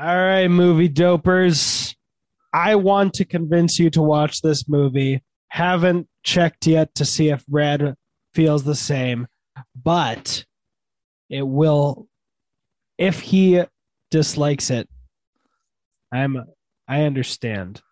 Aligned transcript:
All 0.00 0.16
right, 0.16 0.46
movie 0.46 0.88
dopers. 0.88 1.96
I 2.52 2.76
want 2.76 3.14
to 3.14 3.24
convince 3.24 3.80
you 3.80 3.90
to 3.90 4.02
watch 4.02 4.42
this 4.42 4.68
movie. 4.68 5.24
Haven't 5.48 6.06
checked 6.22 6.68
yet 6.68 6.94
to 6.94 7.04
see 7.04 7.30
if 7.30 7.44
Red 7.50 7.96
feels 8.32 8.62
the 8.62 8.76
same, 8.76 9.26
but 9.74 10.44
it 11.28 11.42
will 11.42 12.06
if 12.96 13.18
he 13.18 13.64
dislikes 14.12 14.70
it. 14.70 14.88
I'm 16.12 16.44
I 16.86 17.02
understand 17.02 17.82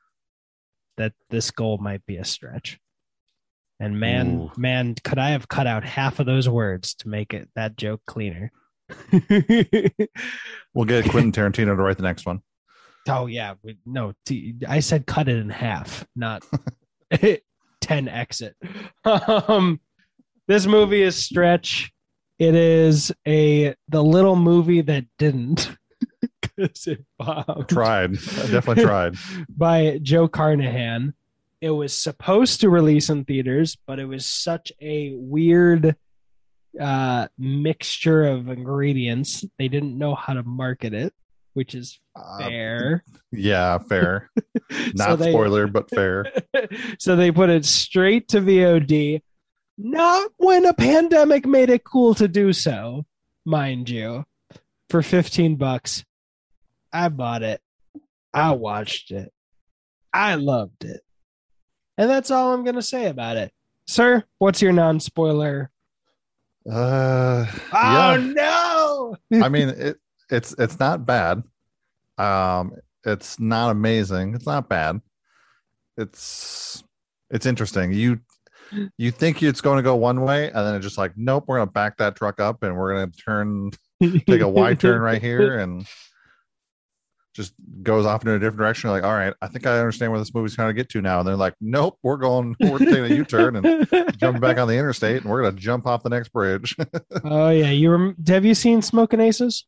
that 0.99 1.13
this 1.31 1.51
goal 1.51 1.79
might 1.79 2.07
be 2.07 2.19
a 2.19 2.25
stretch. 2.25 2.79
And 3.81 3.99
man, 3.99 4.43
Ooh. 4.43 4.53
man, 4.57 4.95
could 5.03 5.19
I 5.19 5.31
have 5.31 5.49
cut 5.49 5.67
out 5.67 5.83
half 5.83 6.21
of 6.21 6.27
those 6.27 6.49
words 6.49 6.95
to 7.01 7.09
make 7.09 7.35
it 7.35 7.49
that 7.57 7.77
joke 7.77 8.03
cleaner? 8.07 8.53
We'll 10.75 10.85
get 10.85 11.09
Quentin 11.09 11.33
Tarantino 11.33 11.75
to 11.75 11.77
write 11.77 11.97
the 11.97 12.03
next 12.03 12.27
one. 12.27 12.43
Oh 13.09 13.27
yeah, 13.27 13.55
we, 13.63 13.79
no. 13.87 14.13
T- 14.27 14.57
I 14.69 14.81
said 14.81 15.07
cut 15.07 15.27
it 15.29 15.37
in 15.39 15.49
half, 15.49 16.07
not 16.15 16.45
ten 17.81 18.09
exit. 18.09 18.55
Um, 19.05 19.81
this 20.49 20.67
movie 20.67 21.03
is 21.03 21.17
stretch. 21.17 21.93
It 22.39 22.55
is 22.55 23.11
a 23.27 23.75
the 23.89 24.05
little 24.05 24.37
movie 24.37 24.83
that 24.83 25.07
didn't 25.19 25.71
because 26.43 26.87
it 26.87 27.05
bombed. 27.19 27.69
Tried. 27.69 28.11
I 28.19 28.47
definitely 28.51 28.85
tried. 28.85 29.15
by 29.49 29.99
Joe 30.03 30.29
Carnahan. 30.29 31.15
It 31.63 31.71
was 31.71 31.97
supposed 31.97 32.61
to 32.61 32.69
release 32.69 33.09
in 33.09 33.25
theaters, 33.25 33.79
but 33.87 33.99
it 33.99 34.05
was 34.05 34.27
such 34.27 34.73
a 34.81 35.15
weird 35.17 35.97
uh, 36.81 37.29
mixture 37.39 38.25
of 38.25 38.49
ingredients. 38.49 39.45
They 39.59 39.69
didn't 39.69 39.97
know 39.99 40.15
how 40.15 40.35
to 40.35 40.43
market 40.43 40.93
it, 40.95 41.13
which 41.55 41.75
is 41.75 41.99
Uh, 42.15 42.39
fair. 42.39 43.05
yeah, 43.33 43.79
fair. 43.79 44.31
Not 44.95 45.09
So 45.11 45.17
they- 45.17 45.31
spoiler, 45.33 45.67
but 45.67 45.89
fair. 45.95 46.25
so 46.99 47.17
they 47.17 47.31
put 47.33 47.51
it 47.51 47.65
straight 47.65 48.29
to 48.29 48.41
VOD. 48.41 49.23
Not 49.79 50.31
when 50.39 50.65
a 50.65 50.73
pandemic 50.75 51.47
made 51.47 51.69
it 51.71 51.85
cool 51.85 52.15
to 52.15 52.27
do 52.29 52.53
so, 52.53 53.05
mind 53.45 53.91
you, 53.91 54.25
for 54.89 55.03
15 55.03 55.57
bucks. 55.57 56.05
I 56.93 57.09
bought 57.11 57.43
it. 57.43 57.61
I 58.33 58.53
watched 58.53 59.11
it. 59.11 59.33
I 60.15 60.37
loved 60.37 60.85
it. 60.85 61.01
And 61.99 62.09
that's 62.09 62.31
all 62.31 62.53
I'm 62.55 62.65
going 62.65 62.77
to 62.77 62.83
say 62.83 63.07
about 63.07 63.37
it. 63.37 63.53
Sir, 63.87 64.25
what's 64.39 64.63
your 64.63 64.73
non 64.73 64.99
spoiler? 65.01 65.71
Uh, 66.71 67.47
Oh, 67.73 68.17
no. 68.35 69.17
I 69.45 69.49
mean, 69.49 69.69
it, 69.71 69.99
it's 70.31 70.55
it's 70.59 70.79
not 70.79 71.07
bad. 71.07 71.43
Um, 72.19 72.73
it's 73.05 73.39
not 73.39 73.71
amazing. 73.71 74.35
It's 74.35 74.47
not 74.47 74.69
bad. 74.69 75.01
It's 75.97 76.83
it's 77.31 77.47
interesting. 77.47 77.93
You 77.93 78.21
you 78.99 79.11
think 79.13 79.43
it's 79.43 79.61
going 79.61 79.77
to 79.77 79.83
go 79.83 79.95
one 79.95 80.23
way, 80.23 80.47
and 80.47 80.57
then 80.67 80.75
it's 80.75 80.85
just 80.85 80.99
like, 80.99 81.13
nope, 81.17 81.45
we're 81.47 81.59
going 81.59 81.69
to 81.69 81.73
back 81.73 81.97
that 81.99 82.17
truck 82.17 82.41
up, 82.41 82.63
and 82.63 82.77
we're 82.77 82.95
going 82.95 83.11
to 83.11 83.17
turn 83.19 83.71
take 84.27 84.41
a 84.41 84.49
wide 84.49 84.81
turn 84.81 85.01
right 85.01 85.23
here, 85.23 85.59
and 85.59 85.87
just 87.37 87.53
goes 87.83 88.07
off 88.07 88.23
in 88.25 88.31
a 88.31 88.39
different 88.39 88.59
direction. 88.59 88.89
You're 88.89 88.97
like, 88.97 89.05
all 89.05 89.15
right, 89.15 89.35
I 89.41 89.49
think 89.49 89.67
I 89.67 89.79
understand 89.79 90.11
where 90.11 90.19
this 90.19 90.35
movie's 90.35 90.55
trying 90.55 90.71
to 90.71 90.75
get 90.75 90.89
to 90.91 91.03
now. 91.03 91.21
And 91.21 91.29
they're 91.29 91.37
like, 91.37 91.55
nope, 91.61 91.99
we're 92.03 92.17
going, 92.17 92.57
we're 92.59 92.79
taking 92.79 93.05
a 93.05 93.09
U 93.09 93.25
turn 93.25 93.57
and 93.57 93.89
jumping 94.19 94.41
back 94.41 94.59
on 94.59 94.67
the 94.67 94.75
interstate, 94.75 95.23
and 95.23 95.31
we're 95.31 95.43
going 95.43 95.55
to 95.55 95.61
jump 95.61 95.87
off 95.87 96.03
the 96.03 96.09
next 96.09 96.31
bridge. 96.31 96.75
oh, 97.25 97.51
yeah. 97.51 97.71
You 97.71 97.93
rem- 97.93 98.17
Have 98.27 98.45
you 98.45 98.55
seen 98.55 98.83
Smoking 98.83 99.21
Aces? 99.21 99.67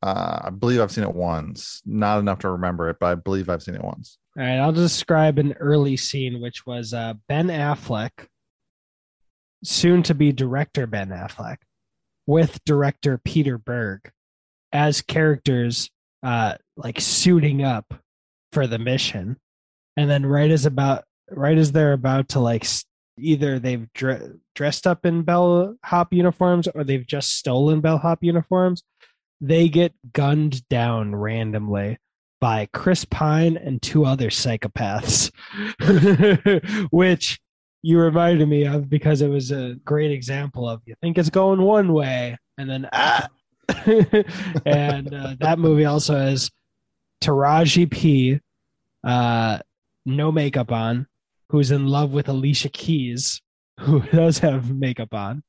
Uh, 0.00 0.40
I 0.44 0.50
believe 0.50 0.80
I've 0.80 0.92
seen 0.92 1.04
it 1.04 1.14
once. 1.14 1.82
Not 1.84 2.20
enough 2.20 2.40
to 2.40 2.50
remember 2.50 2.88
it, 2.90 2.98
but 3.00 3.06
I 3.06 3.14
believe 3.16 3.48
I've 3.48 3.62
seen 3.62 3.74
it 3.74 3.82
once. 3.82 4.18
All 4.36 4.44
right, 4.44 4.58
I'll 4.58 4.72
describe 4.72 5.38
an 5.38 5.54
early 5.54 5.96
scene, 5.96 6.40
which 6.40 6.64
was 6.64 6.94
uh, 6.94 7.14
Ben 7.28 7.48
Affleck, 7.48 8.10
soon 9.64 10.04
to 10.04 10.14
be 10.14 10.30
director 10.30 10.86
Ben 10.86 11.08
Affleck, 11.08 11.56
with 12.26 12.62
director 12.64 13.18
Peter 13.18 13.58
Berg 13.58 14.12
as 14.72 15.02
characters, 15.02 15.90
uh, 16.22 16.54
like 16.76 17.00
suiting 17.00 17.62
up 17.62 17.94
for 18.52 18.66
the 18.66 18.78
mission, 18.78 19.36
and 19.96 20.10
then 20.10 20.24
right 20.26 20.50
as 20.50 20.66
about 20.66 21.04
right 21.30 21.58
as 21.58 21.72
they're 21.72 21.92
about 21.92 22.28
to 22.30 22.40
like 22.40 22.66
either 23.18 23.58
they've 23.58 23.92
dre- 23.92 24.30
dressed 24.54 24.86
up 24.86 25.04
in 25.04 25.22
bellhop 25.22 26.12
uniforms 26.12 26.68
or 26.68 26.84
they've 26.84 27.06
just 27.06 27.36
stolen 27.36 27.80
bellhop 27.80 28.22
uniforms, 28.22 28.82
they 29.40 29.68
get 29.68 29.92
gunned 30.12 30.66
down 30.68 31.14
randomly 31.14 31.98
by 32.40 32.68
Chris 32.72 33.04
Pine 33.04 33.56
and 33.56 33.82
two 33.82 34.04
other 34.04 34.30
psychopaths, 34.30 35.32
which 36.92 37.40
you 37.82 37.98
reminded 37.98 38.48
me 38.48 38.64
of 38.64 38.88
because 38.88 39.22
it 39.22 39.28
was 39.28 39.50
a 39.50 39.76
great 39.84 40.10
example 40.10 40.68
of 40.68 40.80
you 40.84 40.94
think 41.00 41.16
it's 41.18 41.30
going 41.30 41.62
one 41.62 41.92
way 41.92 42.36
and 42.56 42.68
then 42.68 42.88
ah. 42.92 43.28
and 44.66 45.14
uh, 45.14 45.34
that 45.40 45.58
movie 45.58 45.84
also 45.84 46.16
has 46.16 46.50
Taraji 47.22 47.90
P, 47.90 48.40
uh, 49.04 49.58
no 50.06 50.32
makeup 50.32 50.72
on, 50.72 51.06
who's 51.48 51.70
in 51.70 51.86
love 51.86 52.12
with 52.12 52.28
Alicia 52.28 52.70
Keys, 52.70 53.40
who 53.80 54.00
does 54.12 54.38
have 54.38 54.74
makeup 54.74 55.14
on, 55.14 55.42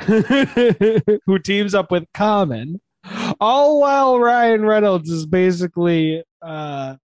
who 0.06 1.38
teams 1.38 1.74
up 1.74 1.90
with 1.90 2.04
Common, 2.14 2.80
all 3.40 3.80
while 3.80 4.18
Ryan 4.18 4.64
Reynolds 4.64 5.10
is 5.10 5.26
basically 5.26 6.22
uh, 6.42 6.96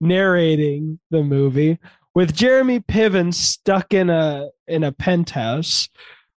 narrating 0.00 0.98
the 1.10 1.22
movie 1.22 1.78
with 2.14 2.34
Jeremy 2.34 2.80
Piven 2.80 3.32
stuck 3.32 3.92
in 3.94 4.10
a 4.10 4.48
in 4.66 4.84
a 4.84 4.92
penthouse 4.92 5.88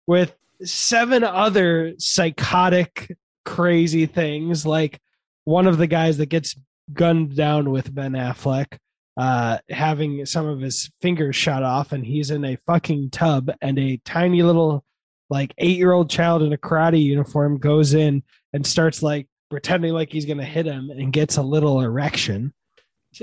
with 0.05 0.35
seven 0.63 1.23
other 1.23 1.93
psychotic 1.97 3.15
crazy 3.45 4.05
things 4.05 4.65
like 4.65 4.99
one 5.45 5.67
of 5.67 5.77
the 5.77 5.87
guys 5.87 6.17
that 6.17 6.27
gets 6.27 6.55
gunned 6.91 7.35
down 7.35 7.71
with 7.71 7.93
Ben 7.93 8.13
Affleck 8.13 8.77
uh 9.15 9.59
having 9.69 10.25
some 10.25 10.47
of 10.47 10.59
his 10.59 10.89
fingers 11.01 11.35
shot 11.35 11.61
off 11.61 11.91
and 11.91 12.03
he's 12.03 12.31
in 12.31 12.43
a 12.43 12.57
fucking 12.65 13.11
tub 13.11 13.51
and 13.61 13.77
a 13.77 13.97
tiny 14.05 14.41
little 14.41 14.83
like 15.29 15.53
8-year-old 15.61 16.09
child 16.09 16.41
in 16.41 16.51
a 16.51 16.57
karate 16.57 17.01
uniform 17.01 17.57
goes 17.57 17.93
in 17.93 18.23
and 18.53 18.65
starts 18.65 19.03
like 19.03 19.27
pretending 19.49 19.93
like 19.93 20.11
he's 20.11 20.25
going 20.25 20.39
to 20.39 20.43
hit 20.43 20.65
him 20.65 20.89
and 20.89 21.13
gets 21.13 21.37
a 21.37 21.43
little 21.43 21.81
erection 21.81 22.53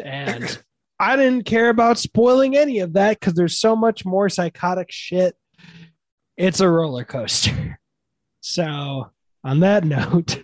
and 0.02 0.62
I 1.00 1.16
didn't 1.16 1.46
care 1.46 1.70
about 1.70 1.98
spoiling 1.98 2.58
any 2.58 2.80
of 2.80 2.92
that 2.92 3.18
because 3.18 3.32
there's 3.32 3.58
so 3.58 3.74
much 3.74 4.04
more 4.04 4.28
psychotic 4.28 4.92
shit. 4.92 5.34
It's 6.36 6.60
a 6.60 6.68
roller 6.68 7.04
coaster. 7.04 7.78
So, 8.42 9.10
on 9.44 9.60
that 9.60 9.84
note, 9.84 10.42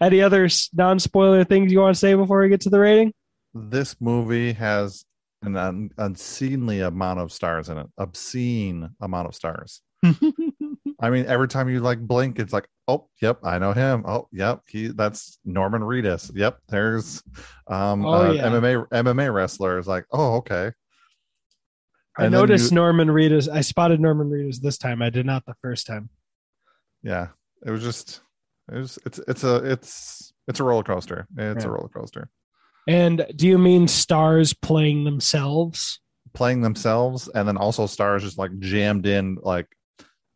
any 0.00 0.20
other 0.22 0.48
non 0.72 0.98
spoiler 0.98 1.44
things 1.44 1.72
you 1.72 1.80
want 1.80 1.94
to 1.94 1.98
say 1.98 2.14
before 2.14 2.40
we 2.40 2.48
get 2.48 2.60
to 2.62 2.70
the 2.70 2.78
rating? 2.78 3.12
This 3.54 3.96
movie 4.00 4.52
has 4.52 5.04
an 5.42 5.56
un- 5.56 5.90
obscenely 5.98 6.80
amount 6.80 7.20
of 7.20 7.32
stars 7.32 7.68
in 7.68 7.78
it. 7.78 7.86
Obscene 7.98 8.88
amount 9.00 9.28
of 9.28 9.34
stars. 9.34 9.80
I 11.00 11.10
mean, 11.10 11.26
every 11.26 11.48
time 11.48 11.68
you 11.68 11.80
like 11.80 12.00
blink, 12.00 12.38
it's 12.38 12.52
like, 12.52 12.68
oh, 12.88 13.08
yep, 13.20 13.38
I 13.44 13.58
know 13.58 13.72
him. 13.72 14.04
Oh, 14.06 14.28
yep, 14.32 14.60
he 14.68 14.88
that's 14.88 15.38
Norman 15.44 15.82
Reedus. 15.82 16.30
Yep, 16.34 16.58
there's 16.68 17.22
um 17.66 18.04
Oh, 18.06 18.28
uh, 18.28 18.32
yeah. 18.32 18.48
MMA 18.48 18.88
MMA 18.88 19.32
wrestler. 19.32 19.78
It's 19.78 19.88
like, 19.88 20.06
oh, 20.12 20.36
okay. 20.36 20.72
I 22.16 22.24
And 22.24 22.32
then 22.34 22.40
noticed 22.40 22.70
you- 22.70 22.76
Norman 22.76 23.08
Reedus. 23.08 23.48
I 23.52 23.60
spotted 23.60 24.00
Norman 24.00 24.30
Reedus 24.30 24.60
this 24.60 24.78
time. 24.78 25.02
I 25.02 25.10
did 25.10 25.26
not 25.26 25.44
the 25.46 25.54
first 25.62 25.86
time. 25.86 26.08
Yeah, 27.02 27.28
it 27.64 27.70
was 27.70 27.82
just, 27.82 28.20
it 28.72 28.76
was, 28.78 28.98
it's, 29.06 29.18
it's 29.28 29.44
a, 29.44 29.56
it's, 29.56 30.32
it's 30.48 30.60
a 30.60 30.64
roller 30.64 30.82
coaster. 30.82 31.26
It's 31.36 31.64
Yeah. 31.64 31.70
a 31.70 31.72
roller 31.72 31.88
coaster. 31.88 32.28
And 32.86 33.26
do 33.36 33.46
you 33.46 33.56
mean 33.58 33.88
stars 33.88 34.52
playing 34.52 35.04
themselves? 35.04 36.00
Playing 36.34 36.60
themselves, 36.62 37.28
and 37.28 37.46
then 37.48 37.56
also 37.56 37.86
stars 37.86 38.22
just 38.22 38.38
like 38.38 38.50
jammed 38.58 39.06
in, 39.06 39.38
like 39.40 39.66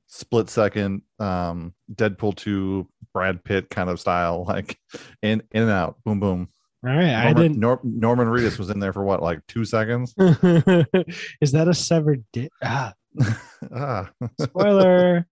split 0.06 0.48
second, 0.48 1.02
um, 1.18 1.74
Deadpool 1.94 2.36
two, 2.36 2.88
Brad 3.12 3.42
Pitt 3.44 3.68
kind 3.68 3.90
of 3.90 4.00
style, 4.00 4.44
like 4.48 4.78
in, 5.22 5.42
in 5.52 5.62
and 5.62 5.70
out, 5.70 5.96
boom, 6.04 6.20
boom. 6.20 6.48
All 6.86 6.90
right, 6.94 7.06
I 7.12 7.24
Norman, 7.32 7.42
didn't. 7.42 7.58
Nor- 7.58 7.80
Norman 7.82 8.28
Reedus 8.28 8.56
was 8.58 8.70
in 8.70 8.78
there 8.78 8.92
for 8.92 9.02
what, 9.04 9.20
like 9.20 9.40
two 9.48 9.64
seconds? 9.64 10.14
Is 10.18 11.52
that 11.52 11.66
a 11.68 11.74
severed 11.74 12.24
dick? 12.32 12.50
Ah, 12.62 12.94
ah, 13.74 14.10
spoiler. 14.40 15.26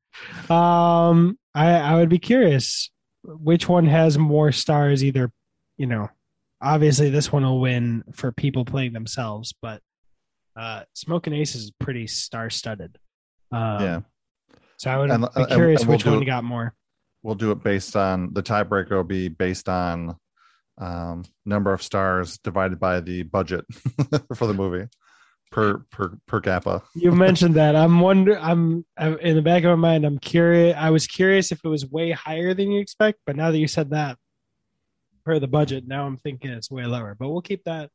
um, 0.51 1.39
I 1.55 1.71
I 1.73 1.95
would 1.97 2.09
be 2.09 2.19
curious 2.19 2.91
which 3.25 3.69
one 3.69 3.87
has 3.87 4.19
more 4.19 4.53
stars. 4.53 5.05
Either, 5.05 5.31
you 5.77 5.87
know, 5.87 6.09
obviously 6.61 7.11
this 7.11 7.33
one 7.33 7.43
will 7.45 7.61
win 7.61 8.05
for 8.13 8.33
people 8.33 8.65
playing 8.65 8.93
themselves, 8.93 9.55
but 9.61 9.81
uh, 10.57 10.83
Smoking 10.95 11.33
Ace 11.35 11.55
is 11.55 11.71
pretty 11.79 12.07
star 12.07 12.51
studded. 12.51 12.99
Um, 13.53 13.83
yeah. 13.83 14.01
So 14.79 14.91
I 14.91 14.97
would 14.99 15.11
And- 15.11 15.23
be 15.35 15.43
and- 15.43 15.49
curious 15.49 15.83
and 15.83 15.91
which 15.91 16.05
one 16.07 16.23
it- 16.23 16.27
got 16.27 16.45
more. 16.45 16.75
We'll 17.23 17.35
do 17.35 17.51
it 17.51 17.63
based 17.65 17.97
on 17.97 18.33
the 18.35 18.43
tiebreaker 18.43 18.91
will 18.93 19.03
be 19.03 19.29
based 19.29 19.69
on 19.69 20.17
um, 20.79 21.25
number 21.45 21.73
of 21.73 21.83
stars 21.83 22.39
divided 22.39 22.79
by 22.79 23.01
the 23.01 23.25
budget 23.25 23.65
for 24.37 24.47
the 24.47 24.55
movie 24.55 24.87
per 25.51 25.79
per 25.91 26.13
per 26.27 26.41
capita. 26.41 26.83
You 26.95 27.13
mentioned 27.13 27.55
that. 27.55 27.77
I'm 27.77 28.01
wonder. 28.01 28.39
I'm, 28.39 28.85
I'm 28.97 29.19
in 29.19 29.37
the 29.37 29.43
back 29.43 29.65
of 29.65 29.79
my 29.79 29.93
mind. 29.93 30.05
I'm 30.05 30.19
curious. 30.19 30.77
I 30.77 30.91
was 30.91 31.07
curious 31.07 31.53
if 31.53 31.61
it 31.65 31.69
was 31.69 31.87
way 31.87 32.11
higher 32.11 32.55
than 32.55 32.71
you 32.71 32.81
expect, 32.81 33.21
but 33.27 33.37
now 33.37 33.51
that 33.51 33.59
you 33.59 33.69
said 33.69 33.91
that, 33.91 34.19
per 35.25 35.39
the 35.39 35.49
budget, 35.49 35.85
now 35.87 36.07
I'm 36.07 36.17
thinking 36.17 36.51
it's 36.51 36.71
way 36.71 36.85
lower. 36.85 37.17
But 37.19 37.29
we'll 37.29 37.43
keep 37.43 37.65
that 37.65 37.91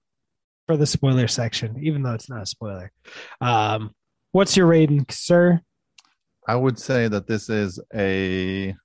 for 0.68 0.78
the 0.78 0.86
spoiler 0.86 1.28
section, 1.28 1.84
even 1.84 2.04
though 2.04 2.14
it's 2.14 2.30
not 2.30 2.44
a 2.44 2.46
spoiler. 2.46 2.92
Um, 3.40 3.94
what's 4.32 4.56
your 4.56 4.68
rating, 4.68 5.06
sir? 5.10 5.62
I 6.48 6.56
would 6.56 6.80
say 6.80 7.08
that 7.08 7.28
this 7.28 7.50
is 7.50 7.80
a. 7.94 8.76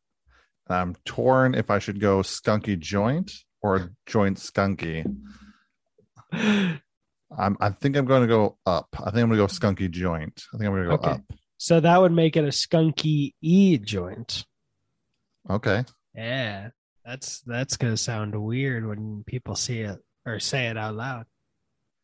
I'm 0.69 0.97
torn 1.05 1.55
if 1.55 1.71
I 1.71 1.79
should 1.79 2.01
go 2.01 2.19
skunky 2.23 2.79
joint 2.79 3.33
or 3.63 3.91
joint 4.07 4.39
skunky. 4.39 5.07
I'm. 7.37 7.56
I 7.61 7.70
think 7.70 7.96
I'm 7.96 8.05
going 8.05 8.23
to 8.23 8.28
go 8.28 8.58
up. 8.67 8.88
I 8.99 9.11
think 9.11 9.23
I'm 9.25 9.28
going 9.28 9.32
to 9.32 9.37
go 9.38 9.46
skunky 9.46 9.90
joint. 9.90 10.43
I 10.55 10.58
think 10.58 10.69
I'm 10.69 10.75
going 10.75 10.82
to 10.84 10.88
go 10.88 10.94
Okay. 10.94 11.11
up. 11.12 11.20
So 11.58 11.81
that 11.81 12.00
would 12.00 12.12
make 12.12 12.37
it 12.37 12.44
a 12.44 12.49
skunky 12.49 13.32
e 13.40 13.78
joint. 13.78 14.44
Okay. 15.49 15.84
Yeah, 16.14 16.70
that's 17.05 17.40
that's 17.43 17.76
gonna 17.76 17.96
sound 17.96 18.34
weird 18.40 18.87
when 18.87 19.23
people 19.26 19.55
see 19.55 19.81
it 19.81 19.99
or 20.26 20.38
say 20.40 20.67
it 20.67 20.76
out 20.76 20.94
loud. 20.94 21.25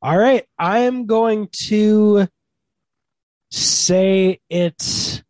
All 0.00 0.16
right, 0.16 0.44
I 0.58 0.80
am 0.80 1.06
going 1.06 1.48
to 1.66 2.28
say 3.50 4.40
it's 4.48 5.22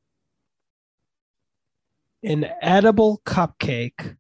an 2.23 2.47
edible 2.61 3.21
cupcake 3.27 4.17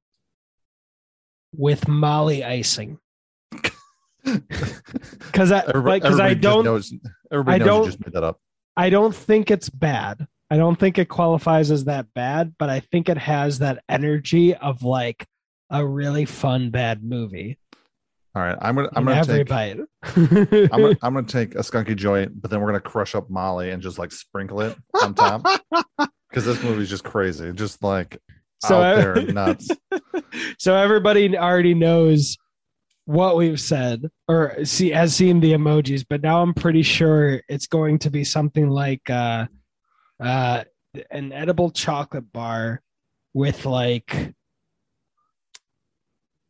with 1.57 1.87
Molly 1.87 2.43
icing. 2.45 2.99
Because 5.19 5.51
I 5.53 5.61
Everybody, 5.61 5.87
like 5.87 6.03
because 6.03 6.21
I 6.21 6.35
don't 6.35 6.65
knows, 6.65 6.93
everybody 7.31 7.55
I 7.55 7.59
knows 7.59 7.67
don't- 7.67 7.85
you 7.85 7.91
just 7.91 8.07
made 8.07 8.13
that 8.15 8.25
up. 8.25 8.39
I 8.77 8.91
don't 8.91 9.15
think 9.15 9.51
it's 9.51 9.69
bad. 9.69 10.27
I 10.51 10.57
don't 10.57 10.79
think 10.79 10.99
it 10.99 11.07
qualifies 11.09 11.71
as 11.71 11.85
that 11.85 12.07
bad, 12.15 12.55
but 12.59 12.69
I 12.71 12.81
think 12.81 13.09
it 13.09 13.17
has 13.19 13.59
that 13.61 13.83
energy 13.89 14.55
of 14.55 14.83
like 14.83 15.27
a 15.71 15.87
really 15.87 16.25
fun 16.27 16.71
bad 16.71 17.03
movie. 17.03 17.59
All 18.35 18.43
right. 18.43 18.57
I'm 18.63 18.75
gonna. 18.75 18.89
I'm 18.95 19.05
gonna 19.05 19.17
every 19.21 19.39
take. 19.45 19.49
bite. 19.49 19.79
I'm 20.17 20.27
gonna, 20.69 20.97
I'm 21.03 21.15
gonna 21.15 21.23
take 21.25 21.55
a 21.55 21.59
skunky 21.59 21.97
joint, 21.97 22.41
but 22.41 22.51
then 22.51 22.61
we're 22.61 22.69
gonna 22.69 22.81
crush 22.81 23.15
up 23.15 23.29
Molly 23.31 23.71
and 23.71 23.83
just 23.83 23.99
like 23.99 24.13
sprinkle 24.13 24.61
it 24.63 24.77
on 25.03 25.15
top 25.15 25.43
because 26.31 26.45
this 26.47 26.63
movie's 26.63 26.89
just 26.91 27.05
crazy, 27.05 27.53
just 27.53 27.83
like 27.83 28.19
so 28.63 28.81
out 28.83 28.97
there 28.97 29.23
nuts. 29.33 29.69
so 30.59 30.75
everybody 30.77 31.37
already 31.37 31.75
knows 31.75 32.37
what 33.05 33.37
we've 33.37 33.61
said 33.61 34.11
or 34.29 34.65
see 34.65 34.91
has 34.91 35.15
seen 35.15 35.41
the 35.41 35.53
emojis, 35.53 36.05
but 36.09 36.23
now 36.23 36.43
I'm 36.43 36.55
pretty 36.55 36.83
sure 36.83 37.41
it's 37.49 37.67
going 37.67 37.99
to 38.01 38.11
be 38.11 38.25
something 38.25 38.69
like 38.69 39.09
uh 39.11 39.47
uh 40.21 40.65
an 41.11 41.33
edible 41.33 41.71
chocolate 41.71 42.33
bar 42.33 42.83
with 43.35 43.67
like 43.67 44.35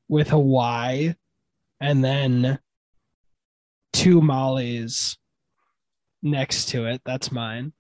with 0.08 0.32
a 0.32 0.38
Y 0.38 1.14
and 1.81 2.04
then 2.04 2.58
two 3.93 4.20
mollies 4.20 5.16
next 6.22 6.69
to 6.70 6.87
it. 6.87 7.00
That's 7.04 7.32
mine. 7.32 7.72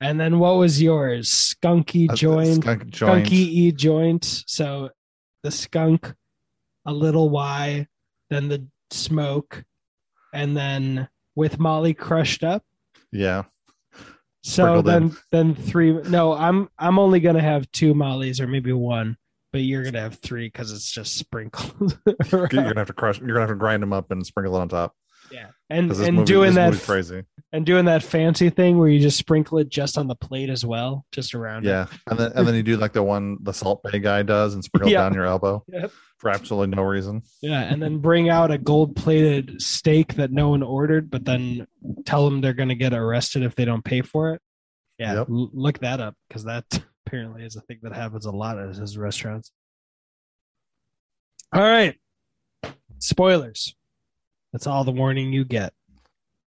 And 0.00 0.18
then 0.18 0.40
what 0.40 0.56
was 0.56 0.82
yours? 0.82 1.28
Skunky 1.30 2.12
joint 2.14 2.64
skunk 2.64 2.90
joint. 2.90 3.26
skunky 3.26 3.32
e 3.32 3.72
joint. 3.72 4.24
So 4.46 4.90
the 5.44 5.52
skunk, 5.52 6.12
a 6.84 6.92
little 6.92 7.30
Y, 7.30 7.86
then 8.32 8.48
the 8.48 8.66
smoke, 8.90 9.64
and 10.32 10.56
then 10.56 11.08
with 11.34 11.58
Molly 11.58 11.94
crushed 11.94 12.44
up. 12.44 12.64
Yeah. 13.10 13.44
So 14.44 14.82
then 14.82 15.02
in. 15.04 15.16
then 15.30 15.54
three. 15.54 15.92
No, 15.92 16.32
I'm 16.32 16.68
I'm 16.78 16.98
only 16.98 17.20
gonna 17.20 17.42
have 17.42 17.70
two 17.72 17.94
Mollies 17.94 18.40
or 18.40 18.46
maybe 18.46 18.72
one, 18.72 19.16
but 19.52 19.60
you're 19.60 19.84
gonna 19.84 20.00
have 20.00 20.18
three 20.18 20.46
because 20.46 20.72
it's 20.72 20.90
just 20.90 21.16
sprinkled. 21.16 21.98
You're 22.32 22.48
gonna 22.48 22.72
have 22.76 22.88
to 22.88 22.92
crush. 22.92 23.18
You're 23.20 23.28
gonna 23.28 23.40
have 23.40 23.50
to 23.50 23.54
grind 23.54 23.82
them 23.82 23.92
up 23.92 24.10
and 24.10 24.26
sprinkle 24.26 24.56
it 24.56 24.60
on 24.60 24.68
top 24.68 24.94
yeah, 25.32 25.48
and 25.70 25.90
and 25.90 26.16
movie, 26.16 26.26
doing 26.26 26.54
that 26.54 26.74
crazy. 26.74 27.24
and 27.52 27.64
doing 27.64 27.86
that 27.86 28.02
fancy 28.02 28.50
thing 28.50 28.78
where 28.78 28.88
you 28.88 29.00
just 29.00 29.16
sprinkle 29.16 29.58
it 29.58 29.68
just 29.68 29.96
on 29.96 30.06
the 30.06 30.14
plate 30.14 30.50
as 30.50 30.64
well, 30.64 31.06
just 31.12 31.34
around. 31.34 31.64
it. 31.64 31.70
Yeah, 31.70 31.86
and 32.08 32.18
then 32.18 32.32
and 32.34 32.46
then 32.46 32.54
you 32.54 32.62
do 32.62 32.76
like 32.76 32.92
the 32.92 33.02
one 33.02 33.38
the 33.40 33.52
Salt 33.52 33.82
Bae 33.82 33.98
guy 33.98 34.22
does 34.22 34.54
and 34.54 34.62
sprinkle 34.62 34.90
it 34.90 34.94
down 34.94 35.14
your 35.14 35.24
elbow 35.24 35.64
Yep. 35.72 35.90
For 36.22 36.30
absolutely 36.30 36.74
no 36.76 36.82
reason. 36.84 37.20
Yeah, 37.42 37.60
and 37.62 37.82
then 37.82 37.98
bring 37.98 38.30
out 38.30 38.52
a 38.52 38.56
gold 38.56 38.94
plated 38.94 39.60
steak 39.60 40.14
that 40.14 40.30
no 40.30 40.50
one 40.50 40.62
ordered, 40.62 41.10
but 41.10 41.24
then 41.24 41.66
tell 42.06 42.24
them 42.24 42.40
they're 42.40 42.52
going 42.54 42.68
to 42.68 42.76
get 42.76 42.94
arrested 42.94 43.42
if 43.42 43.56
they 43.56 43.64
don't 43.64 43.84
pay 43.84 44.02
for 44.02 44.32
it. 44.34 44.40
Yeah, 44.98 45.14
Yep. 45.14 45.28
l- 45.30 45.50
look 45.52 45.78
that 45.80 46.00
up 46.00 46.14
because 46.28 46.44
that 46.44 46.64
apparently 47.06 47.42
is 47.44 47.56
a 47.56 47.60
thing 47.62 47.80
that 47.82 47.92
happens 47.92 48.24
a 48.26 48.30
lot 48.30 48.56
at 48.56 48.74
his 48.76 48.96
restaurants. 48.96 49.50
All 51.52 51.60
right, 51.60 51.96
spoilers. 52.98 53.74
That's 54.52 54.66
all 54.66 54.84
the 54.84 54.92
warning 54.92 55.32
you 55.32 55.44
get. 55.44 55.72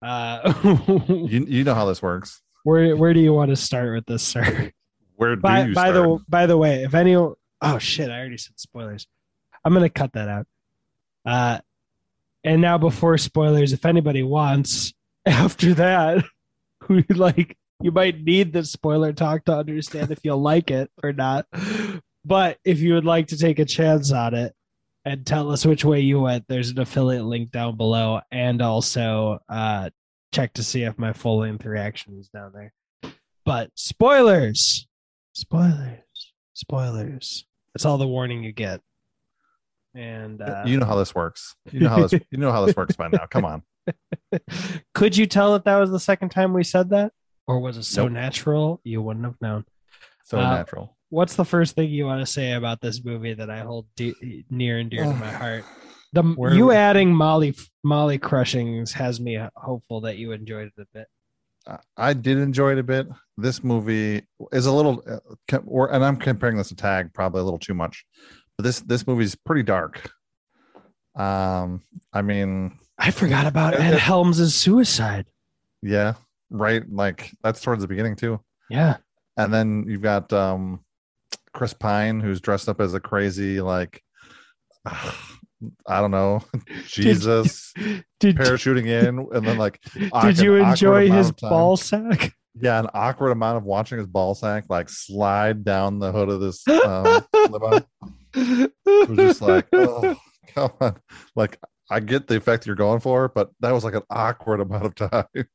Uh, 0.01 0.53
You 1.09 1.45
you 1.47 1.63
know 1.65 1.73
how 1.75 1.85
this 1.85 2.01
works. 2.01 2.41
where 2.63 2.95
where 2.95 3.13
do 3.13 3.19
you 3.19 3.33
want 3.33 3.49
to 3.49 3.55
start 3.55 3.93
with 3.93 4.05
this, 4.05 4.23
sir? 4.23 4.71
Where 5.17 5.35
do 5.35 5.41
by 5.41 5.65
you 5.65 5.73
by 5.75 5.89
start? 5.91 5.95
the 5.95 6.25
by 6.29 6.45
the 6.45 6.57
way, 6.57 6.83
if 6.83 6.93
any 6.93 7.15
oh 7.15 7.33
shit, 7.79 8.09
I 8.09 8.19
already 8.19 8.37
said 8.37 8.57
spoilers. 8.59 9.05
I'm 9.65 9.73
gonna 9.73 9.89
cut 9.89 10.13
that 10.13 10.29
out. 10.29 10.47
Uh 11.25 11.59
and 12.43 12.61
now 12.61 12.77
before 12.77 13.17
spoilers, 13.17 13.73
if 13.73 13.85
anybody 13.85 14.23
wants 14.23 14.93
after 15.25 15.73
that, 15.73 16.23
we 16.87 17.03
like 17.09 17.57
you 17.81 17.91
might 17.91 18.21
need 18.21 18.53
the 18.53 18.63
spoiler 18.63 19.11
talk 19.11 19.45
to 19.45 19.57
understand 19.57 20.11
if 20.11 20.19
you'll 20.23 20.41
like 20.41 20.71
it 20.71 20.89
or 21.03 21.11
not. 21.11 21.47
But 22.23 22.57
if 22.63 22.79
you 22.79 22.93
would 22.93 23.05
like 23.05 23.27
to 23.27 23.37
take 23.37 23.59
a 23.59 23.65
chance 23.65 24.11
on 24.11 24.33
it 24.33 24.55
and 25.03 25.25
tell 25.25 25.51
us 25.51 25.65
which 25.65 25.85
way 25.85 25.99
you 25.99 26.21
went, 26.21 26.45
there's 26.47 26.69
an 26.69 26.79
affiliate 26.79 27.25
link 27.25 27.51
down 27.51 27.75
below, 27.77 28.21
and 28.31 28.61
also 28.61 29.39
uh 29.49 29.89
check 30.31 30.53
to 30.53 30.63
see 30.63 30.83
if 30.83 30.97
my 30.97 31.13
full 31.13 31.39
length 31.39 31.65
reaction 31.65 32.17
is 32.19 32.29
down 32.29 32.51
there. 32.53 32.73
But 33.45 33.71
spoilers, 33.75 34.87
spoilers, 35.33 36.33
spoilers. 36.53 37.45
That's 37.73 37.85
all 37.85 37.97
the 37.97 38.07
warning 38.07 38.43
you 38.43 38.51
get. 38.51 38.81
And 39.95 40.41
uh, 40.41 40.63
you 40.65 40.77
know 40.77 40.85
how 40.85 40.95
this 40.95 41.15
works. 41.15 41.55
You 41.71 41.81
know 41.81 41.89
how 41.89 42.05
this. 42.07 42.21
you 42.31 42.37
know 42.37 42.51
how 42.51 42.65
this 42.65 42.75
works 42.75 42.95
by 42.95 43.07
now. 43.07 43.25
Come 43.29 43.45
on. 43.45 43.63
could 44.93 45.15
you 45.15 45.25
tell 45.25 45.53
that 45.53 45.65
that 45.65 45.77
was 45.77 45.91
the 45.91 45.99
second 45.99 46.29
time 46.29 46.53
we 46.53 46.63
said 46.63 46.89
that, 46.89 47.11
or 47.47 47.59
was 47.59 47.77
it 47.77 47.83
so 47.83 48.03
Nope. 48.03 48.13
natural 48.13 48.81
you 48.83 49.01
wouldn't 49.01 49.25
have 49.25 49.39
known? 49.41 49.65
So 50.25 50.39
Uh, 50.39 50.55
natural. 50.55 50.97
What's 51.09 51.35
the 51.35 51.45
first 51.45 51.75
thing 51.75 51.89
you 51.91 52.05
want 52.05 52.25
to 52.25 52.31
say 52.31 52.53
about 52.53 52.81
this 52.81 53.03
movie 53.05 53.33
that 53.35 53.49
I 53.49 53.59
hold 53.59 53.85
de- 53.95 54.43
near 54.49 54.79
and 54.79 54.89
dear 54.89 55.03
to 55.03 55.13
my 55.13 55.31
heart? 55.31 55.63
The 56.13 56.23
Where- 56.23 56.53
you 56.53 56.71
adding 56.71 57.13
Molly 57.13 57.55
Molly 57.83 58.17
crushings 58.17 58.91
has 58.93 59.19
me 59.19 59.39
hopeful 59.55 60.01
that 60.01 60.17
you 60.17 60.31
enjoyed 60.31 60.71
it 60.75 60.81
a 60.81 60.85
bit. 60.93 61.07
I- 61.67 62.09
I 62.09 62.13
did 62.13 62.37
enjoy 62.39 62.73
it 62.73 62.79
a 62.79 62.83
bit. 62.83 63.07
This 63.37 63.63
movie 63.63 64.23
is 64.51 64.65
a 64.65 64.71
little, 64.71 65.03
uh, 65.09 65.19
com- 65.47 65.63
or, 65.67 65.91
and 65.93 66.03
I'm 66.03 66.15
comparing 66.17 66.57
this 66.57 66.69
to 66.69 66.75
Tag 66.75 67.13
probably 67.13 67.41
a 67.41 67.43
little 67.43 67.59
too 67.59 67.73
much. 67.73 68.03
This 68.57 68.79
this 68.81 69.05
movie's 69.05 69.35
pretty 69.35 69.63
dark. 69.63 70.09
Um, 71.15 71.81
I 72.13 72.21
mean, 72.21 72.77
I 72.97 73.11
forgot 73.11 73.47
about 73.47 73.73
Ed 73.75 73.97
Helms' 73.97 74.53
suicide. 74.55 75.25
yeah, 75.81 76.13
right. 76.49 76.83
Like 76.89 77.31
that's 77.43 77.61
towards 77.61 77.81
the 77.81 77.87
beginning 77.87 78.15
too. 78.15 78.39
Yeah. 78.69 78.97
And 79.37 79.53
then 79.53 79.85
you've 79.87 80.01
got 80.01 80.31
um 80.33 80.79
Chris 81.53 81.73
Pine, 81.73 82.19
who's 82.19 82.41
dressed 82.41 82.69
up 82.69 82.79
as 82.81 82.93
a 82.93 82.99
crazy 82.99 83.61
like, 83.61 84.01
I 84.85 86.01
don't 86.01 86.11
know, 86.11 86.41
Jesus 86.87 87.73
Did, 88.19 88.37
parachuting 88.37 88.87
in, 88.87 89.27
and 89.33 89.45
then 89.45 89.57
like, 89.57 89.81
did 90.21 90.39
you 90.39 90.55
enjoy 90.55 91.09
his 91.09 91.31
ball 91.31 91.75
sack? 91.77 92.33
Yeah, 92.59 92.79
an 92.79 92.87
awkward 92.93 93.31
amount 93.31 93.57
of 93.57 93.63
watching 93.63 93.97
his 93.97 94.07
ball 94.07 94.33
sack 94.33 94.65
like 94.69 94.89
slide 94.89 95.63
down 95.63 95.99
the 95.99 96.11
hood 96.11 96.29
of 96.29 96.39
this 96.39 96.65
um, 96.85 97.25
limo. 97.49 97.81
It 98.33 99.09
was 99.09 99.17
just 99.17 99.41
like, 99.41 99.67
oh, 99.73 100.15
come 100.53 100.71
on. 100.79 100.97
Like, 101.35 101.59
I 101.89 101.99
get 101.99 102.27
the 102.27 102.37
effect 102.37 102.65
you're 102.65 102.75
going 102.75 102.99
for, 102.99 103.27
but 103.27 103.51
that 103.59 103.71
was 103.71 103.83
like 103.83 103.93
an 103.93 104.03
awkward 104.09 104.61
amount 104.61 104.85
of 104.85 104.95
time. 104.95 105.25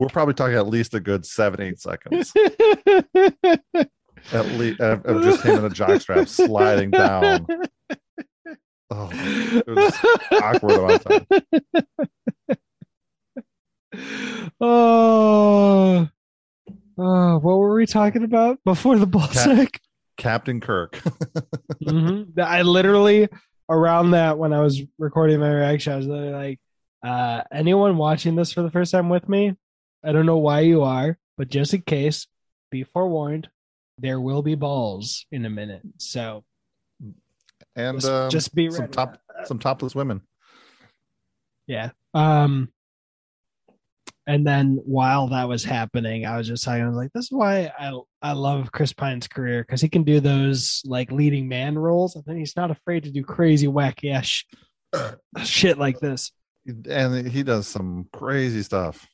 We're 0.00 0.08
probably 0.08 0.34
talking 0.34 0.56
at 0.56 0.66
least 0.66 0.94
a 0.94 1.00
good 1.00 1.24
seven, 1.24 1.60
eight 1.60 1.80
seconds 1.80 2.32
at 4.32 4.46
least 4.46 4.80
of, 4.80 5.04
of 5.04 5.22
just 5.22 5.42
him 5.42 5.58
in 5.58 5.64
a 5.64 5.70
jockstrap 5.70 6.28
sliding 6.28 6.90
down. 6.90 7.46
Oh, 8.90 9.10
it 9.12 9.66
was 9.66 9.94
awkward 10.32 10.72
amount 10.72 11.06
of 11.06 11.28
time. 11.28 12.56
oh, 14.60 16.08
oh, 16.98 17.38
what 17.38 17.58
were 17.58 17.74
we 17.74 17.86
talking 17.86 18.24
about 18.24 18.58
before 18.64 18.98
the 18.98 19.06
ball 19.06 19.26
Cat- 19.28 19.34
sack? 19.56 19.80
Captain 20.16 20.60
Kirk. 20.60 20.96
Mhm. 21.84 22.38
I 22.38 22.62
literally 22.62 23.28
around 23.70 24.10
that 24.12 24.36
when 24.38 24.52
I 24.52 24.60
was 24.60 24.82
recording 24.98 25.38
my 25.40 25.50
reaction, 25.52 25.92
I 25.92 25.96
was 25.96 26.06
literally 26.06 26.32
like, 26.32 26.60
uh, 27.04 27.42
anyone 27.52 27.96
watching 27.96 28.34
this 28.34 28.52
for 28.52 28.62
the 28.62 28.70
first 28.70 28.90
time 28.90 29.08
with 29.08 29.28
me, 29.28 29.54
I 30.04 30.12
don't 30.12 30.26
know 30.26 30.38
why 30.38 30.60
you 30.60 30.82
are, 30.82 31.16
but 31.36 31.48
just 31.48 31.72
in 31.74 31.82
case, 31.82 32.26
be 32.70 32.82
forewarned, 32.84 33.48
there 33.98 34.20
will 34.20 34.42
be 34.42 34.54
balls 34.56 35.24
in 35.30 35.44
a 35.44 35.50
minute. 35.50 35.82
So 35.98 36.44
and 37.76 37.98
just, 38.00 38.10
um, 38.10 38.30
just 38.30 38.54
be 38.54 38.70
some 38.70 38.80
ready. 38.82 38.92
top 38.92 39.18
some 39.44 39.58
topless 39.60 39.94
women. 39.94 40.22
Yeah. 41.66 41.90
Um 42.14 42.70
and 44.28 44.46
then 44.46 44.78
while 44.84 45.26
that 45.28 45.48
was 45.48 45.64
happening, 45.64 46.26
I 46.26 46.36
was 46.36 46.46
just 46.46 46.62
talking, 46.62 46.82
I 46.82 46.86
was 46.86 46.96
like, 46.96 47.12
this 47.14 47.24
is 47.24 47.32
why 47.32 47.72
I 47.78 47.98
I 48.22 48.32
love 48.32 48.70
Chris 48.70 48.92
Pine's 48.92 49.26
career 49.26 49.62
because 49.62 49.80
he 49.80 49.88
can 49.88 50.04
do 50.04 50.20
those 50.20 50.82
like 50.84 51.10
leading 51.10 51.48
man 51.48 51.76
roles, 51.76 52.14
and 52.14 52.24
then 52.26 52.36
he's 52.36 52.54
not 52.54 52.70
afraid 52.70 53.04
to 53.04 53.10
do 53.10 53.24
crazy 53.24 53.66
wacky 53.66 54.12
ass 54.12 54.26
sh- 54.26 54.44
shit 55.44 55.78
like 55.78 55.98
this. 55.98 56.30
and 56.88 57.26
he 57.26 57.42
does 57.42 57.66
some 57.66 58.06
crazy 58.12 58.62
stuff 58.62 59.06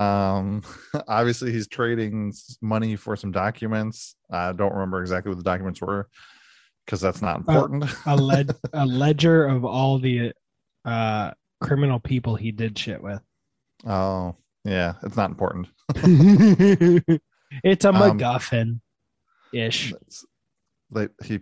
um 0.00 0.60
obviously 1.08 1.52
he's 1.52 1.68
trading 1.68 2.32
money 2.60 2.96
for 2.96 3.14
some 3.14 3.30
documents 3.30 4.16
i 4.30 4.50
don't 4.50 4.72
remember 4.72 5.00
exactly 5.00 5.28
what 5.30 5.36
the 5.38 5.44
documents 5.44 5.80
were 5.80 6.08
because 6.84 7.00
that's 7.00 7.22
not 7.22 7.38
important 7.38 7.84
A 8.06 8.16
led 8.16 8.50
a 8.72 8.84
ledger 8.84 9.46
of 9.46 9.64
all 9.64 9.98
the 10.00 10.32
uh 10.84 11.30
criminal 11.60 11.98
people 11.98 12.34
he 12.36 12.52
did 12.52 12.78
shit 12.78 13.02
with. 13.02 13.20
Oh 13.86 14.34
yeah 14.64 14.94
it's 15.02 15.16
not 15.16 15.30
important 15.30 15.68
it's 17.62 17.84
a 17.84 17.88
Um, 17.90 18.18
MacGuffin 18.18 18.80
ish. 19.52 19.92
He 21.24 21.40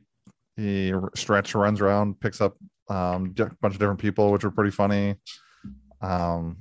he 0.56 0.92
stretch 1.14 1.54
runs 1.54 1.80
around 1.80 2.20
picks 2.20 2.40
up 2.40 2.56
um 2.88 3.34
a 3.38 3.44
bunch 3.60 3.74
of 3.74 3.78
different 3.80 4.00
people 4.00 4.32
which 4.32 4.44
were 4.44 4.50
pretty 4.50 4.70
funny 4.70 5.16
um 6.00 6.56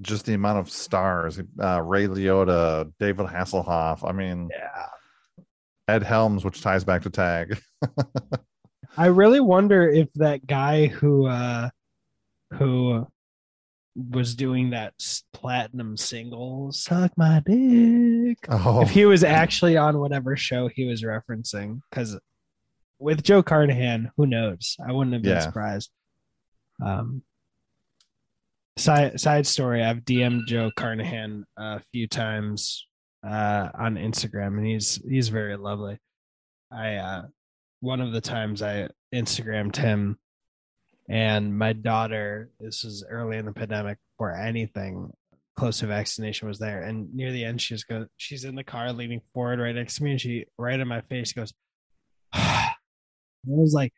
just 0.00 0.24
the 0.26 0.34
amount 0.34 0.58
of 0.58 0.70
stars 0.70 1.40
uh 1.62 1.80
ray 1.82 2.06
liotta 2.06 2.90
david 2.98 3.26
hasselhoff 3.26 4.08
i 4.08 4.12
mean 4.12 4.48
Yeah. 4.50 4.86
ed 5.88 6.02
helms 6.02 6.44
which 6.44 6.60
ties 6.62 6.84
back 6.84 7.02
to 7.02 7.10
tag 7.10 7.58
I 8.96 9.06
really 9.06 9.40
wonder 9.40 9.88
if 9.88 10.12
that 10.14 10.46
guy 10.46 10.86
who 10.86 11.26
uh 11.26 11.70
who 12.54 13.06
was 13.94 14.34
doing 14.34 14.70
that 14.70 14.94
platinum 15.32 15.96
single 15.96 16.72
"Suck 16.72 17.12
My 17.18 17.42
Dick" 17.44 18.38
oh 18.48 18.80
if 18.82 18.90
he 18.90 19.04
was 19.04 19.22
actually 19.22 19.76
on 19.76 19.98
whatever 19.98 20.36
show 20.36 20.68
he 20.68 20.84
was 20.86 21.02
referencing 21.02 21.80
because 21.90 22.18
with 22.98 23.22
Joe 23.24 23.42
Carnahan, 23.42 24.10
who 24.16 24.26
knows? 24.26 24.76
I 24.86 24.92
wouldn't 24.92 25.12
have 25.14 25.22
been 25.22 25.32
Yeah. 25.32 25.40
surprised. 25.40 25.90
Um, 26.82 27.22
side 28.78 29.20
side 29.20 29.46
story: 29.46 29.82
I've 29.82 30.04
DM'd 30.04 30.46
Joe 30.48 30.70
Carnahan 30.76 31.44
a 31.56 31.80
few 31.92 32.06
times 32.06 32.86
uh, 33.26 33.68
on 33.74 33.96
Instagram, 33.96 34.58
and 34.58 34.66
he's 34.66 35.00
he's 35.08 35.28
very 35.28 35.56
lovely. 35.56 35.98
I 36.70 36.94
uh, 36.96 37.22
one 37.80 38.00
of 38.00 38.12
the 38.12 38.20
times 38.20 38.62
I 38.62 38.88
Instagrammed 39.14 39.76
him, 39.76 40.18
and 41.08 41.56
my 41.56 41.72
daughter. 41.72 42.50
This 42.60 42.84
was 42.84 43.04
early 43.08 43.36
in 43.38 43.46
the 43.46 43.52
pandemic, 43.52 43.98
before 44.16 44.34
anything 44.36 45.12
close 45.56 45.80
to 45.80 45.86
vaccination 45.86 46.48
was 46.48 46.58
there. 46.58 46.82
And 46.82 47.14
near 47.14 47.32
the 47.32 47.44
end, 47.44 47.60
she 47.60 47.74
just 47.74 47.88
goes, 47.88 48.06
she's 48.16 48.44
in 48.44 48.54
the 48.54 48.64
car 48.64 48.92
leaning 48.92 49.20
forward 49.34 49.60
right 49.60 49.74
next 49.74 49.96
to 49.96 50.04
me, 50.04 50.12
and 50.12 50.20
she 50.20 50.46
right 50.58 50.78
in 50.78 50.88
my 50.88 51.02
face 51.02 51.32
goes, 51.32 51.52
I 52.32 52.74
was 53.44 53.74
like, 53.74 53.92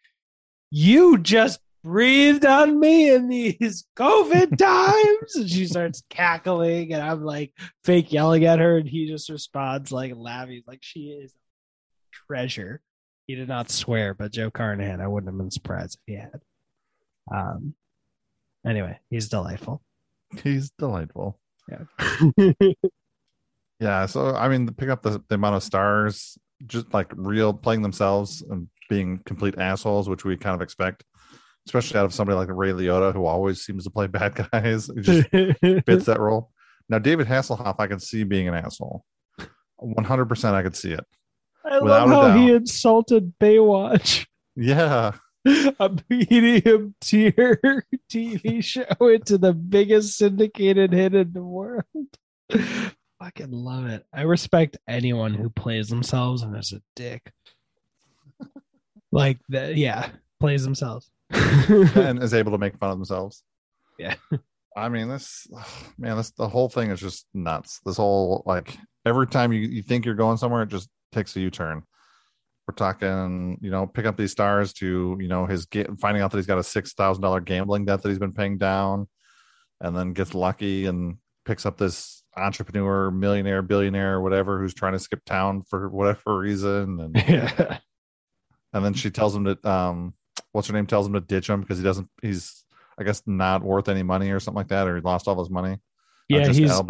You 0.70 1.18
just 1.18 1.60
breathed 1.82 2.46
on 2.46 2.80
me 2.80 3.14
in 3.14 3.28
these 3.28 3.84
COVID 3.96 4.56
times. 4.58 5.36
And 5.36 5.48
she 5.48 5.66
starts 5.66 6.02
cackling, 6.08 6.92
and 6.92 7.02
I'm 7.02 7.22
like 7.24 7.52
fake 7.84 8.12
yelling 8.12 8.44
at 8.46 8.58
her, 8.58 8.78
and 8.78 8.88
he 8.88 9.06
just 9.06 9.28
responds 9.28 9.92
like 9.92 10.14
laughing, 10.16 10.62
like 10.66 10.80
she 10.82 11.10
is 11.10 11.32
treasure. 12.26 12.80
He 13.26 13.34
did 13.36 13.48
not 13.48 13.70
swear, 13.70 14.12
but 14.12 14.32
Joe 14.32 14.50
Carnahan, 14.50 15.00
I 15.00 15.08
wouldn't 15.08 15.32
have 15.32 15.38
been 15.38 15.50
surprised 15.50 15.98
if 16.06 16.12
he 16.12 16.20
had. 16.20 16.40
Um 17.32 17.74
anyway, 18.66 18.98
he's 19.10 19.28
delightful. 19.28 19.82
he's 20.42 20.70
delightful. 20.78 21.38
Yeah. 21.70 22.52
yeah 23.80 24.06
so 24.06 24.34
i 24.36 24.48
mean 24.48 24.66
to 24.66 24.72
pick 24.72 24.88
up 24.88 25.02
the, 25.02 25.22
the 25.28 25.34
amount 25.34 25.56
of 25.56 25.62
stars 25.62 26.38
just 26.66 26.92
like 26.94 27.10
real 27.16 27.52
playing 27.52 27.82
themselves 27.82 28.42
and 28.50 28.68
being 28.88 29.18
complete 29.26 29.58
assholes 29.58 30.08
which 30.08 30.24
we 30.24 30.36
kind 30.36 30.54
of 30.54 30.62
expect 30.62 31.04
especially 31.66 31.98
out 31.98 32.04
of 32.04 32.14
somebody 32.14 32.36
like 32.36 32.48
ray 32.50 32.70
liotta 32.70 33.12
who 33.12 33.24
always 33.26 33.64
seems 33.64 33.84
to 33.84 33.90
play 33.90 34.06
bad 34.18 34.34
guys. 34.52 34.90
He 34.94 35.00
just 35.00 35.28
fits 35.86 36.04
that 36.06 36.20
role. 36.20 36.50
Now 36.88 36.98
david 36.98 37.26
hasselhoff 37.26 37.76
i 37.78 37.86
can 37.86 37.98
see 37.98 38.24
being 38.24 38.48
an 38.48 38.54
asshole. 38.54 39.04
100% 39.82 40.52
i 40.54 40.62
could 40.62 40.76
see 40.76 40.92
it. 40.92 41.04
I 41.64 41.80
Without 41.80 42.08
love 42.08 42.32
how 42.32 42.36
he 42.38 42.52
insulted 42.52 43.32
Baywatch. 43.40 44.26
yeah 44.54 45.12
a 45.78 45.90
medium 46.08 46.94
tier 47.00 47.84
TV 48.10 48.62
show 48.64 49.08
into 49.08 49.38
the 49.38 49.52
biggest 49.52 50.16
syndicated 50.16 50.92
hit 50.92 51.14
in 51.14 51.32
the 51.32 51.42
world. 51.42 51.84
Fucking 53.20 53.52
love 53.52 53.86
it. 53.86 54.04
I 54.12 54.22
respect 54.22 54.76
anyone 54.88 55.34
who 55.34 55.48
plays 55.50 55.88
themselves 55.88 56.42
and 56.42 56.56
is 56.56 56.72
a 56.72 56.82
dick. 56.96 57.32
Like 59.12 59.38
that, 59.50 59.76
yeah, 59.76 60.10
plays 60.40 60.64
themselves. 60.64 61.10
and 61.30 62.22
is 62.22 62.34
able 62.34 62.52
to 62.52 62.58
make 62.58 62.76
fun 62.78 62.90
of 62.90 62.98
themselves 62.98 63.42
Yeah. 63.98 64.14
i 64.76 64.88
mean 64.90 65.08
this 65.08 65.46
man 65.98 66.16
this 66.18 66.30
the 66.32 66.46
whole 66.48 66.68
thing 66.68 66.90
is 66.90 67.00
just 67.00 67.26
nuts 67.32 67.80
this 67.86 67.96
whole 67.96 68.42
like 68.46 68.76
every 69.06 69.26
time 69.26 69.52
you, 69.52 69.60
you 69.60 69.82
think 69.82 70.04
you're 70.04 70.14
going 70.14 70.36
somewhere 70.36 70.62
it 70.62 70.68
just 70.68 70.88
takes 71.12 71.34
a 71.36 71.40
u-turn 71.40 71.82
we're 72.66 72.74
talking 72.74 73.58
you 73.60 73.70
know 73.70 73.86
pick 73.86 74.06
up 74.06 74.16
these 74.16 74.32
stars 74.32 74.72
to 74.72 75.16
you 75.20 75.28
know 75.28 75.46
his 75.46 75.66
get 75.66 75.88
finding 76.00 76.22
out 76.22 76.30
that 76.30 76.38
he's 76.38 76.46
got 76.46 76.58
a 76.58 76.62
six 76.62 76.94
thousand 76.94 77.22
dollar 77.22 77.40
gambling 77.40 77.84
debt 77.84 78.02
that 78.02 78.08
he's 78.08 78.18
been 78.18 78.32
paying 78.32 78.58
down 78.58 79.06
and 79.80 79.96
then 79.96 80.12
gets 80.12 80.34
lucky 80.34 80.86
and 80.86 81.18
picks 81.44 81.66
up 81.66 81.76
this 81.76 82.22
entrepreneur 82.36 83.10
millionaire 83.10 83.62
billionaire 83.62 84.20
whatever 84.20 84.58
who's 84.60 84.74
trying 84.74 84.94
to 84.94 84.98
skip 84.98 85.24
town 85.24 85.62
for 85.62 85.88
whatever 85.88 86.38
reason 86.38 87.00
and 87.00 87.16
yeah. 87.28 87.78
and 88.72 88.84
then 88.84 88.94
she 88.94 89.10
tells 89.10 89.34
him 89.34 89.44
that 89.44 89.64
um 89.64 90.14
what's 90.54 90.68
her 90.68 90.74
name? 90.74 90.86
Tells 90.86 91.06
him 91.06 91.12
to 91.14 91.20
ditch 91.20 91.50
him 91.50 91.60
because 91.60 91.78
he 91.78 91.84
doesn't 91.84 92.08
he's 92.22 92.64
i 92.96 93.02
guess 93.02 93.22
not 93.26 93.62
worth 93.62 93.88
any 93.88 94.04
money 94.04 94.30
or 94.30 94.40
something 94.40 94.58
like 94.58 94.68
that 94.68 94.86
or 94.86 94.96
he 94.96 95.02
lost 95.02 95.28
all 95.28 95.38
his 95.38 95.50
money. 95.50 95.78
Yeah, 96.28 96.46
he's 96.46 96.80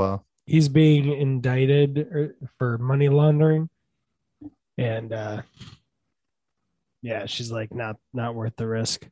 he's 0.47 0.69
being 0.69 1.13
indicted 1.13 1.99
er, 1.99 2.37
for 2.59 2.79
money 2.79 3.09
laundering 3.09 3.69
and 4.79 5.13
uh 5.13 5.43
yeah 7.03 7.27
she's 7.27 7.51
like 7.51 7.75
not 7.75 7.97
not 8.13 8.35
worth 8.35 8.57
the 8.57 8.67
risk. 8.67 9.07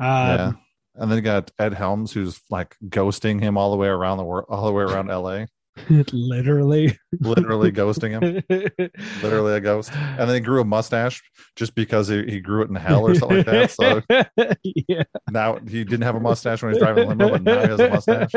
Yeah. 0.00 0.34
Um 0.34 0.58
and 0.94 1.10
then 1.10 1.16
you 1.16 1.22
got 1.22 1.50
ed 1.58 1.74
helms 1.74 2.12
who's 2.12 2.40
like 2.50 2.76
ghosting 2.88 3.40
him 3.40 3.56
all 3.56 3.70
the 3.70 3.76
way 3.76 3.88
around 3.88 4.18
the 4.18 4.24
world 4.24 4.46
all 4.48 4.66
the 4.66 4.72
way 4.72 4.84
around 4.84 5.08
la 5.08 5.46
literally. 6.12 6.98
Literally 7.20 7.72
ghosting 7.72 8.10
him. 8.10 8.42
Literally 9.22 9.54
a 9.54 9.60
ghost. 9.60 9.90
And 9.94 10.28
then 10.28 10.34
he 10.34 10.40
grew 10.40 10.60
a 10.60 10.64
mustache 10.64 11.22
just 11.56 11.74
because 11.74 12.08
he, 12.08 12.24
he 12.24 12.40
grew 12.40 12.62
it 12.62 12.68
in 12.68 12.74
hell 12.74 13.06
or 13.06 13.14
something 13.14 13.38
like 13.38 13.46
that. 13.46 13.70
So 13.70 14.02
yeah. 14.88 15.04
now 15.30 15.58
he 15.66 15.84
didn't 15.84 16.02
have 16.02 16.14
a 16.14 16.20
mustache 16.20 16.62
when 16.62 16.74
he 16.74 16.78
was 16.78 16.82
driving 16.86 17.08
limo 17.08 17.30
but 17.30 17.42
now 17.42 17.62
he 17.62 17.68
has 17.68 17.80
a 17.80 17.88
mustache. 17.88 18.32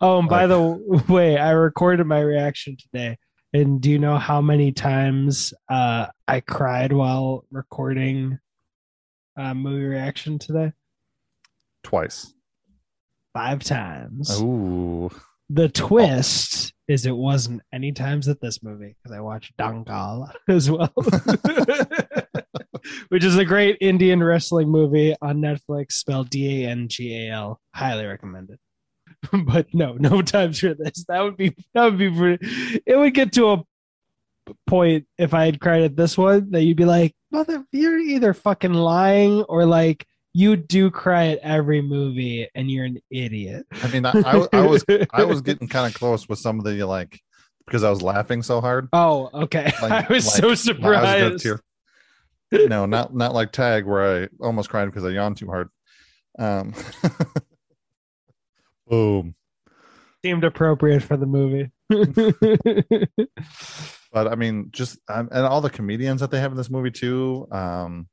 Oh 0.00 0.20
and 0.20 0.28
by 0.28 0.46
Like- 0.46 0.48
the 0.48 1.12
way 1.12 1.36
i 1.36 1.50
recorded 1.50 2.06
my 2.06 2.20
reaction 2.20 2.76
today 2.76 3.16
and 3.52 3.80
do 3.80 3.90
you 3.90 3.98
know 3.98 4.18
how 4.18 4.40
many 4.40 4.72
times 4.72 5.54
uh 5.68 6.06
i 6.28 6.40
cried 6.40 6.92
while 6.92 7.44
recording 7.50 8.38
uh 9.38 9.54
movie 9.54 9.84
reaction 9.84 10.38
today 10.38 10.72
twice 11.82 12.32
five 13.32 13.62
times 13.62 14.40
Ooh. 14.40 15.10
The 15.48 15.68
twist 15.68 16.74
is 16.88 17.06
it 17.06 17.16
wasn't 17.16 17.62
any 17.72 17.92
times 17.92 18.26
at 18.26 18.40
this 18.40 18.64
movie 18.64 18.96
because 18.96 19.16
I 19.16 19.20
watched 19.20 19.56
Dangal 19.56 20.28
as 20.48 20.68
well, 20.68 20.92
which 23.10 23.22
is 23.22 23.38
a 23.38 23.44
great 23.44 23.76
Indian 23.80 24.24
wrestling 24.24 24.68
movie 24.68 25.14
on 25.22 25.38
Netflix, 25.38 25.92
spelled 25.92 26.30
D 26.30 26.64
A 26.64 26.68
N 26.68 26.88
G 26.88 27.28
A 27.28 27.32
L. 27.32 27.60
Highly 27.72 28.06
recommended. 28.06 28.58
but 29.46 29.66
no, 29.74 29.94
no 29.94 30.22
times 30.22 30.60
for 30.60 30.74
this. 30.74 31.04
That 31.08 31.20
would 31.22 31.36
be 31.36 31.54
that 31.74 31.84
would 31.84 31.98
be 31.98 32.10
pretty. 32.10 32.82
It 32.86 32.96
would 32.96 33.14
get 33.14 33.32
to 33.34 33.50
a 33.52 33.64
point 34.66 35.06
if 35.18 35.34
I 35.34 35.44
had 35.46 35.60
cried 35.60 35.82
at 35.82 35.96
this 35.96 36.16
one 36.16 36.50
that 36.52 36.62
you'd 36.62 36.76
be 36.76 36.84
like, 36.84 37.14
"Mother, 37.30 37.64
you're 37.72 37.98
either 37.98 38.34
fucking 38.34 38.74
lying 38.74 39.42
or 39.44 39.64
like." 39.66 40.06
You 40.38 40.54
do 40.54 40.90
cry 40.90 41.28
at 41.28 41.38
every 41.38 41.80
movie, 41.80 42.46
and 42.54 42.70
you're 42.70 42.84
an 42.84 42.98
idiot. 43.10 43.64
i 43.82 43.88
mean 43.90 44.04
i, 44.04 44.10
I, 44.10 44.46
I 44.52 44.66
was 44.66 44.84
i 45.14 45.24
was 45.24 45.40
getting 45.48 45.66
kind 45.66 45.86
of 45.86 45.98
close 45.98 46.28
with 46.28 46.38
some 46.38 46.58
of 46.58 46.66
the 46.66 46.84
like 46.84 47.18
because 47.64 47.82
i 47.82 47.88
was 47.88 48.02
laughing 48.02 48.42
so 48.42 48.60
hard 48.60 48.90
Oh, 48.92 49.30
okay. 49.32 49.72
Like- 49.80 50.10
I 50.10 50.12
was 50.12 50.26
like, 50.26 50.36
so 50.36 50.48
was 50.48 50.60
surprised. 50.62 51.42
tear. 51.42 51.62
no, 52.52 52.84
not 52.84 53.14
not 53.14 53.32
like 53.32 53.50
Tag, 53.50 53.86
where 53.86 54.24
I 54.24 54.28
almost 54.38 54.68
cried 54.68 54.84
because 54.84 55.06
I 55.06 55.08
yawned 55.08 55.38
too 55.38 55.46
hard. 55.46 55.70
Um, 56.38 56.74
boom. 58.86 59.34
Seemed 60.24 60.44
appropriate 60.44 61.02
for 61.02 61.16
the 61.16 61.26
movie. 61.26 61.70
but 64.12 64.28
I 64.28 64.34
mean, 64.34 64.68
just 64.72 64.98
um, 65.08 65.28
and 65.30 65.44
all 65.46 65.60
the 65.60 65.70
comedians 65.70 66.20
that 66.20 66.30
they 66.30 66.40
have 66.40 66.50
in 66.52 66.56
this 66.56 66.70
movie 66.70 66.90
too. 66.90 67.46
Um, 67.50 68.08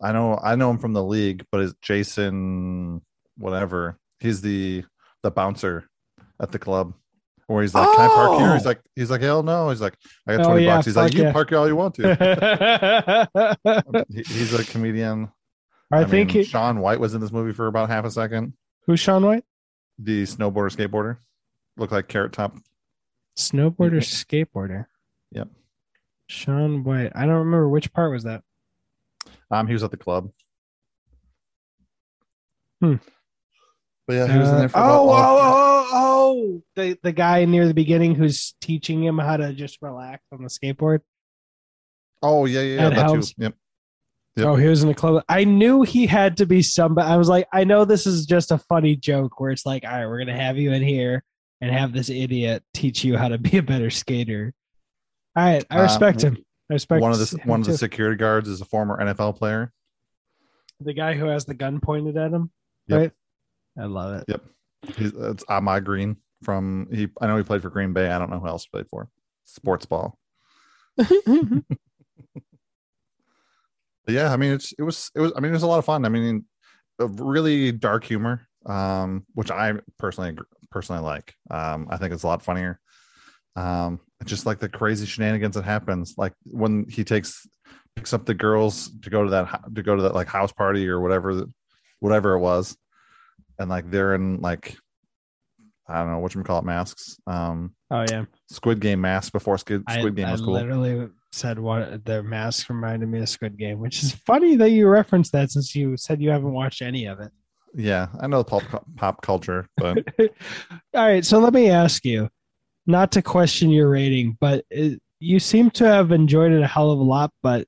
I 0.00 0.12
know 0.12 0.38
I 0.42 0.56
know 0.56 0.70
him 0.70 0.78
from 0.78 0.92
the 0.94 1.02
league, 1.04 1.44
but 1.52 1.60
it's 1.60 1.74
Jason, 1.82 3.02
whatever. 3.36 3.98
He's 4.20 4.40
the 4.40 4.84
the 5.22 5.30
bouncer 5.30 5.84
at 6.40 6.50
the 6.50 6.58
club, 6.58 6.94
where 7.46 7.62
he's 7.62 7.74
like, 7.74 7.88
"Can 7.96 8.00
I 8.00 8.08
park 8.08 8.38
here?" 8.40 8.54
He's 8.54 8.64
Oh! 8.66 8.70
like, 8.70 8.80
"He's 8.96 9.10
like, 9.10 9.20
hell 9.20 9.42
no." 9.44 9.70
He's 9.70 9.80
like, 9.80 9.94
"I 10.26 10.36
got 10.36 10.46
Oh, 10.46 10.48
twenty 10.48 10.64
yeah, 10.64 10.74
bucks." 10.76 10.86
He's 10.86 10.96
like, 10.96 11.14
"You 11.14 11.22
yeah. 11.22 11.32
park 11.32 11.50
here 11.50 11.58
all 11.58 11.68
you 11.68 11.76
want 11.76 11.94
to." 11.96 13.28
He- 14.10 14.22
he's 14.22 14.52
a 14.54 14.64
comedian. 14.64 15.30
I, 15.92 16.04
think 16.04 16.30
mean, 16.34 16.42
he, 16.42 16.48
Shaun 16.50 16.80
White 16.80 16.98
was 17.00 17.12
in 17.14 17.20
this 17.20 17.30
movie 17.30 17.52
for 17.52 17.66
about 17.66 17.90
half 17.90 18.04
a 18.06 18.10
second. 18.10 18.54
who's 18.86 18.98
Shaun 18.98 19.24
White? 19.26 19.44
The 20.02 20.24
snowboarder 20.24 20.74
skateboarder 20.76 21.18
look 21.76 21.92
like 21.92 22.08
Carrot 22.08 22.32
Top. 22.32 22.56
Snowboarder, 23.38 24.00
skateboarder. 24.00 24.86
Yep. 25.30 25.48
Shaun 26.26 26.82
White. 26.82 27.12
I 27.14 27.20
don't 27.20 27.36
remember 27.36 27.68
which 27.68 27.92
part 27.92 28.10
was 28.10 28.24
that. 28.24 28.42
Um, 29.50 29.66
he 29.66 29.72
was 29.72 29.82
at 29.84 29.90
the 29.90 29.96
club. 29.96 30.30
Hmm. 32.80 32.96
But 34.08 34.14
yeah, 34.14 34.32
he 34.32 34.38
was 34.38 34.48
in 34.48 34.54
Uh, 34.54 34.58
there 34.58 34.68
for 34.68 34.78
about 34.78 34.90
oh, 34.90 35.10
oh, 35.10 35.14
oh, 35.14 35.88
oh, 35.92 36.62
the 36.74 36.98
the 37.02 37.12
guy 37.12 37.44
near 37.44 37.68
the 37.68 37.74
beginning 37.74 38.16
who's 38.16 38.54
teaching 38.60 39.04
him 39.04 39.18
how 39.18 39.36
to 39.36 39.52
just 39.52 39.78
relax 39.80 40.24
on 40.32 40.42
the 40.42 40.48
skateboard. 40.48 41.00
Oh 42.22 42.46
yeah, 42.46 42.60
yeah, 42.60 42.74
yeah. 42.74 42.86
Ed 42.86 42.96
That 42.96 43.22
too. 43.22 43.32
Yep. 43.38 43.54
Yep. 44.36 44.46
Oh, 44.46 44.56
he 44.56 44.66
was 44.66 44.82
in 44.82 44.88
the 44.88 44.94
club. 44.94 45.22
I 45.28 45.44
knew 45.44 45.82
he 45.82 46.06
had 46.06 46.38
to 46.38 46.46
be 46.46 46.62
somebody. 46.62 47.06
I 47.06 47.16
was 47.16 47.28
like, 47.28 47.46
I 47.52 47.64
know 47.64 47.84
this 47.84 48.06
is 48.06 48.24
just 48.24 48.50
a 48.50 48.56
funny 48.58 48.96
joke 48.96 49.38
where 49.40 49.50
it's 49.50 49.66
like, 49.66 49.84
all 49.84 49.90
right, 49.90 50.06
we're 50.06 50.18
gonna 50.18 50.34
have 50.36 50.56
you 50.56 50.72
in 50.72 50.82
here 50.82 51.22
and 51.60 51.70
have 51.70 51.92
this 51.92 52.08
idiot 52.08 52.62
teach 52.72 53.04
you 53.04 53.16
how 53.18 53.28
to 53.28 53.36
be 53.38 53.58
a 53.58 53.62
better 53.62 53.90
skater. 53.90 54.54
All 55.36 55.44
right, 55.44 55.64
I 55.70 55.78
Uh, 55.80 55.82
respect 55.82 56.22
him. 56.22 56.38
I 56.70 56.74
respect 56.74 57.02
One 57.02 57.12
of 57.12 57.18
the 57.18 57.38
him 57.38 57.48
one 57.48 57.60
of 57.60 57.66
the 57.66 57.72
too. 57.72 57.76
security 57.78 58.16
guards 58.16 58.48
is 58.48 58.60
a 58.62 58.64
former 58.64 58.98
NFL 58.98 59.36
player. 59.36 59.70
the 60.80 60.94
guy 60.94 61.12
who 61.14 61.26
has 61.26 61.44
the 61.44 61.54
gun 61.54 61.78
pointed 61.80 62.16
at 62.16 62.32
him. 62.32 62.50
Yep. 62.88 62.98
Right. 63.00 63.12
I 63.78 63.84
love 63.86 64.14
it. 64.14 64.24
Yep. 64.28 64.42
He's 64.96 65.12
it's 65.12 65.44
Ahman 65.48 65.84
Green 65.84 66.16
from 66.42 66.88
he. 66.90 67.08
I 67.20 67.26
know 67.26 67.36
he 67.36 67.42
played 67.42 67.62
for 67.62 67.70
Green 67.70 67.92
Bay. 67.92 68.08
I 68.10 68.18
don't 68.18 68.30
know 68.30 68.40
who 68.40 68.48
else 68.48 68.64
he 68.64 68.70
played 68.70 68.88
for. 68.88 69.08
Sports 69.44 69.84
ball. 69.86 70.18
Yeah, 74.08 74.32
I 74.32 74.36
mean 74.36 74.52
it's 74.52 74.72
it 74.78 74.82
was 74.82 75.10
it 75.14 75.20
was 75.20 75.32
I 75.36 75.40
mean 75.40 75.50
it 75.50 75.54
was 75.54 75.62
a 75.62 75.68
lot 75.68 75.78
of 75.78 75.84
fun. 75.84 76.04
I 76.04 76.08
mean, 76.08 76.44
a 76.98 77.06
really 77.06 77.72
dark 77.72 78.04
humor, 78.04 78.46
um, 78.66 79.24
which 79.34 79.50
I 79.50 79.74
personally 79.98 80.36
personally 80.70 81.02
like. 81.02 81.34
Um, 81.50 81.86
I 81.90 81.96
think 81.96 82.12
it's 82.12 82.22
a 82.22 82.26
lot 82.26 82.42
funnier. 82.42 82.80
Um, 83.54 84.00
just 84.24 84.46
like 84.46 84.58
the 84.58 84.68
crazy 84.68 85.06
shenanigans 85.06 85.54
that 85.54 85.64
happens, 85.64 86.14
like 86.16 86.32
when 86.44 86.86
he 86.88 87.04
takes 87.04 87.46
picks 87.94 88.12
up 88.12 88.24
the 88.24 88.34
girls 88.34 88.90
to 89.02 89.10
go 89.10 89.24
to 89.24 89.30
that 89.30 89.60
to 89.74 89.82
go 89.82 89.94
to 89.94 90.02
that 90.02 90.14
like 90.14 90.28
house 90.28 90.52
party 90.52 90.88
or 90.88 91.00
whatever, 91.00 91.44
whatever 92.00 92.34
it 92.34 92.40
was, 92.40 92.76
and 93.58 93.68
like 93.68 93.90
they're 93.90 94.14
in 94.14 94.40
like 94.40 94.76
I 95.86 95.98
don't 95.98 96.10
know 96.10 96.18
what 96.18 96.34
you 96.34 96.42
call 96.42 96.58
it 96.58 96.64
masks, 96.64 97.18
um, 97.26 97.74
oh 97.90 98.04
yeah. 98.08 98.24
Squid 98.48 98.80
Game 98.80 99.00
masks 99.00 99.30
before 99.30 99.58
Squid, 99.58 99.84
I, 99.86 99.98
Squid 99.98 100.16
Game 100.16 100.26
I 100.26 100.32
was 100.32 100.40
cool. 100.40 100.54
literally 100.54 101.08
said 101.32 101.58
what 101.58 102.04
their 102.04 102.22
mask 102.22 102.68
reminded 102.68 103.08
me 103.08 103.20
of 103.20 103.28
Squid 103.28 103.56
Game, 103.56 103.78
which 103.78 104.02
is 104.02 104.12
funny 104.12 104.54
that 104.56 104.70
you 104.70 104.86
referenced 104.86 105.32
that 105.32 105.50
since 105.50 105.74
you 105.74 105.96
said 105.96 106.20
you 106.20 106.30
haven't 106.30 106.52
watched 106.52 106.82
any 106.82 107.06
of 107.06 107.20
it. 107.20 107.32
Yeah, 107.74 108.08
I 108.20 108.26
know 108.26 108.44
pop 108.44 108.62
pop 108.96 109.22
culture, 109.22 109.66
but 109.78 109.98
All 110.20 110.28
right, 110.94 111.24
so 111.24 111.38
let 111.38 111.54
me 111.54 111.70
ask 111.70 112.04
you, 112.04 112.28
not 112.86 113.12
to 113.12 113.22
question 113.22 113.70
your 113.70 113.88
rating, 113.88 114.36
but 114.40 114.64
it, 114.70 115.00
you 115.20 115.40
seem 115.40 115.70
to 115.70 115.84
have 115.84 116.12
enjoyed 116.12 116.52
it 116.52 116.62
a 116.62 116.66
hell 116.66 116.90
of 116.90 116.98
a 116.98 117.02
lot, 117.02 117.32
but 117.42 117.66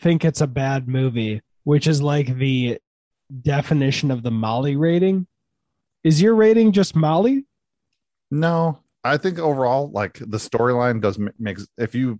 think 0.00 0.24
it's 0.24 0.40
a 0.40 0.46
bad 0.46 0.88
movie, 0.88 1.40
which 1.64 1.86
is 1.86 2.02
like 2.02 2.36
the 2.36 2.78
definition 3.40 4.10
of 4.10 4.22
the 4.22 4.30
Molly 4.30 4.76
rating. 4.76 5.26
Is 6.04 6.20
your 6.20 6.34
rating 6.34 6.72
just 6.72 6.94
Molly? 6.94 7.46
No, 8.30 8.80
I 9.04 9.16
think 9.16 9.38
overall, 9.38 9.90
like 9.90 10.18
the 10.18 10.38
storyline 10.38 11.00
does 11.00 11.18
makes 11.38 11.66
if 11.78 11.94
you 11.94 12.18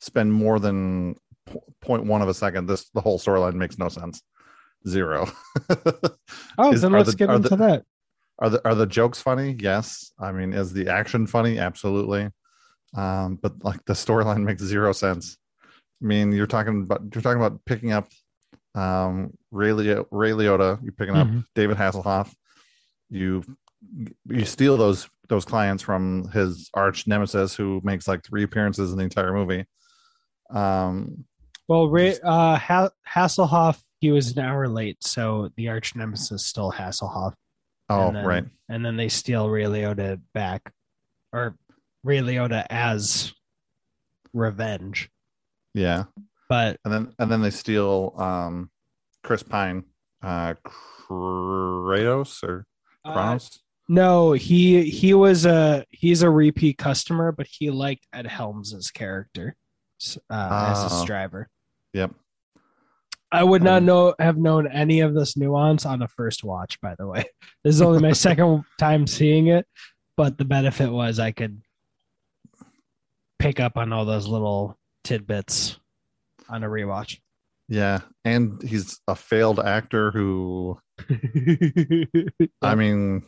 spend 0.00 0.32
more 0.32 0.58
than 0.58 1.14
po- 1.46 1.62
0.1 1.84 2.22
of 2.22 2.28
a 2.28 2.34
second, 2.34 2.66
this 2.66 2.88
the 2.90 3.00
whole 3.00 3.18
storyline 3.18 3.54
makes 3.54 3.78
no 3.78 3.88
sense. 3.88 4.22
Zero. 4.86 5.26
Oh, 6.58 6.72
Is- 6.72 6.82
then 6.82 6.92
let's 6.92 7.10
the- 7.10 7.16
get 7.16 7.30
into 7.30 7.48
the- 7.48 7.56
that. 7.56 7.84
are 8.38 8.50
the 8.50 8.60
are 8.68 8.74
the 8.74 8.86
jokes 8.86 9.20
funny? 9.20 9.56
Yes. 9.58 10.12
I 10.20 10.30
mean, 10.32 10.52
is 10.52 10.72
the 10.72 10.88
action 10.88 11.26
funny? 11.26 11.58
Absolutely. 11.58 12.28
Um, 12.96 13.36
but 13.42 13.64
like 13.64 13.84
the 13.86 13.92
storyline 13.94 14.44
makes 14.44 14.62
zero 14.62 14.92
sense. 14.92 15.36
I 16.02 16.06
mean, 16.06 16.30
you're 16.32 16.46
talking 16.46 16.82
about 16.82 17.02
you're 17.12 17.22
talking 17.22 17.40
about 17.42 17.64
picking 17.64 17.90
up 17.92 18.08
um 18.76 19.32
Ray, 19.50 19.72
Lio- 19.72 20.06
Ray 20.10 20.30
Liotta, 20.30 20.80
you're 20.82 20.92
picking 20.92 21.16
up 21.16 21.26
Mhm. 21.28 21.44
David 21.54 21.76
Hasselhoff. 21.76 22.32
You 23.10 23.42
you 24.28 24.44
steal 24.44 24.76
those 24.76 25.08
those 25.28 25.44
clients 25.44 25.82
from 25.82 26.28
his 26.32 26.70
arch 26.74 27.06
nemesis 27.06 27.54
who 27.54 27.80
makes 27.84 28.06
like 28.06 28.24
three 28.24 28.42
appearances 28.42 28.92
in 28.92 28.98
the 28.98 29.04
entire 29.04 29.32
movie. 29.32 29.64
Um 30.50 31.24
Well, 31.68 31.88
Ray, 31.88 32.18
uh, 32.22 32.56
ha- 32.56 32.90
Hasselhoff, 33.08 33.80
he 34.00 34.10
was 34.12 34.36
an 34.36 34.44
hour 34.44 34.68
late, 34.68 35.02
so 35.02 35.50
the 35.56 35.68
arch 35.68 35.96
nemesis 35.96 36.44
still 36.44 36.70
Hasselhoff. 36.72 37.32
oh 37.88 38.08
and 38.08 38.16
then, 38.16 38.26
right. 38.26 38.44
And 38.68 38.84
then 38.84 38.96
they 38.96 39.08
steal 39.08 39.48
Ray 39.48 39.64
Liotta 39.64 40.20
back, 40.34 40.72
or 41.32 41.56
Ray 42.02 42.18
Liotta 42.18 42.66
as 42.70 43.32
revenge. 44.34 45.08
Yeah. 45.72 46.04
But 46.48 46.78
And 46.84 46.92
then 46.92 47.14
and 47.18 47.30
then 47.30 47.40
they 47.40 47.50
steal 47.50 48.14
um 48.18 48.70
Chris 49.22 49.42
Pine, 49.42 49.84
uh 50.22 50.54
Kratos 50.64 52.42
or 52.42 52.66
uh, 53.04 53.12
Kronos. 53.12 53.60
No, 53.88 54.32
he 54.32 54.88
he 54.88 55.14
was 55.14 55.44
a 55.46 55.84
he's 55.90 56.22
a 56.22 56.30
repeat 56.30 56.78
customer, 56.78 57.32
but 57.32 57.46
he 57.46 57.70
liked 57.70 58.06
Ed 58.12 58.26
Helms's 58.26 58.90
character 58.90 59.56
uh, 60.30 60.68
as 60.72 60.82
his 60.84 61.02
Oh. 61.02 61.06
driver. 61.06 61.48
Yep. 61.92 62.12
I 63.32 63.42
would 63.42 63.62
not 63.62 63.78
Um, 63.78 63.86
know 63.86 64.14
have 64.20 64.36
known 64.36 64.66
any 64.68 65.00
of 65.00 65.12
this 65.14 65.36
nuance 65.36 65.84
on 65.84 66.02
a 66.02 66.08
first 66.08 66.44
watch. 66.44 66.80
By 66.80 66.94
the 66.96 67.06
way, 67.06 67.24
this 67.64 67.74
is 67.74 67.82
only 67.82 68.00
my 68.00 68.12
second 68.28 68.64
time 68.78 69.06
seeing 69.06 69.48
it, 69.48 69.66
but 70.16 70.38
the 70.38 70.44
benefit 70.44 70.90
was 70.90 71.18
I 71.18 71.32
could 71.32 71.60
pick 73.38 73.60
up 73.60 73.76
on 73.76 73.92
all 73.92 74.04
those 74.04 74.26
little 74.28 74.78
tidbits 75.02 75.78
on 76.48 76.62
a 76.64 76.68
rewatch. 76.68 77.18
Yeah, 77.68 78.00
and 78.24 78.62
he's 78.62 79.00
a 79.08 79.14
failed 79.16 79.58
actor 79.60 80.10
who 80.10 80.78
I 82.62 82.74
mean 82.74 83.22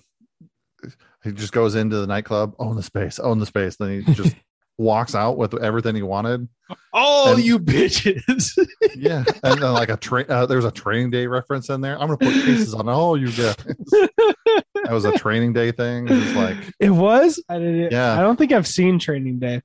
he 1.24 1.32
just 1.32 1.52
goes 1.52 1.74
into 1.74 1.96
the 1.96 2.06
nightclub, 2.06 2.54
own 2.58 2.76
the 2.76 2.82
space, 2.82 3.18
own 3.18 3.38
the 3.38 3.46
space, 3.46 3.76
then 3.76 4.02
he 4.02 4.14
just 4.14 4.34
walks 4.78 5.14
out 5.14 5.38
with 5.38 5.54
everything 5.62 5.94
he 5.96 6.02
wanted. 6.02 6.48
oh, 6.92 7.34
and- 7.34 7.44
you 7.44 7.58
bitches! 7.58 8.50
Yeah, 8.94 9.24
and 9.42 9.60
then 9.60 9.72
like 9.72 9.90
a 9.90 9.96
train 9.96 10.24
uh, 10.30 10.46
there's 10.46 10.64
a 10.64 10.70
training 10.70 11.10
day 11.10 11.26
reference 11.26 11.68
in 11.68 11.80
there. 11.82 11.94
I'm 12.00 12.06
gonna 12.08 12.16
put 12.16 12.32
cases 12.32 12.72
on 12.72 12.88
all 12.88 13.16
you 13.16 13.26
guys. 13.26 13.56
that 13.56 14.88
was 14.90 15.04
a 15.04 15.12
training 15.18 15.52
day 15.52 15.70
thing. 15.72 16.08
It 16.08 16.12
was 16.12 16.34
like 16.34 16.56
it 16.80 16.90
was. 16.90 17.42
I 17.48 17.58
didn't. 17.58 17.92
Yeah. 17.92 18.18
I 18.18 18.22
don't 18.22 18.36
think 18.36 18.52
I've 18.52 18.66
seen 18.66 18.98
Training 18.98 19.38
Day. 19.38 19.60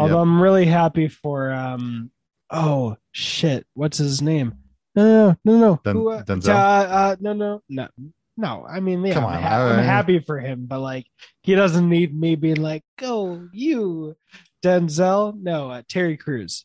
Although 0.00 0.16
yeah, 0.16 0.20
I'm 0.22 0.40
really 0.42 0.64
happy 0.66 1.08
for 1.08 1.52
um. 1.52 2.10
Oh 2.50 2.96
shit! 3.12 3.66
What's 3.74 3.98
his 3.98 4.20
name? 4.20 4.54
No, 4.96 5.04
no, 5.04 5.36
no, 5.44 5.58
no. 5.58 5.80
Den- 5.84 5.96
Who, 5.96 6.10
uh, 6.10 6.22
Denzel? 6.24 6.48
Uh, 6.48 6.58
uh, 6.58 7.16
no, 7.20 7.32
no, 7.34 7.62
no, 7.68 7.88
no. 8.36 8.66
I 8.68 8.80
mean, 8.80 9.04
yeah, 9.04 9.14
Come 9.14 9.24
I'm, 9.26 9.36
on, 9.36 9.42
ha- 9.42 9.66
I'm 9.78 9.84
happy 9.84 10.18
for 10.20 10.38
him, 10.40 10.66
but 10.66 10.80
like, 10.80 11.06
he 11.42 11.54
doesn't 11.54 11.88
need 11.88 12.18
me 12.18 12.34
being 12.36 12.56
like, 12.62 12.82
"Go 12.98 13.48
you, 13.52 14.16
Denzel." 14.64 15.38
No, 15.40 15.70
uh, 15.70 15.82
Terry 15.88 16.16
Crews. 16.16 16.64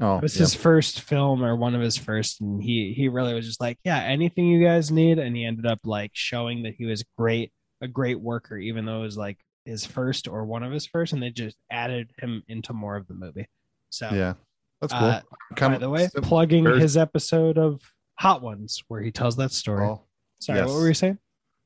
oh 0.00 0.16
It 0.16 0.22
was 0.22 0.36
yeah. 0.36 0.40
his 0.40 0.54
first 0.54 1.00
film 1.02 1.44
or 1.44 1.56
one 1.56 1.74
of 1.74 1.80
his 1.80 1.96
first, 1.96 2.40
and 2.40 2.62
he 2.62 2.92
he 2.96 3.08
really 3.08 3.34
was 3.34 3.46
just 3.46 3.60
like, 3.60 3.78
"Yeah, 3.84 3.98
anything 4.00 4.46
you 4.46 4.64
guys 4.64 4.90
need," 4.90 5.18
and 5.18 5.36
he 5.36 5.44
ended 5.44 5.66
up 5.66 5.80
like 5.84 6.10
showing 6.14 6.62
that 6.64 6.74
he 6.76 6.84
was 6.86 7.04
great, 7.18 7.52
a 7.80 7.88
great 7.88 8.20
worker, 8.20 8.56
even 8.56 8.84
though 8.86 9.00
it 9.00 9.02
was 9.04 9.16
like 9.16 9.38
his 9.64 9.86
first 9.86 10.28
or 10.28 10.44
one 10.44 10.62
of 10.62 10.72
his 10.72 10.86
first, 10.86 11.12
and 11.12 11.22
they 11.22 11.30
just 11.30 11.56
added 11.70 12.10
him 12.18 12.42
into 12.48 12.72
more 12.72 12.96
of 12.96 13.06
the 13.08 13.14
movie. 13.14 13.46
So 13.90 14.08
yeah. 14.12 14.34
That's 14.80 14.92
cool. 14.92 15.02
Uh, 15.08 15.20
by 15.56 15.78
the 15.78 15.88
way, 15.88 16.08
plugging 16.16 16.64
very- 16.64 16.80
his 16.80 16.96
episode 16.98 17.56
of 17.56 17.80
Hot 18.18 18.42
Ones 18.42 18.82
where 18.88 19.00
he 19.00 19.10
tells 19.10 19.36
that 19.36 19.50
story. 19.52 19.86
oh, 19.86 20.03
Sorry, 20.44 20.58
yes. 20.58 20.68
what 20.68 20.74
were 20.76 20.88
you 20.88 20.94
saying? 20.94 21.18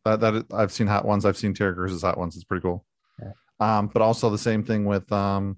that, 0.05 0.21
that 0.21 0.47
I've 0.55 0.73
seen 0.73 0.87
hot 0.87 1.05
ones. 1.05 1.25
I've 1.25 1.37
seen 1.37 1.53
Terry 1.53 1.75
Crews' 1.75 2.03
hot 2.03 2.17
ones. 2.17 2.35
It's 2.37 2.45
pretty 2.45 2.63
cool. 2.63 2.85
Yeah. 3.21 3.33
Um, 3.61 3.89
but 3.89 4.03
also 4.03 4.31
the 4.31 4.39
same 4.39 4.63
thing 4.65 4.85
with 4.85 5.11
um, 5.13 5.57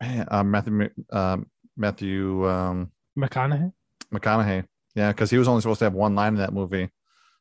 man, 0.00 0.26
uh, 0.30 0.42
Matthew 0.42 0.90
um, 1.12 1.46
Matthew 1.76 2.48
um, 2.48 2.90
McConaughey 3.18 3.72
McConaughey. 4.12 4.64
Yeah, 4.94 5.12
because 5.12 5.30
he 5.30 5.38
was 5.38 5.48
only 5.48 5.60
supposed 5.60 5.80
to 5.80 5.84
have 5.86 5.92
one 5.94 6.14
line 6.14 6.34
in 6.34 6.38
that 6.38 6.52
movie. 6.52 6.88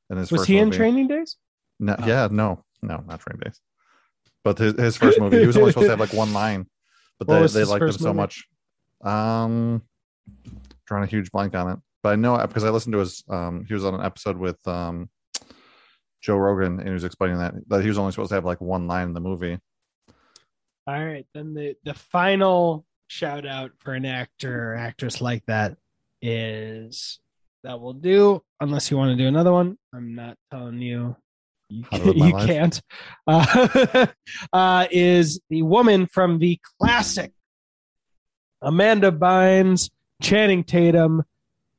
In 0.10 0.18
his 0.18 0.32
was 0.32 0.46
he 0.46 0.58
in 0.58 0.66
movie. 0.66 0.78
Training 0.78 1.08
Days? 1.08 1.38
No, 1.80 1.96
Oh. 1.98 2.06
yeah, 2.06 2.28
no, 2.32 2.64
no, 2.82 3.04
not 3.08 3.20
Training 3.22 3.42
Days. 3.46 3.60
But 4.44 4.58
his, 4.58 4.74
his 4.74 4.98
first 4.98 5.20
movie, 5.20 5.40
he 5.40 5.48
was 5.48 5.56
only 5.56 5.72
supposed 5.72 5.86
to 5.86 5.92
have 5.92 6.00
like 6.00 6.14
one 6.14 6.34
line, 6.34 6.68
but 7.20 7.28
What 7.28 7.52
they, 7.52 7.60
they 7.60 7.66
liked 7.66 7.84
him 7.84 7.92
so 7.94 8.08
movie? 8.08 8.18
much. 8.18 8.48
Um, 9.02 9.82
drawing 10.86 11.04
a 11.06 11.08
huge 11.08 11.32
blank 11.32 11.56
on 11.56 11.72
it, 11.72 11.80
but 12.04 12.14
I 12.14 12.16
know 12.16 12.38
because 12.46 12.66
I 12.66 12.70
listened 12.70 12.94
to 12.94 13.00
his. 13.00 13.24
Um, 13.30 13.66
he 13.66 13.74
was 13.74 13.86
on 13.86 13.96
an 13.96 14.06
episode 14.06 14.38
with 14.38 14.66
um, 14.68 15.10
Joe 16.22 16.38
Rogan, 16.38 16.80
and 16.80 16.88
he 16.88 16.94
was 16.94 17.06
explaining 17.06 17.38
that 17.40 17.56
that 17.70 17.82
he 17.82 17.88
was 17.88 17.98
only 17.98 18.12
supposed 18.12 18.30
to 18.30 18.36
have 18.36 18.46
like 18.46 18.62
one 18.62 18.88
line 18.88 19.08
in 19.08 19.14
the 19.14 19.22
movie. 19.22 19.58
All 20.86 21.06
right, 21.06 21.26
then 21.34 21.54
the 21.54 21.76
the 21.84 21.94
final 21.94 22.86
shout 23.08 23.46
out 23.46 23.72
for 23.80 23.94
an 23.94 24.06
actor 24.06 24.74
or 24.74 24.76
actress 24.76 25.22
like 25.22 25.46
that 25.46 25.78
is 26.22 27.20
that 27.64 27.80
will 27.80 27.94
do. 27.94 28.44
Unless 28.60 28.92
you 28.92 28.98
want 28.98 29.18
to 29.18 29.22
do 29.22 29.28
another 29.28 29.52
one, 29.52 29.78
I'm 29.94 30.14
not 30.14 30.38
telling 30.52 30.82
you. 30.82 31.16
You, 31.70 31.86
How 31.90 31.98
to 31.98 32.06
live 32.06 32.18
my 32.18 32.42
you 32.42 32.48
can't. 32.48 32.82
Uh, 33.26 34.08
uh, 34.54 34.88
is 34.92 35.40
the 35.50 35.62
woman 35.62 36.08
from 36.08 36.40
the 36.40 36.60
classic 36.80 37.32
Amanda 38.62 39.12
Bynes, 39.12 39.90
Channing 40.22 40.64
Tatum. 40.64 41.24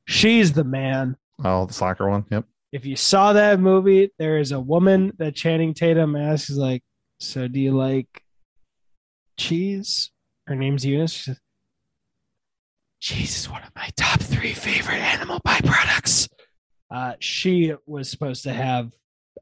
She's 0.07 0.53
the 0.53 0.65
man. 0.65 1.17
Oh, 1.45 1.67
the 1.67 1.73
soccer 1.73 2.09
one. 2.09 2.25
Yep. 2.31 2.45
if 2.73 2.85
you 2.87 2.97
saw 2.97 3.33
that 3.33 3.61
movie, 3.61 4.11
there 4.19 4.39
is 4.39 4.53
a 4.53 4.61
woman 4.61 5.13
that 5.19 5.35
Channing 5.35 5.75
Tatum 5.75 6.15
asks, 6.17 6.51
like, 6.51 6.83
"So 7.21 7.49
do 7.49 7.61
you 7.61 7.73
like 7.73 8.09
cheese?" 9.37 10.11
Her 10.47 10.55
name's 10.55 10.85
Eunice. 10.85 11.13
She 11.13 11.23
says, 11.25 11.41
cheese 13.01 13.39
is 13.39 13.51
one 13.51 13.63
of 13.63 13.71
my 13.75 13.89
top 13.97 14.21
three 14.21 14.53
favorite 14.53 15.01
animal 15.01 15.41
byproducts. 15.47 16.29
Uh, 16.91 17.15
she 17.19 17.75
was 17.87 18.11
supposed 18.11 18.43
to 18.45 18.53
have 18.53 18.93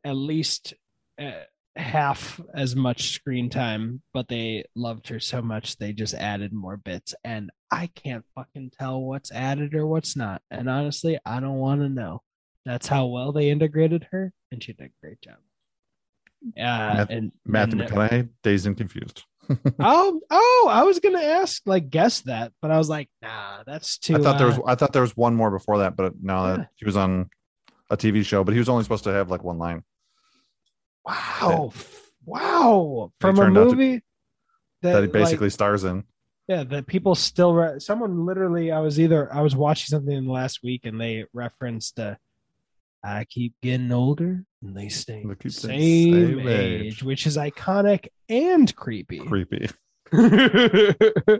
at 0.05 0.15
least 0.17 0.75
uh, 1.21 1.31
half 1.77 2.41
as 2.55 2.77
much 2.77 3.13
screen 3.13 3.49
time, 3.51 4.03
but 4.13 4.29
they 4.29 4.65
loved 4.75 5.09
her 5.09 5.19
so 5.21 5.41
much 5.41 5.77
they 5.79 5.93
just 5.93 6.15
added 6.15 6.53
more 6.53 6.77
bits. 6.77 7.15
And 7.25 7.51
I 7.71 7.87
can't 7.95 8.25
fucking 8.35 8.73
tell 8.79 9.01
what's 9.01 9.33
added 9.33 9.75
or 9.75 9.87
what's 9.87 10.17
not. 10.17 10.43
And 10.51 10.69
honestly, 10.69 11.19
I 11.25 11.41
don't 11.41 11.59
want 11.59 11.81
to 11.81 11.89
know. 11.89 12.21
That's 12.65 12.87
how 12.87 13.07
well 13.07 13.33
they 13.33 13.51
integrated 13.51 14.07
her, 14.13 14.33
and 14.53 14.63
she 14.63 14.73
did 14.73 14.87
a 14.87 14.91
great 15.07 15.21
job. 15.21 15.37
Uh, 16.59 17.07
and 17.09 17.33
Matthew 17.47 17.81
and- 17.81 17.91
McConaughey, 17.91 18.29
dazed 18.43 18.67
and 18.67 18.77
confused. 18.77 19.25
Oh, 19.81 20.21
oh! 20.31 20.69
I 20.71 20.85
was 20.85 21.01
gonna 21.01 21.21
ask, 21.21 21.63
like, 21.67 21.91
guess 21.91 22.21
that, 22.23 22.53
but 22.63 22.71
I 22.71 22.79
was 22.79 22.89
like, 22.89 23.09
nah, 23.21 23.65
that's 23.67 23.99
too. 23.99 24.15
I 24.15 24.19
thought 24.21 24.39
there 24.39 24.47
was 24.47 24.59
uh, 24.59 24.63
I 24.67 24.77
thought 24.77 24.93
there 24.93 25.03
was 25.03 25.17
one 25.17 25.35
more 25.35 25.51
before 25.51 25.79
that, 25.79 25.97
but 25.97 26.13
no, 26.23 26.45
Yeah. 26.47 26.57
that 26.59 26.69
he 26.77 26.85
was 26.85 26.97
on 26.97 27.29
a 27.91 27.97
TV 27.97 28.25
show, 28.25 28.45
but 28.45 28.53
he 28.53 28.59
was 28.61 28.69
only 28.69 28.85
supposed 28.85 29.05
to 29.05 29.13
have 29.13 29.31
like 29.31 29.43
one 29.43 29.59
line. 29.59 29.83
Wow, 31.05 31.73
wow, 32.25 33.13
from 33.21 33.39
a 33.39 33.43
out 33.43 33.45
to- 33.47 33.51
movie 33.53 34.03
that, 34.83 34.93
that 34.93 34.95
he 34.95 35.01
like, 35.03 35.13
basically 35.13 35.51
stars 35.51 35.85
in. 35.85 36.05
yeah, 36.49 36.65
that 36.65 36.87
people 36.87 37.15
still. 37.15 37.55
Re- 37.55 37.79
someone 37.81 38.25
literally, 38.27 38.71
I 38.73 38.81
was 38.81 38.99
either 39.01 39.33
I 39.33 39.41
was 39.43 39.55
watching 39.57 39.87
something 39.87 40.13
in 40.17 40.27
the 40.27 40.33
last 40.33 40.63
week, 40.63 40.85
and 40.85 41.01
they 41.01 41.25
referenced, 41.33 41.99
uh, 42.01 42.17
"I 43.05 43.25
keep 43.25 43.55
getting 43.63 43.93
older, 43.93 44.45
and 44.63 44.77
they 44.77 44.89
stay 44.89 45.25
They 45.27 45.35
keep 45.35 45.53
same, 45.53 46.39
same 46.39 46.49
age, 46.49 46.83
age. 46.95 47.03
which 47.03 47.27
is 47.27 47.37
iconic 47.37 48.09
and 48.29 48.75
creepy." 48.77 49.19
Creepy. 49.21 49.69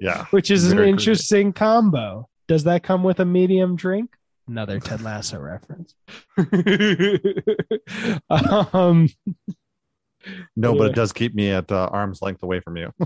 Yeah. 0.01 0.27
which 0.31 0.51
is 0.51 0.65
an 0.65 0.71
Very 0.79 0.87
creepy. 0.87 0.91
interesting 0.91 1.53
combo. 1.53 2.29
Does 2.49 2.65
that 2.65 2.83
come 2.83 3.03
with 3.03 3.21
a 3.21 3.25
medium 3.25 3.77
drink? 3.77 4.11
Another 4.53 4.79
Ted 4.81 5.01
Lasso 5.01 5.41
reference. 5.41 5.95
um, 8.75 9.09
No, 10.55 10.77
but 10.77 10.91
it 10.91 10.95
does 10.95 11.15
keep 11.15 11.35
me 11.35 11.49
at 11.49 11.73
uh, 11.73 11.89
arm's 11.91 12.21
length 12.21 12.43
away 12.43 12.61
from 12.61 12.77
you. 12.77 12.93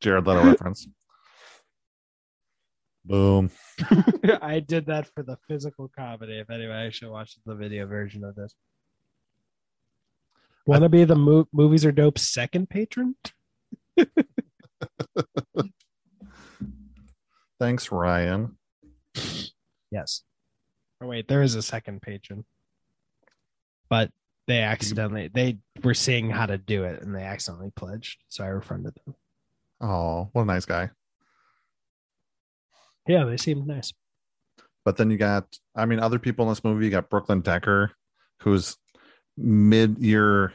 Jared 0.00 0.26
Leto 0.26 0.42
reference. 0.46 0.88
Boom. 3.04 3.50
I 4.40 4.64
did 4.66 4.86
that 4.86 5.06
for 5.14 5.22
the 5.22 5.36
physical 5.46 5.90
comedy. 5.94 6.38
If 6.38 6.48
anybody 6.48 6.90
should 6.92 7.10
watch 7.10 7.36
the 7.44 7.54
video 7.54 7.86
version 7.86 8.24
of 8.24 8.36
this. 8.36 8.54
Want 10.64 10.82
to 10.82 10.88
be 10.88 11.04
the 11.04 11.14
mo- 11.14 11.46
movies 11.52 11.84
are 11.84 11.92
dope 11.92 12.18
second 12.18 12.70
patron? 12.70 13.16
Thanks, 17.58 17.90
Ryan. 17.90 18.56
Yes. 19.90 20.22
Oh 21.00 21.06
wait, 21.06 21.28
there 21.28 21.42
is 21.42 21.54
a 21.54 21.62
second 21.62 22.02
patron, 22.02 22.44
but 23.88 24.10
they 24.46 24.62
accidentally 24.62 25.28
they 25.28 25.58
were 25.82 25.94
seeing 25.94 26.30
how 26.30 26.46
to 26.46 26.58
do 26.58 26.84
it 26.84 27.02
and 27.02 27.14
they 27.14 27.22
accidentally 27.22 27.72
pledged, 27.74 28.18
so 28.28 28.44
I 28.44 28.48
refunded 28.48 28.94
them. 29.04 29.14
Oh, 29.80 30.30
what 30.32 30.42
a 30.42 30.46
nice 30.46 30.64
guy. 30.64 30.90
Yeah, 33.06 33.24
they 33.24 33.36
seemed 33.36 33.66
nice. 33.66 33.92
But 34.84 34.96
then 34.96 35.10
you 35.10 35.16
got, 35.16 35.46
I 35.74 35.84
mean, 35.84 35.98
other 35.98 36.18
people 36.18 36.44
in 36.44 36.50
this 36.50 36.64
movie. 36.64 36.84
You 36.86 36.90
got 36.90 37.10
Brooklyn 37.10 37.40
Decker, 37.40 37.92
who's 38.42 38.76
mid 39.36 39.98
year 39.98 40.54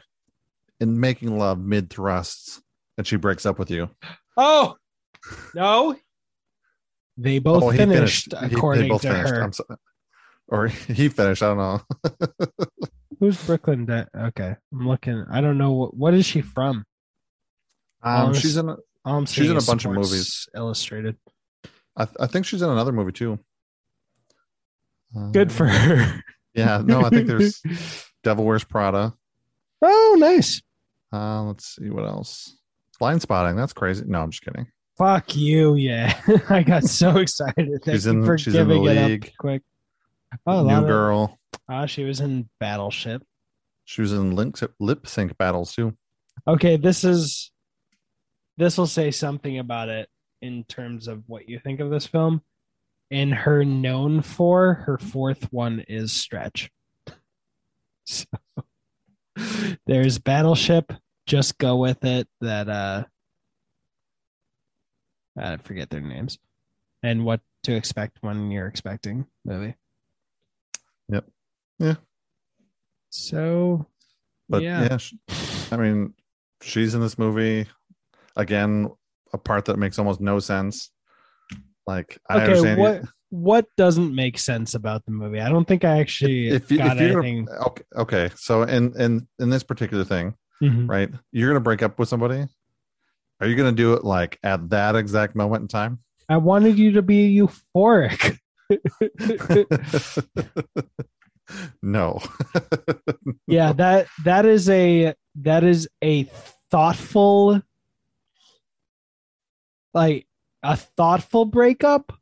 in 0.80 0.98
making 0.98 1.38
love, 1.38 1.58
mid 1.58 1.90
thrusts, 1.90 2.60
and 2.98 3.06
she 3.06 3.16
breaks 3.16 3.46
up 3.46 3.58
with 3.58 3.70
you. 3.70 3.90
Oh 4.36 4.76
no, 5.54 5.96
they 7.22 7.38
both 7.38 7.62
oh, 7.62 7.70
he 7.70 7.78
finished, 7.78 8.34
He- 8.48 8.54
according 8.54 8.88
both 8.88 9.02
to 9.02 9.08
finished. 9.12 9.30
her. 9.30 9.42
I'm 9.42 9.52
so, 9.52 9.64
or 10.48 10.66
he 10.88 11.08
finished. 11.08 11.42
I 11.42 11.54
don't 11.54 11.58
know. 11.58 12.48
Who's 13.20 13.44
Brooklyn? 13.46 13.86
De- 13.86 14.08
okay, 14.14 14.56
I'm 14.72 14.88
looking. 14.88 15.24
I 15.30 15.40
don't 15.40 15.58
know 15.58 15.72
what. 15.72 15.96
What 15.96 16.14
is 16.14 16.26
she 16.26 16.40
from? 16.40 16.84
Um, 18.02 18.34
she's 18.34 18.56
in. 18.56 18.68
a- 18.68 18.76
All 19.04 19.18
I'm 19.18 19.26
She's 19.26 19.50
in 19.50 19.56
a 19.56 19.62
bunch 19.62 19.84
of 19.84 19.92
movies. 19.92 20.48
Illustrated. 20.56 21.16
I, 21.96 22.06
I 22.18 22.26
think 22.26 22.46
she's 22.46 22.62
in 22.62 22.70
another 22.70 22.92
movie 22.92 23.12
too. 23.12 23.38
Good 25.32 25.52
for 25.52 25.64
Um, 25.68 25.70
her. 25.72 26.22
Yeah, 26.54 26.82
no, 26.84 27.02
I 27.02 27.10
think 27.10 27.26
there's 27.28 27.62
Devil 28.24 28.44
Wears 28.44 28.64
Prada. 28.64 29.12
oh, 29.82 30.16
nice. 30.18 30.62
Uh, 31.12 31.42
let's 31.44 31.76
see 31.76 31.90
what 31.90 32.04
else. 32.04 32.56
Blind 32.98 33.20
Spotting. 33.22 33.56
That's 33.56 33.72
crazy. 33.74 34.04
No, 34.06 34.22
I'm 34.22 34.30
just 34.30 34.42
kidding. 34.42 34.66
Fuck 35.02 35.34
you, 35.34 35.74
yeah. 35.74 36.16
I 36.48 36.62
got 36.62 36.84
so 36.84 37.16
excited. 37.18 37.68
Thank 37.84 37.96
She's 37.96 38.06
in- 38.06 38.24
for 38.24 38.38
she's 38.38 38.54
in 38.54 38.68
the 38.68 38.74
league. 38.76 39.32
quick. 39.36 39.62
Oh, 40.46 40.62
New 40.62 40.86
Girl. 40.86 41.38
Ah, 41.68 41.86
she 41.86 42.04
was 42.04 42.20
in 42.20 42.48
Battleship. 42.60 43.20
She 43.84 44.00
was 44.00 44.12
in 44.12 44.36
lip 44.78 45.06
sync 45.08 45.36
battles 45.38 45.74
too. 45.74 45.96
Okay, 46.46 46.76
this 46.76 47.02
is 47.02 47.50
this 48.56 48.78
will 48.78 48.86
say 48.86 49.10
something 49.10 49.58
about 49.58 49.88
it 49.88 50.08
in 50.40 50.62
terms 50.64 51.08
of 51.08 51.24
what 51.26 51.48
you 51.48 51.58
think 51.58 51.80
of 51.80 51.90
this 51.90 52.06
film. 52.06 52.40
In 53.10 53.32
her 53.32 53.64
known 53.64 54.22
for 54.22 54.74
her 54.86 54.98
fourth 54.98 55.52
one 55.52 55.84
is 55.88 56.12
Stretch. 56.12 56.70
So 58.04 58.26
there's 59.86 60.18
Battleship, 60.18 60.92
just 61.26 61.58
go 61.58 61.76
with 61.76 62.04
it. 62.04 62.28
That 62.40 62.68
uh 62.68 63.04
I 65.38 65.56
forget 65.58 65.90
their 65.90 66.00
names. 66.00 66.38
And 67.02 67.24
what 67.24 67.40
to 67.64 67.74
expect 67.74 68.18
when 68.20 68.50
you're 68.50 68.66
expecting 68.66 69.26
movie. 69.44 69.74
Yep. 71.08 71.24
Yeah. 71.78 71.94
So 73.10 73.86
But 74.48 74.62
yeah. 74.62 74.82
yeah, 74.84 74.96
sh 74.96 75.14
I 75.70 75.76
mean, 75.76 76.14
she's 76.60 76.94
in 76.94 77.00
this 77.00 77.18
movie 77.18 77.66
again. 78.36 78.90
A 79.34 79.38
part 79.38 79.64
that 79.66 79.78
makes 79.78 79.98
almost 79.98 80.20
no 80.20 80.38
sense. 80.40 80.90
Like 81.86 82.18
I 82.28 82.34
okay, 82.36 82.44
understand. 82.44 82.78
you- 82.78 82.82
what 82.84 83.02
what 83.30 83.66
doesn't 83.78 84.14
make 84.14 84.38
sense 84.38 84.74
about 84.74 85.06
the 85.06 85.10
movie? 85.10 85.40
I 85.40 85.48
don't 85.48 85.66
think 85.66 85.84
I 85.86 85.98
actually 86.00 86.48
if, 86.48 86.70
you, 86.70 86.76
got 86.76 86.98
if 86.98 87.16
anything. 87.16 87.48
okay, 87.48 87.82
okay, 87.96 88.30
so 88.36 88.64
in 88.64 88.92
in 89.00 89.26
in 89.38 89.48
this 89.48 89.62
particular 89.62 90.04
thing, 90.04 90.34
Mhm. 90.62 90.86
right? 90.86 91.08
You're 91.32 91.48
gonna 91.48 91.60
break 91.60 91.82
up 91.82 91.98
with 91.98 92.10
somebody. 92.10 92.44
Are 93.42 93.48
you 93.48 93.56
gonna 93.56 93.72
do 93.72 93.94
it 93.94 94.04
like 94.04 94.38
at 94.44 94.70
that 94.70 94.94
exact 94.94 95.34
moment 95.34 95.62
in 95.62 95.68
time? 95.68 95.98
I 96.28 96.36
wanted 96.36 96.78
you 96.78 96.92
to 96.92 97.02
be 97.02 97.36
euphoric. 97.36 98.38
no. 101.82 102.20
yeah, 103.48 103.72
that 103.72 104.06
that 104.24 104.46
is 104.46 104.68
a 104.68 105.14
that 105.34 105.64
is 105.64 105.88
a 106.04 106.30
thoughtful 106.70 107.60
like 109.92 110.28
a 110.62 110.76
thoughtful 110.76 111.44
breakup 111.44 112.12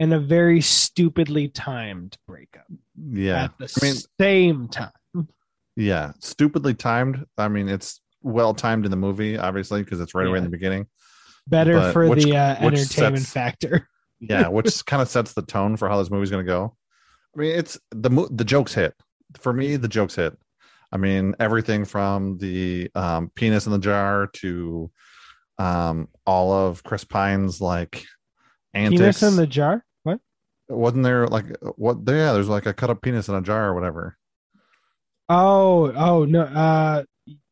and 0.00 0.14
a 0.14 0.18
very 0.18 0.62
stupidly 0.62 1.48
timed 1.48 2.16
breakup 2.26 2.64
yeah. 2.96 3.44
at 3.44 3.58
the 3.58 3.78
I 3.82 3.84
mean, 3.84 3.96
same 4.18 4.68
time. 4.68 5.28
yeah. 5.76 6.12
Stupidly 6.20 6.72
timed. 6.72 7.26
I 7.36 7.48
mean, 7.48 7.68
it's 7.68 8.00
well 8.22 8.54
timed 8.54 8.84
in 8.84 8.90
the 8.90 8.96
movie, 8.96 9.38
obviously, 9.38 9.82
because 9.82 10.00
it's 10.00 10.14
right 10.14 10.26
away 10.26 10.38
in 10.38 10.44
the 10.44 10.50
beginning. 10.50 10.86
Better 11.46 11.74
But 11.78 11.92
for 11.92 12.08
which- 12.08 12.24
the 12.24 12.36
uh, 12.36 12.56
entertainment 12.56 13.18
sets- 13.24 13.32
factor. 13.32 13.88
yeah, 14.20 14.48
which 14.48 14.84
kind 14.86 15.00
of 15.00 15.08
sets 15.08 15.32
the 15.32 15.42
tone 15.42 15.76
for 15.76 15.88
how 15.88 15.98
this 15.98 16.10
movie's 16.10 16.30
going 16.30 16.44
to 16.44 16.50
go. 16.50 16.76
I 17.36 17.40
mean, 17.40 17.58
it's 17.58 17.78
the 17.90 18.28
the 18.30 18.44
jokes 18.44 18.74
hit 18.74 18.94
for 19.38 19.52
me. 19.52 19.76
The 19.76 19.88
jokes 19.88 20.16
hit. 20.16 20.36
I 20.90 20.96
mean, 20.96 21.34
everything 21.38 21.84
from 21.84 22.38
the 22.38 22.90
um, 22.94 23.30
penis 23.34 23.66
in 23.66 23.72
the 23.72 23.78
jar 23.78 24.28
to 24.34 24.90
um, 25.58 26.08
all 26.26 26.52
of 26.52 26.82
Chris 26.82 27.04
Pine's 27.04 27.60
like 27.60 28.02
antics. 28.74 29.00
Penis 29.00 29.22
in 29.22 29.36
the 29.36 29.46
jar. 29.46 29.84
What? 30.02 30.20
Wasn't 30.68 31.04
there 31.04 31.26
like 31.26 31.46
what? 31.76 31.98
Yeah, 32.06 32.32
there's 32.32 32.48
like 32.48 32.66
a 32.66 32.74
cut 32.74 32.90
up 32.90 33.02
penis 33.02 33.28
in 33.28 33.34
a 33.34 33.42
jar 33.42 33.68
or 33.68 33.74
whatever. 33.74 34.16
Oh, 35.28 35.92
oh 35.92 36.24
no. 36.24 36.42
Uh, 36.42 37.04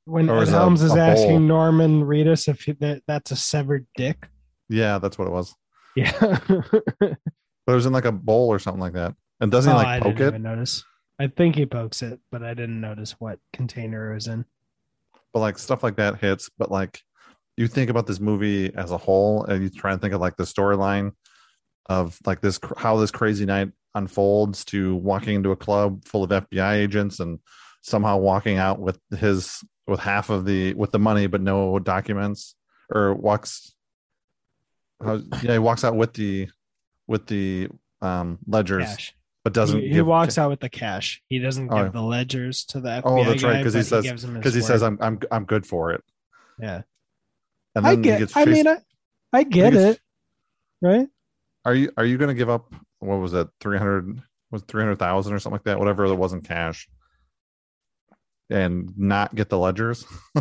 when 0.07 0.31
Ed 0.31 0.43
is 0.45 0.49
a- 0.49 0.53
Helms 0.53 0.83
is 0.83 0.93
a 0.93 0.95
bowl? 0.95 1.05
asking 1.05 1.47
Norman 1.47 2.03
Reedus 2.05 2.49
if 2.49 2.63
he, 2.63 2.73
that 2.73 3.03
that's 3.07 3.31
a 3.31 3.37
severed 3.37 3.87
dick. 3.97 4.29
Yeah, 4.69 4.99
that's 4.99 5.19
what 5.19 5.29
it 5.29 5.33
was. 5.33 5.55
Yeah. 5.95 6.39
But 7.67 7.73
it 7.73 7.75
was 7.75 7.87
in 7.87 7.93
like 7.93 8.05
a 8.05 8.13
bowl 8.13 8.47
or 8.49 8.61
something 8.61 8.81
like 8.81 8.93
that. 8.93 9.15
And 9.41 9.51
doesn't 9.51 9.73
oh, 9.73 9.79
he 9.79 9.85
I 9.85 9.95
like 9.95 10.03
poke 10.05 10.13
didn't 10.17 10.27
it? 10.27 10.29
even 10.39 10.43
notice. 10.43 10.85
I 11.19 11.27
think 11.27 11.57
he 11.57 11.67
pokes 11.67 12.01
it, 12.01 12.21
but 12.31 12.45
I 12.45 12.55
didn't 12.55 12.81
notice 12.81 13.17
what 13.19 13.41
container 13.53 14.13
it 14.13 14.15
was 14.15 14.29
in. 14.29 14.45
but 15.35 15.41
like 15.41 15.59
stuff 15.59 15.83
like 15.83 15.97
that 15.97 16.19
hits 16.21 16.49
but 16.59 16.71
like 16.71 17.01
you 17.57 17.67
think 17.67 17.91
about 17.91 18.07
this 18.07 18.21
movie 18.21 18.73
as 18.75 18.93
a 18.93 18.97
whole 18.97 19.45
and 19.47 19.65
you 19.65 19.69
try 19.71 19.91
and 19.93 20.01
think 20.01 20.15
of 20.15 20.21
like 20.21 20.37
the 20.37 20.45
storyline 20.45 21.11
of 21.87 22.19
like 22.25 22.41
this 22.41 22.61
how 22.77 22.97
this 22.99 23.11
crazy 23.11 23.45
night 23.47 23.73
unfolds 23.97 24.65
to 24.67 24.95
walking 24.97 25.35
into 25.35 25.51
a 25.51 25.57
club 25.57 26.05
full 26.05 26.23
of 26.23 26.31
FBI 26.31 26.75
agents 26.75 27.19
and 27.19 27.41
somehow 27.83 28.17
walking 28.17 28.59
out 28.59 28.79
with 28.79 28.99
his 29.19 29.61
with 29.87 30.01
half 30.01 30.31
of 30.31 30.45
the 30.45 30.75
with 30.75 30.91
the 30.93 30.99
money 30.99 31.27
but 31.27 31.41
no 31.41 31.79
documents 31.79 32.55
or 32.93 33.15
walks 33.15 33.75
how, 35.03 35.21
yeah 35.43 35.53
he 35.53 35.59
walks 35.59 35.85
out 35.85 35.95
with 35.97 36.13
the 36.15 36.49
with 37.07 37.27
the 37.27 37.69
um 38.03 38.39
ledgers 38.47 38.85
Cash. 38.85 39.15
but 39.45 39.53
doesn't 39.53 39.81
He, 39.81 39.89
he 39.89 39.95
give- 39.95 40.07
walks 40.07 40.39
out 40.39 40.51
with 40.51 40.61
the 40.61 40.69
cash. 40.69 41.23
He 41.29 41.39
doesn't 41.39 41.71
Oh, 41.73 41.85
give 41.85 41.93
the 41.93 42.03
ledgers 42.03 42.65
to 42.67 42.81
the 42.81 42.89
FBI 42.89 43.03
Oh, 43.05 43.25
that's 43.25 43.43
right, 43.43 43.59
because 43.59 43.75
he 43.75 43.83
says- 43.83 44.05
gives 44.05 44.25
him 44.25 44.31
his 44.35 44.39
because 44.41 44.55
he 44.55 44.61
says. 44.61 44.83
I'm 44.83 44.99
I'm 45.01 45.21
I'm 45.31 45.45
good 45.45 45.67
for 45.67 45.93
it 45.93 46.03
yeah. 46.59 46.83
and 47.75 47.87
I 47.87 47.95
then 47.95 48.05
he 48.05 48.25
get. 48.25 48.37
I 48.37 48.45
mean, 48.47 48.67
I, 48.67 48.79
I 49.33 49.43
get 49.43 49.75
it. 49.75 50.01
Right. 50.81 51.09
Are 51.65 51.75
you 51.75 51.91
are 51.97 52.05
you 52.05 52.17
going 52.19 52.29
to 52.29 52.35
give 52.35 52.49
up 52.49 52.73
what 53.01 53.17
was 53.17 53.35
it 53.35 53.49
300 53.61 54.23
was 54.51 54.63
300,000 54.63 55.33
or 55.33 55.39
something 55.39 55.53
like 55.57 55.65
that 55.65 55.79
whatever 55.79 56.07
there 56.09 56.17
was 56.17 56.33
in 56.33 56.41
cash 56.41 56.89
and 58.51 58.93
not 58.97 59.35
get 59.35 59.49
the 59.49 59.59
ledgers? 59.59 60.05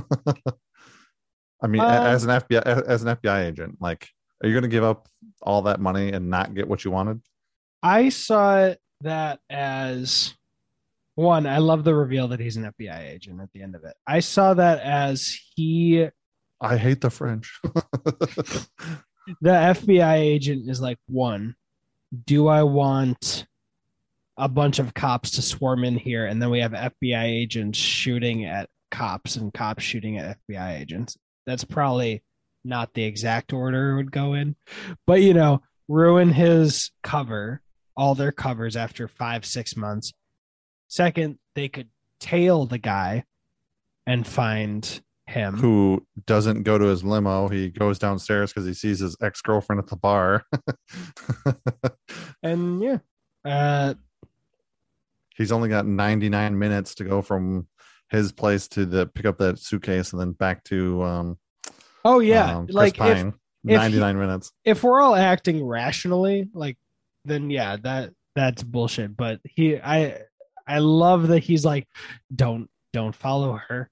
I 1.61 1.67
mean 1.67 1.81
Um, 1.81 1.89
as 1.89 2.23
an 2.23 2.29
FBI 2.29 2.61
as 2.65 3.03
an 3.03 3.15
FBI 3.15 3.47
agent 3.47 3.77
like 3.79 4.09
are 4.43 4.47
you 4.47 4.53
going 4.53 4.63
to 4.63 4.67
give 4.67 4.83
up 4.83 5.07
all 5.41 5.63
that 5.63 5.79
money 5.79 6.11
and 6.11 6.29
not 6.29 6.53
get 6.53 6.67
what 6.67 6.83
you 6.83 6.91
wanted? 6.91 7.21
I 7.81 8.09
saw 8.09 8.73
that 9.01 9.39
as 9.49 10.33
one. 11.15 11.47
I 11.47 11.59
love 11.59 11.83
the 11.83 11.95
reveal 11.95 12.27
that 12.29 12.39
he's 12.39 12.57
an 12.57 12.71
FBI 12.79 12.99
agent 13.09 13.41
at 13.41 13.51
the 13.53 13.61
end 13.61 13.75
of 13.75 13.83
it. 13.85 13.95
I 14.05 14.19
saw 14.19 14.53
that 14.53 14.81
as 14.81 15.37
he, 15.55 16.07
I 16.61 16.77
hate 16.77 17.01
the 17.01 17.09
French. 17.09 17.59
the 17.63 18.67
FBI 19.41 20.15
agent, 20.15 20.69
is 20.69 20.81
like 20.81 20.99
one. 21.07 21.55
Do 22.25 22.47
I 22.47 22.63
want 22.63 23.45
a 24.37 24.49
bunch 24.49 24.79
of 24.79 24.93
cops 24.93 25.31
to 25.31 25.41
swarm 25.41 25.83
in 25.83 25.95
here, 25.95 26.25
and 26.25 26.41
then 26.41 26.49
we 26.49 26.59
have 26.59 26.71
FBI 26.71 27.23
agents 27.23 27.77
shooting 27.77 28.45
at 28.45 28.69
cops 28.91 29.35
and 29.35 29.53
cops 29.53 29.83
shooting 29.83 30.17
at 30.17 30.37
FBI 30.47 30.79
agents? 30.79 31.17
That's 31.45 31.63
probably 31.63 32.23
not 32.63 32.93
the 32.93 33.03
exact 33.03 33.53
order 33.53 33.91
it 33.91 33.95
would 33.97 34.11
go 34.11 34.33
in, 34.33 34.55
but 35.05 35.21
you 35.21 35.33
know, 35.33 35.61
ruin 35.87 36.31
his 36.31 36.91
cover, 37.03 37.61
all 37.95 38.15
their 38.15 38.31
covers 38.31 38.75
after 38.75 39.07
five, 39.07 39.45
six 39.45 39.75
months. 39.75 40.13
Second, 40.87 41.37
they 41.53 41.69
could 41.69 41.89
tail 42.19 42.65
the 42.65 42.77
guy 42.77 43.23
and 44.07 44.25
find 44.25 45.01
him. 45.27 45.57
Who 45.57 46.05
doesn't 46.25 46.63
go 46.63 46.77
to 46.77 46.85
his 46.85 47.03
limo? 47.03 47.47
He 47.47 47.69
goes 47.69 47.99
downstairs 47.99 48.51
because 48.51 48.67
he 48.67 48.73
sees 48.73 48.99
his 48.99 49.15
ex 49.21 49.41
girlfriend 49.41 49.79
at 49.79 49.87
the 49.87 49.95
bar. 49.95 50.43
And 52.45 52.81
yeah, 52.81 52.97
uh, 53.43 53.95
he's 55.35 55.51
only 55.51 55.69
got 55.69 55.85
99 55.85 56.57
minutes 56.57 56.95
to 56.95 57.03
go 57.03 57.21
from 57.21 57.67
his 58.09 58.31
place 58.31 58.67
to 58.69 58.85
the 58.85 59.07
pick 59.07 59.25
up 59.25 59.37
that 59.39 59.59
suitcase 59.59 60.11
and 60.11 60.21
then 60.21 60.31
back 60.31 60.63
to 60.63 61.03
um 61.03 61.37
oh 62.03 62.19
yeah, 62.19 62.57
um, 62.57 62.67
like 62.69 62.93
if 62.93 62.99
Pine. 62.99 63.33
if 63.63 63.77
99 63.77 64.17
minutes 64.19 64.51
if 64.63 64.83
we're 64.83 65.01
all 65.01 65.15
acting 65.15 65.65
rationally, 65.65 66.49
like 66.53 66.77
then 67.25 67.49
yeah, 67.49 67.77
that 67.77 68.11
that's 68.35 68.63
bullshit. 68.63 69.15
But 69.17 69.39
he, 69.43 69.77
I, 69.77 70.19
I 70.67 70.79
love 70.79 71.29
that 71.29 71.43
he's 71.43 71.65
like, 71.65 71.87
don't 72.33 72.69
don't 72.93 73.15
follow 73.15 73.59
her. 73.67 73.89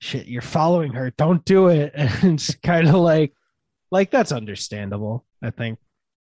Shit, 0.00 0.26
you're 0.26 0.42
following 0.42 0.92
her. 0.94 1.10
Don't 1.10 1.44
do 1.44 1.68
it. 1.68 1.92
And 2.22 2.34
it's 2.34 2.54
kind 2.56 2.88
of 2.88 2.96
like, 2.96 3.32
like 3.90 4.10
that's 4.10 4.32
understandable. 4.32 5.24
I 5.42 5.50
think. 5.50 5.78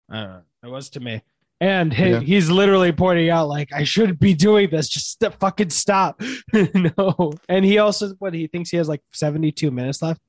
I 0.10 0.22
don't 0.22 0.30
know. 0.30 0.42
It 0.64 0.70
was 0.70 0.90
to 0.92 1.00
me. 1.00 1.22
And 1.62 1.94
he, 1.94 2.10
Yeah. 2.10 2.20
he's 2.20 2.50
literally 2.50 2.92
pointing 2.92 3.30
out, 3.30 3.48
like, 3.48 3.72
I 3.74 3.84
shouldn't 3.86 4.20
be 4.20 4.34
doing 4.34 4.70
this. 4.70 4.90
Just 4.90 5.14
st- 5.20 5.34
fucking 5.40 5.70
stop. 5.70 6.22
no. 6.54 7.32
And 7.48 7.64
he 7.64 7.78
also, 7.78 8.14
what 8.20 8.34
he 8.34 8.48
thinks 8.48 8.70
he 8.70 8.78
has 8.78 8.90
like 8.90 9.02
72 9.14 9.72
minutes 9.72 10.02
left. 10.02 10.20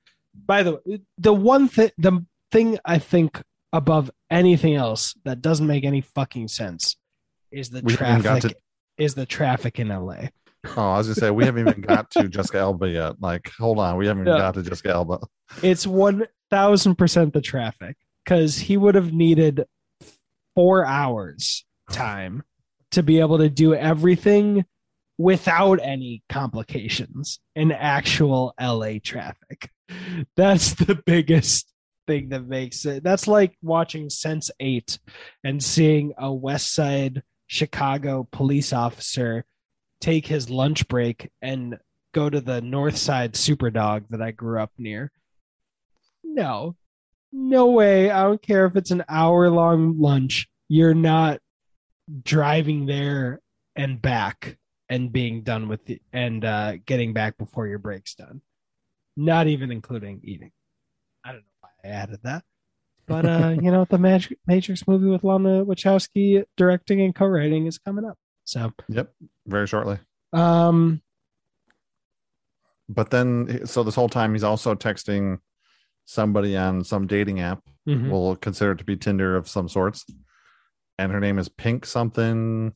By 0.47 0.63
the 0.63 0.81
way, 0.87 1.01
the 1.19 1.33
one 1.33 1.67
thing, 1.69 1.91
the 1.99 2.25
thing 2.53 2.79
I 2.85 2.99
think 2.99 3.43
above 3.73 4.11
anything 4.31 4.75
else 4.77 5.15
that 5.25 5.43
doesn't 5.43 5.67
make 5.67 5.85
any 5.85 6.01
fucking 6.01 6.49
sense 6.49 6.97
is 7.51 7.71
the 7.71 7.81
We 7.83 7.97
traffic. 7.97 8.43
to- 8.43 8.57
Is 8.99 9.15
the 9.15 9.27
traffic 9.27 9.79
in 9.81 9.89
LA? 9.89 10.29
oh 10.77 10.83
i 10.83 10.99
was 10.99 11.07
gonna 11.07 11.15
say 11.15 11.31
we 11.31 11.45
haven't 11.45 11.69
even 11.69 11.81
got 11.81 12.11
to 12.11 12.29
jessica 12.29 12.59
alba 12.59 12.89
yet 12.89 13.15
like 13.21 13.49
hold 13.57 13.79
on 13.79 13.97
we 13.97 14.05
haven't 14.05 14.23
even 14.25 14.33
Yeah. 14.33 14.39
got 14.41 14.55
to 14.55 14.63
jessica 14.65 14.91
alba 14.95 15.21
It's 15.63 15.87
one 15.87 16.27
thousand 16.51 16.97
percent 16.97 17.33
the 17.35 17.41
traffic 17.41 17.97
because 18.25 18.59
he 18.59 18.77
would 18.77 18.97
have 18.97 19.13
needed 19.13 19.65
four 20.57 20.85
hours 20.85 21.65
time 21.93 22.43
to 22.91 23.05
be 23.05 23.21
able 23.21 23.39
to 23.39 23.49
do 23.49 23.75
everything 23.75 24.65
without 25.19 25.79
any 25.83 26.23
complications 26.29 27.39
in 27.55 27.71
actual 27.71 28.55
LA 28.61 28.95
traffic. 29.03 29.71
That's 30.37 30.75
the 30.75 31.01
biggest 31.07 31.73
thing 32.07 32.31
that 32.31 32.47
makes 32.47 32.85
it. 32.87 33.05
That's 33.05 33.29
like 33.29 33.57
watching 33.63 34.11
Sense 34.11 34.51
8 34.59 34.99
and 35.45 35.63
seeing 35.63 36.13
a 36.19 36.33
West 36.33 36.75
Side 36.75 37.23
Chicago 37.47 38.27
police 38.31 38.73
officer 38.73 39.45
take 40.01 40.27
his 40.27 40.51
lunch 40.51 40.89
break 40.89 41.31
and 41.41 41.79
go 42.13 42.29
to 42.29 42.41
the 42.41 42.61
North 42.61 42.97
Side 42.97 43.35
Superdog 43.35 44.09
that 44.11 44.23
I 44.23 44.31
grew 44.31 44.61
up 44.61 44.73
near. 44.79 45.13
No, 46.25 46.77
no 47.33 47.67
way. 47.67 48.11
I 48.11 48.23
don't 48.23 48.43
care 48.43 48.67
if 48.67 48.77
it's 48.77 48.91
an 48.91 49.05
hour 49.09 49.51
long 49.51 50.01
lunch. 50.01 50.49
You're 50.69 50.95
not 50.95 51.41
driving 52.23 52.87
there 52.87 53.41
and 53.75 54.01
back 54.01 54.59
and 54.89 55.13
being 55.13 55.43
done 55.43 55.69
with 55.69 55.85
the, 55.87 56.01
and 56.13 56.45
uh, 56.45 56.77
getting 56.85 57.13
back 57.13 57.37
before 57.39 57.67
your 57.67 57.79
break's 57.79 58.15
done. 58.15 58.41
Not 59.17 59.47
even 59.47 59.71
including 59.71 60.21
eating. 60.23 60.53
I 61.25 61.33
don't 61.33 61.39
know 61.39 61.45
why 61.61 61.71
I 61.85 61.89
added 61.89 62.21
that. 62.23 62.45
But 63.07 63.27
uh, 63.27 63.55
you 63.63 63.71
know, 63.71 63.87
the 63.89 63.99
Mag- 63.99 64.37
Matrix 64.47 64.87
movie 64.87 65.07
with 65.07 65.25
Lana 65.25 65.65
Wachowski 65.65 66.45
directing 66.57 67.01
and 67.01 67.15
co-writing 67.15 67.67
is 67.67 67.79
coming 67.79 68.05
up. 68.05 68.19
So, 68.45 68.73
yep 68.89 69.13
very 69.45 69.67
shortly 69.67 69.99
um, 70.33 71.03
but 72.89 73.11
then 73.11 73.67
so 73.67 73.83
this 73.83 73.95
whole 73.95 74.09
time 74.09 74.33
he's 74.35 74.45
also 74.45 74.75
texting 74.75 75.39
somebody 76.07 76.57
on 76.57 76.83
some 76.83 77.07
dating 77.07 77.41
app 77.41 77.61
mhm. 77.89 78.11
we'll 78.11 78.37
consider 78.37 78.73
it 78.73 78.79
to 78.79 78.85
be 78.85 78.97
tinder 78.97 79.37
of 79.37 79.49
some 79.49 79.69
sorts 79.69 80.05
and 80.99 81.13
her 81.13 81.21
name 81.21 81.39
is 81.39 81.49
pink 81.49 81.85
something 81.85 82.73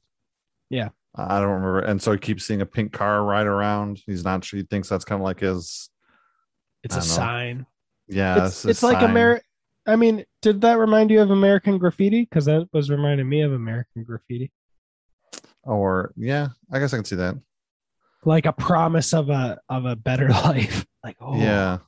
Yeah. 0.69 0.91
i 1.15 1.41
don't 1.41 1.49
remember 1.49 1.81
and 1.81 2.01
so 2.03 2.13
he 2.13 2.19
keeps 2.19 2.45
seeing 2.45 2.61
a 2.61 2.67
pink 2.67 2.93
car 2.93 3.25
ride 3.25 3.47
around 3.47 4.01
he's 4.07 4.25
not 4.25 4.45
sure 4.45 4.59
he 4.59 4.67
thinks 4.67 4.89
that's 4.89 5.05
kind 5.05 5.21
of 5.21 5.25
like 5.25 5.41
his 5.41 5.91
it's 6.83 6.97
a 6.97 6.99
know. 6.99 7.05
sign. 7.05 7.67
yeah 8.09 8.47
it's, 8.47 8.65
it's 8.65 8.83
like 8.83 9.01
sign. 9.01 9.15
Ameri- 9.15 9.41
I 9.87 9.97
mean, 9.97 10.25
did 10.43 10.61
that 10.61 10.79
remind 10.79 11.11
you 11.11 11.23
of 11.23 11.31
American 11.31 11.79
Graffiti? 11.79 12.21
Because 12.21 12.45
that 12.45 12.69
was 12.73 12.91
reminding 12.91 13.27
me 13.29 13.41
of 13.41 13.53
American 13.53 14.05
Graffiti, 14.05 14.53
or 15.65 16.13
yeah 16.17 16.49
i 16.71 16.79
guess 16.79 16.93
i 16.93 16.97
can 16.97 17.05
see 17.05 17.17
that 17.17 17.35
like 18.25 18.47
a 18.47 18.53
promise 18.53 19.13
of 19.13 19.31
a 19.31 19.59
of 19.69 19.85
a 19.87 19.97
better 19.97 20.29
life. 20.45 20.87
Like, 21.03 21.17
oh, 21.21 21.37
yeah 21.37 21.79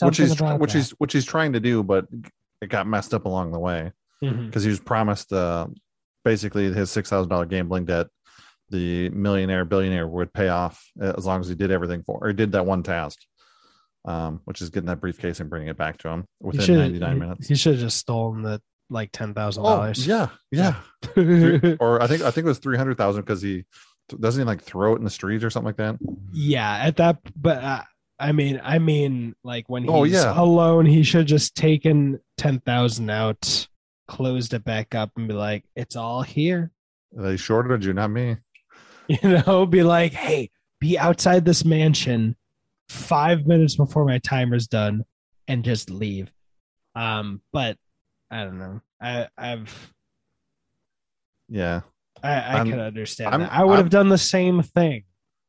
which 0.00 0.16
he's 0.16 0.32
about 0.32 0.58
which 0.60 0.72
that. 0.72 0.78
he's 0.78 0.90
which 0.92 1.12
he's 1.12 1.24
trying 1.24 1.52
to 1.52 1.60
do 1.60 1.82
but 1.82 2.06
it 2.60 2.68
got 2.68 2.86
messed 2.86 3.12
up 3.14 3.24
along 3.26 3.52
the 3.52 3.58
way 3.58 3.92
Mhm. 4.22 4.46
because 4.46 4.62
he 4.62 4.70
was 4.70 4.80
promised 4.80 5.32
uh 5.32 5.66
basically 6.24 6.72
his 6.72 6.90
six 6.90 7.10
thousand 7.10 7.28
dollar 7.28 7.44
gambling 7.46 7.84
debt 7.84 8.06
the 8.70 9.08
millionaire 9.10 9.64
billionaire 9.64 10.06
would 10.06 10.32
pay 10.32 10.48
off 10.48 10.82
as 11.00 11.26
long 11.26 11.40
as 11.40 11.48
he 11.48 11.54
did 11.54 11.70
everything 11.70 12.02
for 12.04 12.18
or 12.22 12.32
did 12.32 12.52
that 12.52 12.64
one 12.66 12.82
task 12.82 13.18
um, 14.04 14.40
which 14.46 14.60
is 14.62 14.70
getting 14.70 14.88
that 14.88 15.00
briefcase 15.00 15.38
and 15.38 15.48
bringing 15.48 15.68
it 15.68 15.76
back 15.76 15.96
to 15.98 16.08
him 16.08 16.24
within 16.40 16.76
99 16.76 17.18
minutes. 17.20 17.46
He 17.46 17.54
should 17.54 17.74
have 17.74 17.80
just 17.82 17.98
stolen 17.98 18.42
the 18.42 18.60
like 18.90 19.10
ten 19.12 19.32
thousand 19.32 19.64
Oh, 19.64 19.76
dollars. 19.76 20.04
yeah, 20.04 20.30
yeah. 20.50 20.74
Three- 21.02 21.76
or 21.78 22.02
I 22.02 22.06
think 22.08 22.22
I 22.22 22.32
think 22.32 22.44
it 22.44 22.48
was 22.48 22.58
three 22.58 22.76
hundred 22.76 22.96
thousand 22.98 23.22
because 23.22 23.40
he 23.40 23.64
doesn't 24.18 24.40
he 24.40 24.44
like 24.44 24.60
throw 24.60 24.94
it 24.94 24.98
in 24.98 25.04
the 25.04 25.10
street 25.10 25.44
or 25.44 25.50
something 25.50 25.66
like 25.66 25.76
that. 25.76 25.98
yeah. 26.32 26.78
At 26.78 26.96
that, 26.96 27.18
but 27.36 27.58
uh, 27.62 27.82
I 28.22 28.32
mean, 28.32 28.60
I 28.62 28.78
mean, 28.78 29.34
like 29.42 29.68
when 29.68 29.82
he's 29.82 29.90
Oh, 29.92 30.04
yeah. 30.04 30.32
alone, 30.40 30.86
he 30.86 31.02
should 31.02 31.26
just 31.26 31.54
taken 31.56 32.20
ten 32.36 32.60
thousand 32.60 33.10
out, 33.10 33.66
closed 34.06 34.54
it 34.54 34.64
back 34.64 34.94
up, 34.94 35.10
and 35.16 35.26
be 35.26 35.34
like, 35.34 35.64
"It's 35.74 35.96
all 35.96 36.22
here." 36.22 36.70
They 37.10 37.36
shorted 37.36 37.84
you, 37.84 37.92
not 37.92 38.10
me. 38.10 38.36
You 39.08 39.42
know, 39.46 39.66
be 39.66 39.82
like, 39.82 40.12
"Hey, 40.12 40.50
be 40.80 40.96
outside 40.96 41.44
this 41.44 41.64
mansion 41.64 42.36
five 42.88 43.46
minutes 43.46 43.74
before 43.76 44.04
my 44.04 44.18
timer's 44.20 44.68
done, 44.68 45.04
and 45.48 45.64
just 45.64 45.90
leave." 45.90 46.30
Um, 46.94 47.42
but 47.52 47.76
I 48.30 48.44
don't 48.44 48.58
know. 48.60 48.80
I 49.00 49.28
I've 49.36 49.92
Yeah, 51.48 51.80
I, 52.22 52.32
I 52.34 52.56
I'm- 52.58 52.70
can 52.70 52.80
understand. 52.80 53.42
I 53.44 53.64
would 53.64 53.78
have 53.78 53.90
done 53.90 54.08
the 54.08 54.16
same 54.18 54.62
thing. 54.62 55.02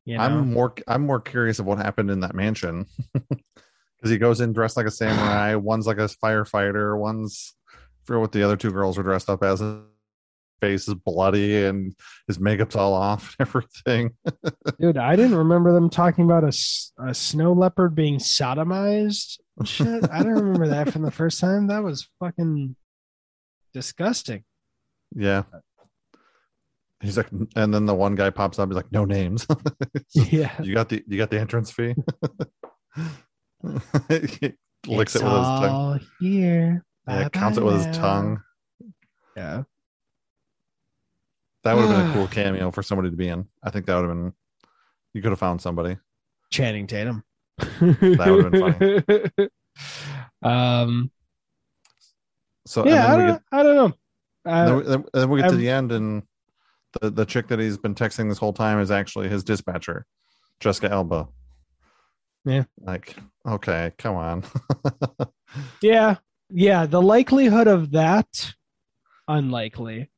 You 0.05 0.17
know? 0.17 0.23
I'm 0.23 0.53
more 0.53 0.73
I'm 0.87 1.05
more 1.05 1.21
curious 1.21 1.59
of 1.59 1.65
what 1.65 1.77
happened 1.77 2.11
in 2.11 2.19
that 2.21 2.35
mansion 2.35 2.85
because 3.13 4.09
he 4.09 4.17
goes 4.17 4.41
in 4.41 4.53
dressed 4.53 4.77
like 4.77 4.85
a 4.85 4.91
samurai. 4.91 5.55
One's 5.55 5.87
like 5.87 5.97
a 5.97 6.09
firefighter. 6.23 6.97
One's 6.97 7.53
I 7.73 7.77
forget 8.05 8.21
what 8.21 8.31
the 8.33 8.43
other 8.43 8.57
two 8.57 8.71
girls 8.71 8.97
are 8.97 9.03
dressed 9.03 9.29
up 9.29 9.43
as. 9.43 9.59
His 9.59 9.77
face 10.59 10.87
is 10.87 10.93
bloody 10.93 11.65
and 11.65 11.93
his 12.27 12.39
makeup's 12.39 12.75
all 12.75 12.93
off 12.93 13.35
and 13.37 13.47
everything. 13.47 14.11
Dude, 14.79 14.97
I 14.97 15.15
didn't 15.15 15.35
remember 15.35 15.73
them 15.73 15.89
talking 15.89 16.23
about 16.23 16.43
a, 16.43 16.53
a 17.05 17.13
snow 17.13 17.51
leopard 17.51 17.95
being 17.95 18.17
sodomized. 18.17 19.39
Shit, 19.65 20.09
I 20.09 20.23
don't 20.23 20.33
remember 20.33 20.69
that 20.69 20.91
from 20.91 21.01
the 21.01 21.11
first 21.11 21.39
time. 21.39 21.67
That 21.67 21.83
was 21.83 22.09
fucking 22.19 22.75
disgusting. 23.73 24.43
Yeah. 25.15 25.43
He's 27.03 27.17
like, 27.17 27.29
and 27.55 27.73
then 27.73 27.85
the 27.85 27.93
one 27.93 28.15
guy 28.15 28.29
pops 28.29 28.57
up. 28.59 28.69
He's 28.69 28.75
like, 28.77 28.91
"No 28.91 29.03
names. 29.05 29.45
Yeah. 30.13 30.51
you 30.61 30.73
got 30.73 30.87
the 30.89 31.03
you 31.07 31.17
got 31.17 31.29
the 31.29 31.39
entrance 31.39 31.69
fee." 31.69 31.93
he 34.09 34.53
licks 34.87 35.15
It's 35.15 35.21
it 35.21 35.23
with 35.23 35.33
his 35.33 35.43
tongue. 35.43 35.69
all 35.69 35.99
here. 36.19 36.85
Yeah, 37.07 37.15
Bye-bye 37.23 37.29
counts 37.29 37.57
it 37.57 37.63
with 37.63 37.85
his 37.85 37.97
tongue. 37.97 38.41
Yeah. 39.35 39.63
That 41.63 41.75
would 41.75 41.85
have 41.87 41.97
been 41.97 42.11
a 42.11 42.13
cool 42.15 42.27
cameo 42.27 42.71
for 42.71 42.81
somebody 42.83 43.09
to 43.09 43.15
be 43.17 43.27
in. 43.27 43.47
I 43.63 43.69
think 43.69 43.85
that 43.85 43.95
would 43.95 44.07
have 44.07 44.15
been. 44.15 44.33
You 45.13 45.21
could 45.21 45.31
have 45.31 45.39
found 45.39 45.61
somebody. 45.61 45.97
Channing 46.51 46.87
Tatum. 46.87 47.23
That 47.57 48.27
would've 48.29 48.51
been 48.51 49.03
funny. 49.37 49.49
um, 50.43 51.11
So 52.65 52.85
yeah, 52.85 53.07
I 53.07 53.13
and 53.13 53.13
then 53.13 53.19
we 53.19 53.25
don't, 53.25 53.35
get 53.35 53.41
I 53.51 53.63
don't 53.63 53.75
know. 53.75 53.93
Uh, 54.45 54.65
then, 54.65 54.75
we, 54.77 54.83
then, 54.83 55.05
then 55.13 55.29
we 55.29 55.39
get 55.41 55.47
to 55.47 55.53
I'm- 55.53 55.59
the 55.59 55.69
end, 55.69 55.91
and 55.91 56.23
the 57.01 57.10
the 57.10 57.25
chick 57.25 57.47
that 57.47 57.60
he's 57.60 57.77
been 57.77 57.95
texting 57.95 58.29
this 58.29 58.38
whole 58.38 58.53
time 58.53 58.79
is 58.79 58.91
actually 58.91 59.29
his 59.29 59.43
dispatcher, 59.43 60.06
Jessica 60.60 60.91
Alba. 60.91 61.27
Yeah. 62.45 62.63
Like, 62.79 63.15
okay, 63.47 63.91
come 63.97 64.15
on. 64.15 64.43
Yeah, 65.82 66.15
yeah. 66.49 66.86
The 66.86 67.01
likelihood 67.01 67.67
of 67.67 67.91
that, 67.91 68.53
unlikely, 69.27 70.10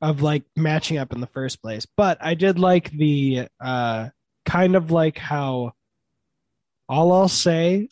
of 0.00 0.22
like 0.22 0.44
matching 0.56 0.98
up 0.98 1.12
in 1.12 1.20
the 1.20 1.26
first 1.28 1.62
place. 1.62 1.86
But 1.96 2.18
I 2.20 2.34
did 2.34 2.58
like 2.58 2.90
the 2.90 3.48
uh 3.60 4.10
kind 4.44 4.76
of 4.76 4.90
like 4.90 5.18
how 5.18 5.72
all 6.88 7.12
I'll 7.12 7.28
say, 7.28 7.88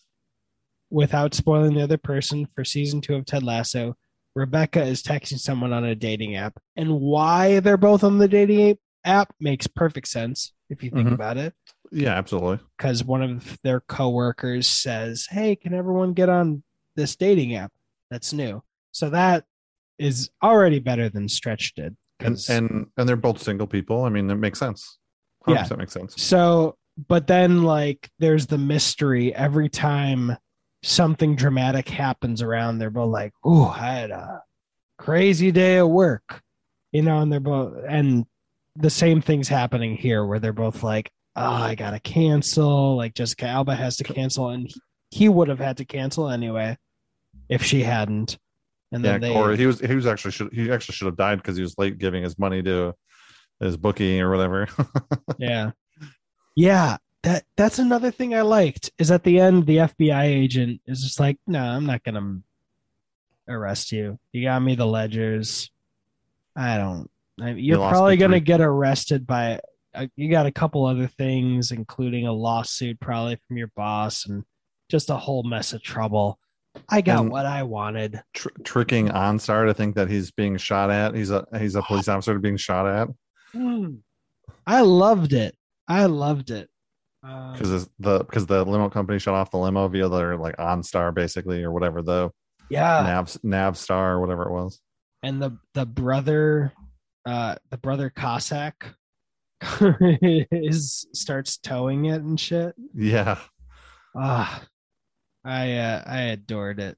without 0.91 1.35
spoiling 1.35 1.75
the 1.75 1.83
other 1.83 1.99
person, 1.99 2.47
for 2.55 2.65
season 2.65 3.01
two 3.01 3.15
of 3.15 3.25
Ted 3.25 3.43
Lasso, 3.43 3.97
Rebecca 4.41 4.83
is 4.83 5.03
texting 5.03 5.39
someone 5.39 5.73
on 5.75 5.85
a 5.85 5.95
dating 5.95 6.35
app, 6.37 6.59
and 6.77 6.99
why 6.99 7.61
they're 7.61 7.77
both 7.77 8.03
on 8.03 8.17
the 8.19 8.27
dating 8.29 8.79
app 9.05 9.35
makes 9.39 9.67
perfect 9.67 10.09
sense 10.09 10.53
if 10.71 10.83
you 10.83 10.91
think 10.91 11.09
Mhm. 11.09 11.15
about 11.15 11.37
it 11.37 11.55
yeah, 11.93 12.15
absolutely. 12.15 12.59
because 12.77 13.05
one 13.05 13.23
of 13.23 13.59
their 13.63 13.81
coworkers 13.81 14.67
says, 14.67 15.27
"Hey, 15.31 15.57
can 15.57 15.75
everyone 15.75 16.13
get 16.15 16.29
on 16.29 16.63
this 16.97 17.17
dating 17.17 17.55
app 17.55 17.73
that's 18.11 18.33
new?" 18.33 18.63
So 18.93 19.11
that 19.11 19.45
is 19.99 20.31
already 20.43 20.79
better 20.79 21.09
than 21.11 21.29
Stretch 21.29 21.75
did. 21.75 21.97
And 22.21 22.39
and 22.49 22.87
and 22.97 23.09
they're 23.09 23.17
both 23.17 23.43
single 23.43 23.67
people. 23.67 24.05
I 24.05 24.09
mean, 24.09 24.31
it 24.31 24.35
makes 24.37 24.59
sense. 24.59 24.99
Yeah. 25.47 25.65
100% 25.65 25.79
makes 25.79 25.93
sense. 25.93 26.15
so, 26.17 26.77
but 27.09 27.27
then 27.27 27.63
like 27.63 28.11
there's 28.19 28.47
the 28.47 28.59
mystery 28.59 29.35
every 29.35 29.69
time 29.71 30.37
something 30.83 31.37
dramatic 31.37 31.89
happens 31.89 32.43
around. 32.43 32.79
They're 32.79 32.91
both 32.91 33.11
like, 33.13 33.33
"Ooh, 33.47 33.65
I 33.65 33.79
had 33.79 34.11
a 34.11 34.43
crazy 34.99 35.51
day 35.51 35.79
at 35.79 35.89
work," 35.89 36.43
you 36.93 37.03
know, 37.03 37.19
and 37.21 37.33
they're 37.33 37.41
both 37.41 37.85
and 37.89 38.27
the 38.77 38.91
same 38.91 39.21
thing's 39.21 39.49
happening 39.49 39.97
here 39.97 40.25
where 40.25 40.39
they're 40.39 40.53
both 40.53 40.83
like, 40.83 41.11
"Oh, 41.37 41.43
I 41.43 41.75
gotta 41.75 42.01
cancel." 42.01 42.97
Like 42.97 43.15
Jessica 43.15 43.47
Alba 43.47 43.75
has 43.75 43.97
to 43.99 44.05
cancel, 44.05 44.51
and 44.51 44.67
he, 44.69 44.81
he 45.11 45.29
would 45.29 45.49
have 45.49 45.59
had 45.59 45.77
to 45.79 45.85
cancel 45.85 46.29
anyway 46.29 46.77
if 47.49 47.63
she 47.63 47.83
hadn't. 47.83 48.39
And 48.93 49.05
Yeah, 49.05 49.13
then 49.13 49.21
they, 49.21 49.37
or 49.37 49.53
he 49.53 49.67
was 49.67 49.81
he 49.81 49.95
was 49.95 50.07
actually 50.07 50.33
should 50.33 50.53
he 50.53 50.71
actually 50.71 50.95
should 50.95 51.07
have 51.07 51.17
died 51.17 51.39
because 51.39 51.57
he 51.57 51.63
was 51.63 51.77
late 51.79 51.99
giving 51.99 52.23
his 52.23 52.39
money 52.39 52.63
to 52.63 52.95
his 53.61 53.77
bookie 53.77 54.21
or 54.21 54.31
whatever. 54.31 54.69
yeah, 55.39 55.73
yeah. 56.57 56.97
That 57.23 57.45
that's 57.57 57.79
another 57.79 58.11
thing 58.11 58.35
I 58.35 58.41
liked 58.43 58.91
is 58.99 59.11
at 59.11 59.25
the 59.25 59.39
end 59.41 59.67
the 59.67 59.77
FBI 59.79 60.23
agent 60.25 60.81
is 60.87 61.03
just 61.03 61.21
like, 61.21 61.39
"No, 61.47 61.61
I'm 61.63 61.85
not 61.87 62.03
gonna 62.03 62.41
arrest 63.47 63.93
you. 63.93 64.19
You 64.33 64.45
got 64.45 64.61
me 64.63 64.75
the 64.75 64.87
ledgers. 64.87 65.71
I 66.57 66.79
don't. 66.79 67.11
I, 67.41 67.51
you're 67.51 67.77
probably 67.79 68.17
gonna 68.17 68.41
get 68.41 68.61
arrested 68.63 69.27
by. 69.27 69.61
Uh, 69.95 70.07
you 70.17 70.31
got 70.31 70.47
a 70.47 70.53
couple 70.53 70.87
other 70.87 71.09
things, 71.09 71.73
including 71.73 72.27
a 72.27 72.33
lawsuit 72.33 72.99
probably 73.01 73.37
from 73.47 73.57
your 73.59 73.71
boss 73.77 74.25
and 74.27 74.45
just 74.89 75.11
a 75.11 75.17
whole 75.17 75.43
mess 75.43 75.73
of 75.73 75.83
trouble. 75.83 76.39
I 76.89 77.01
got 77.01 77.21
And- 77.23 77.31
what 77.31 77.45
I 77.47 77.65
wanted. 77.65 78.23
Tr- 78.33 78.49
tricking 78.65 79.09
OnStar 79.09 79.67
to 79.67 79.75
think 79.75 79.97
that 79.97 80.09
he's 80.09 80.31
being 80.31 80.57
shot 80.57 80.91
at. 80.91 81.15
He's 81.15 81.31
a 81.31 81.45
he's 81.59 81.75
a 81.75 81.83
police 81.83 82.09
officer 82.09 82.39
being 82.39 82.57
shot 82.57 82.87
at 82.87 83.09
Hmm. 83.53 83.97
I 84.67 84.81
loved 84.83 85.35
it. 85.35 85.55
I 85.87 86.07
loved 86.07 86.51
it. 86.51 86.70
Um, 87.23 87.53
because 87.53 87.89
the 87.99 88.19
because 88.21 88.47
the 88.47 88.65
limo 88.65 88.89
company 88.89 89.19
shut 89.19 89.35
off 89.35 89.51
the 89.51 89.59
limo 89.59 89.87
via 89.89 90.09
their 90.09 90.37
like 90.37 90.57
OnStar 90.57 91.13
basically 91.15 91.63
or 91.63 91.71
whatever 91.71 92.01
the 92.03 92.31
yeah, 92.71 93.03
Nav 93.03 93.27
Navstar 93.45 94.13
or 94.13 94.21
whatever 94.21 94.45
it 94.45 94.53
was. 94.53 94.81
and 95.23 95.43
the 95.43 95.59
the 95.75 95.85
brother, 95.85 96.73
uh, 97.27 97.57
the 97.71 97.77
brother 97.77 98.09
Cossack, 98.11 98.95
is 99.81 101.07
starts 101.13 101.59
towing 101.59 102.07
it 102.07 102.23
and 102.23 102.41
shit. 102.41 102.75
Yeah, 102.95 103.39
Ah, 104.17 104.63
I 105.45 105.73
uh, 105.77 106.03
I 106.07 106.21
adored 106.21 106.81
it. 106.81 106.97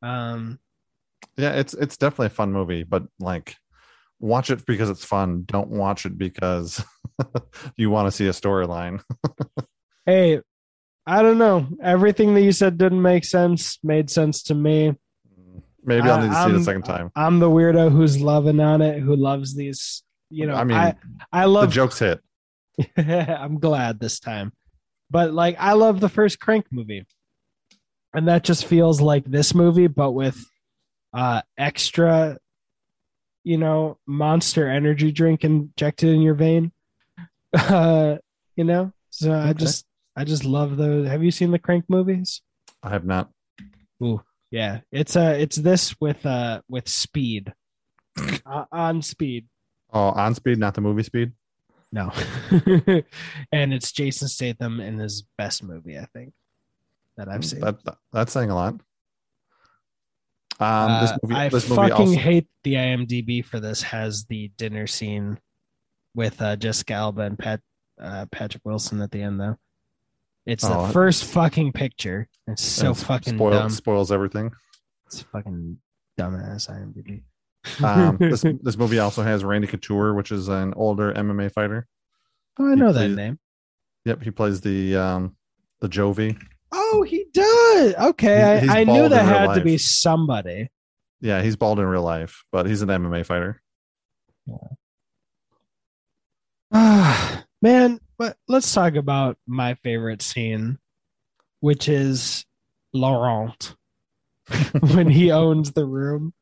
Um, 0.00 0.58
yeah. 1.36 1.52
It's 1.52 1.74
it's 1.74 1.96
definitely 1.96 2.26
a 2.26 2.30
fun 2.30 2.52
movie, 2.52 2.82
but 2.84 3.02
like 3.20 3.56
watch 4.20 4.50
it 4.50 4.64
because 4.66 4.90
it's 4.90 5.04
fun. 5.04 5.44
Don't 5.46 5.70
watch 5.70 6.06
it 6.06 6.16
because 6.18 6.84
you 7.76 7.90
want 7.90 8.06
to 8.06 8.12
see 8.12 8.26
a 8.26 8.32
storyline. 8.32 9.02
hey, 10.06 10.40
I 11.06 11.22
don't 11.22 11.38
know. 11.38 11.66
Everything 11.82 12.34
that 12.34 12.42
you 12.42 12.52
said 12.52 12.78
didn't 12.78 13.02
make 13.02 13.24
sense. 13.24 13.78
Made 13.82 14.10
sense 14.10 14.42
to 14.44 14.54
me. 14.54 14.94
Maybe 15.84 16.08
I'll 16.08 16.20
need 16.20 16.28
to 16.28 16.34
see 16.34 16.40
it 16.40 16.50
a 16.50 16.54
I'm- 16.54 16.64
second 16.64 16.82
time. 16.82 17.10
I'm 17.16 17.38
the 17.38 17.48
weirdo 17.48 17.90
who's 17.90 18.20
loving 18.20 18.60
on 18.60 18.82
it, 18.82 19.00
who 19.00 19.16
loves 19.16 19.54
these. 19.54 20.02
You 20.30 20.46
know, 20.46 20.54
I 20.54 20.64
mean, 20.64 20.76
I, 20.76 20.94
I 21.32 21.46
love 21.46 21.70
the 21.70 21.74
jokes 21.74 21.98
hit. 21.98 22.20
I'm 22.96 23.58
glad 23.58 23.98
this 23.98 24.20
time. 24.20 24.52
But 25.10 25.32
like 25.32 25.56
I 25.58 25.72
love 25.72 26.00
the 26.00 26.10
first 26.10 26.38
Crank 26.38 26.66
movie. 26.70 27.06
And 28.12 28.28
that 28.28 28.44
just 28.44 28.66
feels 28.66 29.00
like 29.00 29.24
this 29.24 29.54
movie 29.54 29.86
but 29.86 30.12
with 30.12 30.44
uh 31.14 31.40
extra 31.56 32.36
you 33.44 33.56
know, 33.58 33.98
monster 34.06 34.68
energy 34.68 35.12
drink 35.12 35.44
injected 35.44 36.10
in 36.10 36.20
your 36.22 36.34
vein. 36.34 36.72
Uh 37.52 38.16
you 38.56 38.64
know? 38.64 38.92
So 39.10 39.32
I 39.32 39.52
just 39.52 39.86
I 40.16 40.24
just 40.24 40.44
love 40.44 40.76
those. 40.76 41.06
Have 41.08 41.22
you 41.22 41.30
seen 41.30 41.50
the 41.50 41.58
Crank 41.58 41.84
movies? 41.88 42.42
I 42.82 42.90
have 42.90 43.04
not. 43.04 43.30
Ooh, 44.02 44.20
yeah. 44.50 44.80
It's 44.92 45.16
uh 45.16 45.36
it's 45.38 45.56
this 45.56 45.94
with 46.00 46.24
uh 46.26 46.60
with 46.68 46.88
speed. 46.88 47.52
uh, 48.46 48.64
on 48.72 49.00
speed. 49.02 49.46
Oh, 49.92 50.08
on 50.10 50.34
speed, 50.34 50.58
not 50.58 50.74
the 50.74 50.80
movie 50.80 51.04
speed. 51.04 51.32
No. 51.92 52.12
and 53.52 53.72
it's 53.72 53.92
Jason 53.92 54.28
Statham 54.28 54.80
in 54.80 54.98
his 54.98 55.24
best 55.38 55.62
movie, 55.62 55.98
I 55.98 56.04
think, 56.12 56.34
that 57.16 57.28
I've 57.28 57.44
seen. 57.44 57.60
That, 57.60 57.82
that- 57.84 57.98
that's 58.12 58.32
saying 58.32 58.50
a 58.50 58.54
lot. 58.54 58.74
Um, 60.60 61.00
this 61.00 61.10
Uh, 61.12 61.16
movie, 61.22 61.34
I 61.36 61.48
this 61.48 61.68
movie 61.68 61.88
fucking 61.88 62.08
also, 62.08 62.18
hate 62.18 62.46
the 62.64 62.74
IMDb 62.74 63.44
for 63.44 63.60
this 63.60 63.82
has 63.82 64.24
the 64.24 64.50
dinner 64.56 64.86
scene 64.86 65.38
with 66.14 66.40
uh, 66.42 66.56
Jessica 66.56 66.94
Alba 66.94 67.22
and 67.22 67.38
Pat 67.38 67.60
uh, 68.00 68.26
Patrick 68.32 68.64
Wilson 68.64 69.00
at 69.00 69.10
the 69.10 69.22
end, 69.22 69.40
though. 69.40 69.56
It's 70.46 70.64
Oh, 70.64 70.86
the 70.86 70.92
first 70.92 71.24
fucking 71.24 71.72
picture. 71.72 72.28
It's 72.46 72.62
so 72.62 72.94
fucking 72.94 73.36
spoil- 73.36 73.50
dumb. 73.50 73.70
spoils 73.70 74.10
everything. 74.10 74.50
It's 75.06 75.22
fucking 75.22 75.78
dumbass 76.18 76.68
IMDb. 76.70 77.22
Um, 77.84 78.16
this 78.20 78.44
this 78.62 78.76
movie 78.76 78.98
also 78.98 79.22
has 79.22 79.44
Randy 79.44 79.66
Couture, 79.68 80.14
which 80.14 80.32
is 80.32 80.48
an 80.48 80.72
older 80.74 81.12
MMA 81.12 81.52
fighter. 81.52 81.86
oh, 82.58 82.70
I 82.70 82.74
know 82.74 82.88
he 82.88 82.92
that 82.94 82.98
plays- 83.00 83.16
name. 83.16 83.38
Yep, 84.06 84.22
he 84.22 84.30
plays 84.30 84.60
the 84.60 84.96
um 84.96 85.36
the 85.80 85.88
Jovi. 85.88 86.40
Oh, 86.72 87.02
he 87.02 87.24
does. 87.32 87.94
Okay, 87.94 88.36
He's- 88.36 88.60
he's 88.62 88.70
I, 88.70 88.80
I 88.80 88.84
knew 88.84 89.08
that 89.08 89.24
had 89.24 89.54
to 89.54 89.60
be 89.62 89.78
somebody. 89.78 90.70
Yeah, 91.20 91.42
he's 91.42 91.56
bald 91.56 91.80
in 91.80 91.86
real 91.86 92.02
life, 92.02 92.44
but 92.52 92.66
he's 92.66 92.82
an 92.82 92.88
MMA 92.88 93.26
fighter. 93.26 93.60
Ah, 96.72 97.44
man, 97.62 98.00
but 98.18 98.36
let's 98.46 98.72
talk 98.72 98.94
about 98.94 99.36
my 99.46 99.74
favorite 99.82 100.22
scene, 100.22 100.78
which 101.60 101.88
is 101.88 102.44
Laurent 102.92 103.74
when 104.80 105.08
he 105.08 105.30
owns 105.32 105.72
the 105.72 105.86
room. 105.86 106.32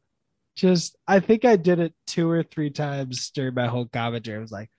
Just, 0.57 0.97
I 1.07 1.21
think 1.21 1.45
I 1.45 1.57
did 1.57 1.81
it 1.81 1.95
two 2.07 2.31
or 2.31 2.43
three 2.43 2.71
times 2.71 3.31
during 3.35 3.55
my 3.55 3.67
whole 3.67 3.87
commentary. 3.87 4.39
I 4.39 4.41
was 4.41 4.51
like, 4.53 4.71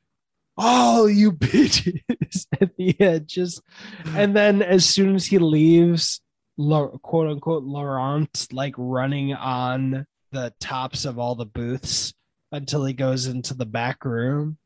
"Oh, 0.57 1.05
you 1.07 1.31
bitches!" 1.33 2.47
at 2.59 2.75
the 2.77 2.99
end, 2.99 3.27
just, 3.27 3.61
and 4.07 4.35
then 4.35 4.61
as 4.61 4.85
soon 4.85 5.15
as 5.15 5.25
he 5.25 5.37
leaves, 5.39 6.21
quote 6.57 7.27
unquote 7.27 7.63
Laurent, 7.63 8.47
like 8.51 8.73
running 8.77 9.33
on 9.33 10.05
the 10.31 10.53
tops 10.59 11.05
of 11.05 11.17
all 11.19 11.35
the 11.35 11.45
booths 11.45 12.13
until 12.51 12.85
he 12.85 12.93
goes 12.93 13.27
into 13.27 13.53
the 13.53 13.65
back 13.65 14.03
room 14.05 14.57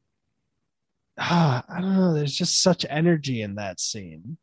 ah, 1.18 1.64
I 1.70 1.82
don't 1.82 1.96
know. 1.96 2.14
There's 2.14 2.36
just 2.36 2.62
such 2.62 2.86
energy 2.90 3.42
in 3.42 3.56
that 3.56 3.80
scene. 3.80 4.38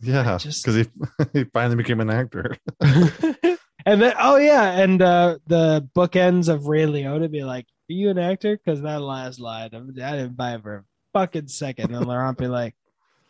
Yeah, 0.00 0.38
just- 0.38 0.64
because 0.64 0.86
he 0.86 0.86
he 1.32 1.44
finally 1.44 1.76
became 1.76 2.00
an 2.00 2.10
actor. 2.10 2.56
and 2.80 4.02
then, 4.02 4.14
oh 4.18 4.36
yeah, 4.36 4.80
and 4.80 5.00
uh, 5.00 5.38
the 5.46 5.88
bookends 5.94 6.48
of 6.48 6.66
Ray 6.66 6.84
Liotta 6.84 7.30
be 7.30 7.44
like, 7.44 7.66
"Are 7.90 7.92
you 7.92 8.10
an 8.10 8.18
actor?" 8.18 8.56
Because 8.56 8.82
that 8.82 9.00
last 9.00 9.38
line, 9.38 9.70
I 9.72 10.16
didn't 10.16 10.36
buy 10.36 10.54
it 10.54 10.62
for 10.62 10.76
a 10.76 10.84
fucking 11.12 11.48
second. 11.48 11.94
And 11.94 12.06
Laurent 12.06 12.36
be 12.38 12.46
like, 12.48 12.74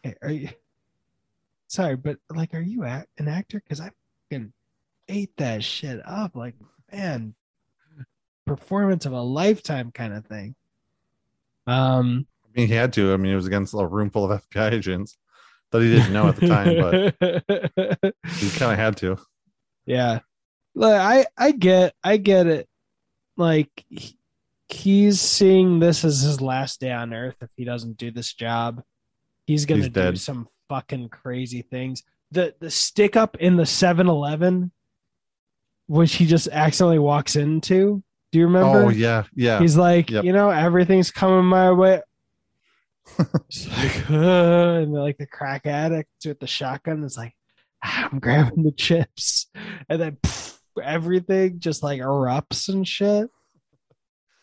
hey, 0.03 0.15
"Are 0.23 0.31
you?" 0.31 0.49
Sorry, 1.69 1.97
but 1.97 2.19
like, 2.31 2.55
are 2.55 2.61
you 2.61 2.83
an 2.85 3.07
actor? 3.29 3.61
Because 3.61 3.81
I 3.81 3.91
fucking 4.31 4.53
ate 5.09 5.37
that 5.39 5.65
shit 5.65 6.01
up. 6.07 6.37
Like, 6.37 6.55
man, 6.93 7.35
performance 8.47 9.07
of 9.07 9.13
a 9.13 9.21
lifetime 9.21 9.91
kind 9.91 10.13
of 10.13 10.27
thing. 10.27 10.55
Um, 11.67 12.27
I 12.45 12.59
mean, 12.61 12.69
he 12.69 12.75
had 12.75 12.93
to. 12.95 13.13
I 13.13 13.17
mean, 13.17 13.33
it 13.33 13.37
was 13.37 13.47
against 13.47 13.73
a 13.75 13.87
room 13.87 14.11
full 14.11 14.31
of 14.31 14.49
FBI 14.51 14.73
agents 14.73 15.17
that 15.71 15.81
he 15.81 15.89
didn't 15.95 16.13
know 16.13 16.29
at 16.29 16.37
the 16.37 16.49
time, 16.49 17.15
but 17.21 18.15
he 18.37 18.51
kind 18.51 18.73
of 18.73 18.79
had 18.79 18.97
to. 18.99 19.17
yeah 19.87 20.21
Look, 20.75 20.95
i 20.95 21.27
i 21.37 21.51
get 21.53 21.95
i 22.05 22.17
get 22.17 22.47
it 22.47 22.69
like 23.37 23.85
he- 23.89 24.17
he's 24.73 25.21
seeing 25.21 25.79
this 25.79 26.05
as 26.05 26.21
his 26.21 26.41
last 26.41 26.81
day 26.81 26.91
on 26.93 27.13
earth 27.15 27.37
if 27.41 27.51
he 27.57 27.65
doesn't 27.65 27.97
do 27.97 28.11
this 28.11 28.33
job 28.33 28.83
he's 29.47 29.67
gonna 29.67 29.81
He's 29.83 29.89
do 29.89 30.01
dead. 30.01 30.19
some 30.21 30.49
fucking 30.69 31.09
crazy 31.09 31.63
things 31.63 32.03
the 32.31 32.55
the 32.61 32.71
stick 32.71 33.17
up 33.17 33.37
in 33.39 33.57
the 33.57 33.65
7-eleven 33.65 34.71
which 35.87 36.15
he 36.15 36.27
just 36.27 36.49
accidentally 36.49 36.99
walks 36.99 37.37
into 37.37 38.03
do 38.31 38.39
you 38.39 38.47
remember 38.47 38.85
Oh 38.87 38.89
yeah, 38.89 39.25
yeah. 39.35 39.59
He's 39.59 39.77
like, 39.77 40.09
Yep. 40.11 40.25
you 40.25 40.33
know, 40.33 40.49
everything's 40.49 41.11
coming 41.11 41.45
my 41.45 41.71
way. 41.71 42.01
It's 43.19 43.69
like, 43.69 44.11
uh, 44.11 44.81
and 44.81 44.93
like 44.95 45.19
the 45.19 45.27
crack 45.27 45.67
addict 45.67 46.09
with 46.25 46.41
the 46.41 46.47
shotgun 46.47 47.05
is 47.05 47.19
like, 47.19 47.35
"Ah, 47.85 48.09
I'm 48.11 48.21
grabbing 48.21 48.63
the 48.63 48.73
chips, 48.73 49.49
and 49.91 50.01
then 50.01 50.17
everything 50.83 51.59
just 51.59 51.83
like 51.83 52.01
erupts 52.01 52.71
and 52.71 52.89
shit. 52.89 53.29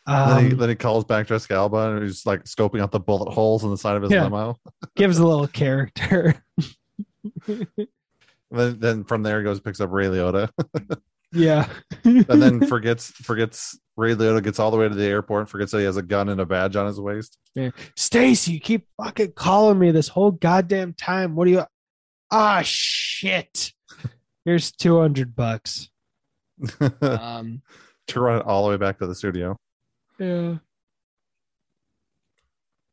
Then, 0.09 0.45
he, 0.45 0.51
Um, 0.51 0.57
then 0.57 0.69
he 0.69 0.75
calls 0.75 1.05
back 1.05 1.27
Jessica 1.27 1.53
Alba 1.55 1.91
and 1.95 2.03
he's 2.03 2.25
like 2.25 2.43
scoping 2.45 2.81
out 2.81 2.91
the 2.91 2.99
bullet 2.99 3.31
holes 3.31 3.63
in 3.63 3.69
the 3.69 3.77
side 3.77 3.95
of 3.95 4.03
his 4.03 4.11
Yeah. 4.11 4.23
limo. 4.23 4.55
gives 4.95 5.17
a 5.19 5.25
little 5.25 5.47
character. 5.47 6.43
Then, 8.51 8.79
then 8.79 9.03
from 9.03 9.21
there 9.21 9.37
he 9.39 9.43
goes 9.43 9.57
and 9.57 9.63
picks 9.65 9.79
up 9.79 9.91
Ray 9.91 10.07
Liotta, 10.07 10.49
yeah, 11.31 11.69
and 12.03 12.25
then 12.41 12.65
forgets 12.65 13.11
forgets 13.11 13.77
Ray 13.95 14.15
Liotta 14.15 14.41
gets 14.43 14.57
all 14.57 14.71
the 14.71 14.77
way 14.77 14.89
to 14.89 14.95
the 14.95 15.05
airport 15.05 15.41
and 15.41 15.49
forgets 15.49 15.71
that 15.71 15.77
he 15.79 15.83
has 15.85 15.97
a 15.97 16.01
gun 16.01 16.29
and 16.29 16.41
a 16.41 16.47
badge 16.47 16.75
on 16.75 16.87
his 16.87 16.99
waist. 16.99 17.37
Stacy, 17.95 18.53
you 18.53 18.59
keep 18.59 18.87
fucking 18.97 19.33
calling 19.33 19.77
me 19.77 19.91
this 19.91 20.07
whole 20.07 20.31
goddamn 20.31 20.93
time. 20.93 21.35
What 21.35 21.45
do 21.45 21.51
you? 21.51 21.63
Ah, 22.31 22.61
shit. 22.63 23.71
Here's 24.45 24.71
two 24.71 24.99
hundred 24.99 25.35
bucks. 25.35 25.89
Um. 27.01 27.61
to 28.07 28.19
run 28.19 28.39
it 28.39 28.45
all 28.47 28.63
the 28.63 28.69
way 28.71 28.77
back 28.77 28.97
to 28.97 29.05
the 29.05 29.13
studio. 29.13 29.55
Yeah. 30.19 30.57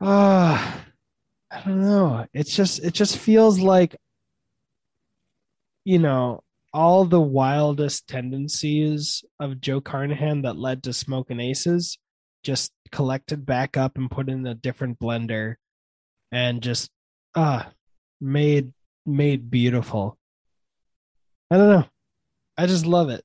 Ah, 0.00 0.84
I 1.50 1.60
don't 1.62 1.80
know. 1.80 2.26
It's 2.32 2.54
just 2.54 2.80
it 2.84 2.94
just 2.94 3.18
feels 3.18 3.58
like 3.58 3.96
you 5.84 5.98
know, 6.00 6.42
all 6.74 7.04
the 7.04 7.20
wildest 7.20 8.08
tendencies 8.08 9.24
of 9.38 9.60
Joe 9.60 9.80
Carnahan 9.80 10.42
that 10.42 10.56
led 10.56 10.82
to 10.84 10.92
Smoking 10.92 11.38
Aces 11.40 11.96
just 12.42 12.72
collected 12.92 13.46
back 13.46 13.76
up 13.76 13.96
and 13.96 14.10
put 14.10 14.28
in 14.28 14.46
a 14.46 14.54
different 14.54 14.98
blender 14.98 15.54
and 16.32 16.60
just 16.62 16.90
ah 17.34 17.70
made 18.20 18.72
made 19.04 19.50
beautiful. 19.50 20.18
I 21.50 21.56
don't 21.56 21.68
know. 21.70 21.84
I 22.58 22.66
just 22.66 22.86
love 22.86 23.10
it. 23.10 23.24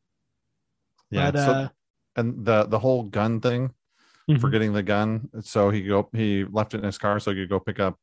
Yeah, 1.10 1.32
but, 1.32 1.40
so- 1.40 1.52
uh, 1.52 1.70
and 2.16 2.46
the 2.46 2.66
the 2.66 2.80
whole 2.80 3.04
gun 3.04 3.42
thing, 3.42 3.74
mhm. 4.30 4.40
forgetting 4.42 4.74
the 4.74 4.84
gun, 4.84 5.30
so 5.42 5.70
he 5.70 5.84
go 5.84 6.10
he 6.14 6.44
left 6.46 6.74
it 6.74 6.80
in 6.80 6.84
his 6.84 6.98
car 6.98 7.20
so 7.20 7.32
he 7.32 7.38
could 7.42 7.50
go 7.50 7.60
pick 7.60 7.80
up, 7.80 7.98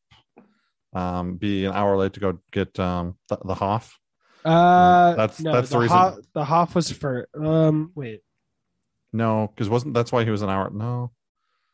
um, 0.94 1.36
be 1.36 1.64
an 1.64 1.72
hour 1.72 1.96
late 1.96 2.14
to 2.14 2.20
go 2.20 2.38
get 2.52 2.78
um 2.78 3.16
the, 3.28 3.38
the 3.44 3.54
Hoff. 3.54 3.98
Uh, 4.44 5.14
That's- 5.14 5.40
no, 5.40 5.52
that's 5.52 5.68
the 5.68 5.76
the 5.76 5.80
reason- 5.82 5.96
Hoff, 5.96 6.14
the 6.34 6.44
Hoff 6.44 6.74
was 6.74 6.90
for 6.92 7.28
um. 7.34 7.92
Wait, 7.94 8.20
No, 9.12 9.48
because 9.54 9.68
wasn't 9.68 9.94
that's 9.94 10.12
why 10.12 10.24
he 10.24 10.30
was 10.30 10.42
an 10.42 10.48
hour. 10.50 10.70
No, 10.70 11.10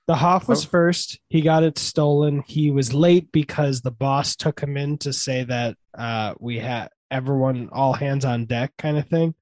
the 0.07 0.15
Hoff 0.17 0.49
was 0.49 0.65
Oh. 0.65 0.69
first. 0.69 1.21
He 1.29 1.41
got 1.43 1.63
it 1.63 1.79
stolen. 1.79 2.43
He 2.47 2.71
was 2.71 2.93
late 2.95 3.31
because 3.33 3.81
the 3.83 3.91
boss 3.91 4.35
took 4.37 4.61
him 4.61 4.77
in 4.77 4.99
to 4.99 5.13
say 5.13 5.45
that 5.45 5.77
uh 5.97 6.35
we 6.41 6.59
had 6.59 6.89
everyone 7.11 7.69
all 7.71 7.93
hands 7.93 8.25
on 8.25 8.47
deck 8.47 8.73
kind 8.79 8.97
of 8.99 9.07
thing, 9.09 9.35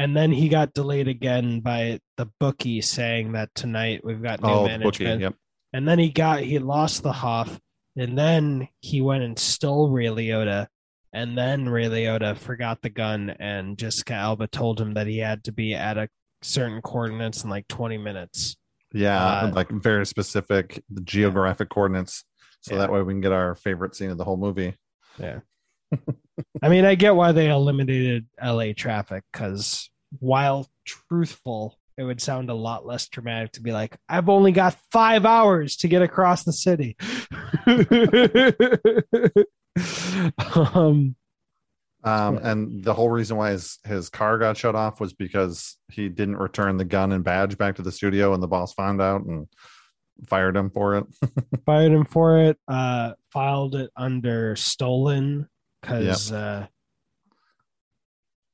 and 0.00 0.16
then 0.16 0.32
he 0.32 0.48
got 0.48 0.72
delayed 0.72 1.08
again 1.08 1.60
by 1.60 2.00
the 2.16 2.26
bookie 2.40 2.80
saying 2.80 3.32
that 3.32 3.54
tonight 3.54 4.00
we've 4.02 4.22
got 4.22 4.42
new 4.42 4.48
oh, 4.48 4.66
the 4.66 4.78
bookie. 4.78 5.04
Yep. 5.04 5.34
And 5.74 5.86
then 5.86 5.98
he 5.98 6.08
got 6.08 6.40
he 6.40 6.58
lost 6.58 7.02
the 7.02 7.12
Hoff, 7.12 7.60
and 7.96 8.16
then 8.16 8.68
he 8.80 9.02
went 9.02 9.24
and 9.24 9.38
stole 9.38 9.90
Ray 9.90 10.06
Liotta, 10.06 10.68
and 11.12 11.36
then 11.36 11.68
Ray 11.68 11.84
Liotta 11.84 12.36
forgot 12.36 12.80
the 12.80 12.88
gun, 12.88 13.28
and 13.38 13.76
Jessica 13.76 14.14
Alba 14.14 14.46
told 14.46 14.80
him 14.80 14.94
that 14.94 15.06
he 15.06 15.18
had 15.18 15.44
to 15.44 15.52
be 15.52 15.74
at 15.74 15.98
a 15.98 16.08
certain 16.40 16.80
coordinates 16.80 17.44
in 17.44 17.50
like 17.50 17.68
twenty 17.68 17.98
minutes. 17.98 18.56
Yeah, 18.92 19.22
Uh, 19.22 19.52
like 19.54 19.70
very 19.70 20.06
specific 20.06 20.82
geographic 21.04 21.68
coordinates, 21.68 22.24
so 22.62 22.74
Yeah. 22.74 22.80
that 22.80 22.92
way 22.92 23.02
we 23.02 23.12
can 23.12 23.20
get 23.20 23.32
our 23.32 23.54
favorite 23.54 23.94
scene 23.94 24.10
of 24.10 24.16
the 24.16 24.24
whole 24.24 24.38
movie. 24.38 24.76
Yeah. 25.18 25.40
I 26.62 26.68
mean, 26.68 26.84
I 26.84 26.94
get 26.94 27.14
why 27.14 27.32
they 27.32 27.50
eliminated 27.50 28.26
LA 28.42 28.72
traffic 28.72 29.24
because 29.32 29.89
while 30.18 30.68
truthful, 30.84 31.78
it 31.96 32.02
would 32.02 32.20
sound 32.20 32.50
a 32.50 32.54
lot 32.54 32.86
less 32.86 33.08
dramatic 33.08 33.52
to 33.52 33.62
be 33.62 33.72
like, 33.72 33.96
I've 34.08 34.28
only 34.28 34.52
got 34.52 34.76
five 34.90 35.24
hours 35.24 35.76
to 35.78 35.88
get 35.88 36.02
across 36.02 36.44
the 36.44 36.52
city. 36.52 36.96
um, 40.74 41.14
Um, 42.02 42.38
and 42.38 42.82
the 42.82 42.94
whole 42.94 43.10
reason 43.10 43.36
why 43.36 43.50
his 43.50 43.78
his 43.84 44.08
car 44.08 44.38
got 44.38 44.56
shut 44.56 44.74
off 44.74 45.00
was 45.00 45.12
because 45.12 45.76
he 45.88 46.08
didn't 46.08 46.38
return 46.38 46.78
the 46.78 46.84
gun 46.84 47.12
and 47.12 47.22
badge 47.22 47.58
back 47.58 47.76
to 47.76 47.82
the 47.82 47.92
studio, 47.92 48.32
and 48.32 48.42
the 48.42 48.48
boss 48.48 48.72
found 48.72 49.02
out 49.02 49.22
and 49.24 49.46
fired 50.26 50.56
him 50.56 50.70
for 50.70 50.96
it. 50.96 51.04
fired 51.66 51.92
him 51.92 52.06
for 52.06 52.38
it, 52.38 52.58
uh, 52.68 53.12
filed 53.32 53.74
it 53.74 53.90
under 53.96 54.56
stolen 54.56 55.46
because, 55.82 56.32
uh, 56.32 56.66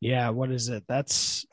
yeah, 0.01 0.31
what 0.31 0.51
is 0.51 0.69
it? 0.69 0.85
That's 0.89 1.47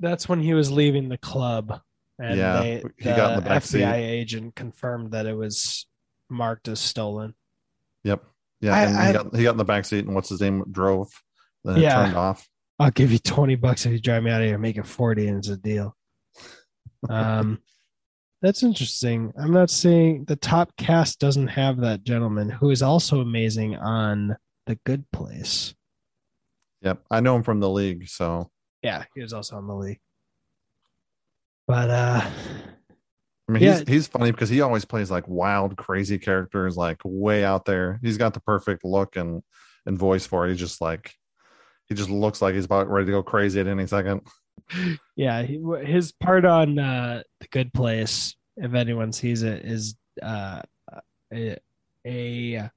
that's 0.00 0.28
when 0.28 0.40
he 0.40 0.54
was 0.54 0.70
leaving 0.70 1.08
the 1.08 1.18
club, 1.18 1.80
and 2.18 2.38
Yeah, 2.38 2.60
they, 2.60 2.82
he 2.98 3.04
the, 3.10 3.16
got 3.16 3.30
in 3.32 3.36
the 3.44 3.48
back 3.48 3.62
FBI 3.62 3.66
seat. 3.66 3.82
agent 3.84 4.54
confirmed 4.54 5.12
that 5.12 5.26
it 5.26 5.34
was 5.34 5.86
marked 6.30 6.68
as 6.68 6.78
stolen. 6.80 7.34
Yep. 8.04 8.22
Yeah, 8.60 8.74
I- 8.74 8.82
and 8.84 8.96
I- 8.96 9.06
he 9.08 9.12
got 9.12 9.36
he 9.36 9.42
got 9.44 9.50
in 9.52 9.56
the 9.58 9.64
back 9.64 9.84
seat, 9.84 10.04
and 10.06 10.14
what's 10.14 10.28
his 10.28 10.40
name 10.40 10.64
drove. 10.70 11.08
Then 11.64 11.76
it 11.78 11.82
Yeah. 11.82 12.04
turned 12.04 12.16
off. 12.16 12.48
I'll 12.78 12.90
give 12.92 13.10
you 13.10 13.18
twenty 13.18 13.56
bucks 13.56 13.84
if 13.86 13.92
you 13.92 14.00
drive 14.00 14.22
me 14.22 14.30
out 14.30 14.40
of 14.40 14.46
here. 14.46 14.58
Make 14.58 14.76
it 14.76 14.86
forty, 14.86 15.26
and 15.28 15.38
it's 15.38 15.48
a 15.48 15.56
deal. 15.56 15.96
Um, 17.08 17.60
that's 18.42 18.64
interesting. 18.64 19.32
I'm 19.38 19.52
not 19.52 19.70
saying 19.70 20.24
the 20.24 20.34
top 20.34 20.76
cast 20.76 21.20
doesn't 21.20 21.46
have 21.48 21.78
that 21.78 22.02
gentleman 22.02 22.48
who 22.50 22.70
is 22.70 22.82
also 22.82 23.20
amazing 23.20 23.76
on 23.76 24.36
The 24.66 24.76
Good 24.84 25.08
Place. 25.12 25.74
Yep, 26.82 27.04
I 27.10 27.20
know 27.20 27.36
him 27.36 27.42
from 27.42 27.60
the 27.60 27.68
league. 27.70 28.08
So 28.08 28.50
Yeah, 28.82 29.04
he 29.14 29.20
was 29.22 29.32
also 29.32 29.56
on 29.56 29.66
the 29.66 29.74
league. 29.74 30.00
But 31.66 31.90
uh 31.90 32.20
I 33.48 33.52
mean, 33.52 33.62
Yeah. 33.62 33.78
he's 33.78 33.88
he's 33.88 34.06
funny 34.06 34.30
because 34.30 34.48
he 34.48 34.60
always 34.60 34.84
plays 34.84 35.10
like 35.10 35.26
wild, 35.26 35.76
crazy 35.76 36.18
characters, 36.18 36.76
like 36.76 37.00
way 37.04 37.44
out 37.44 37.64
there. 37.64 37.98
He's 38.02 38.18
got 38.18 38.34
the 38.34 38.40
perfect 38.40 38.84
look 38.84 39.16
and 39.16 39.42
and 39.86 39.98
voice 39.98 40.26
for 40.26 40.46
it. 40.46 40.50
He's 40.50 40.60
just 40.60 40.80
like 40.80 41.14
he 41.86 41.94
just 41.94 42.10
looks 42.10 42.42
like 42.42 42.54
he's 42.54 42.66
about 42.66 42.90
ready 42.90 43.06
to 43.06 43.12
go 43.12 43.22
crazy 43.22 43.58
at 43.60 43.66
any 43.66 43.86
second. 43.86 44.20
yeah, 45.16 45.42
he, 45.42 45.58
his 45.84 46.12
part 46.12 46.44
on 46.44 46.78
uh 46.78 47.22
The 47.40 47.48
Good 47.48 47.72
Place, 47.72 48.36
if 48.56 48.74
anyone 48.74 49.12
sees 49.12 49.42
it, 49.42 49.64
is 49.64 49.96
uh 50.22 50.62
a, 51.32 51.56
a 52.06 52.70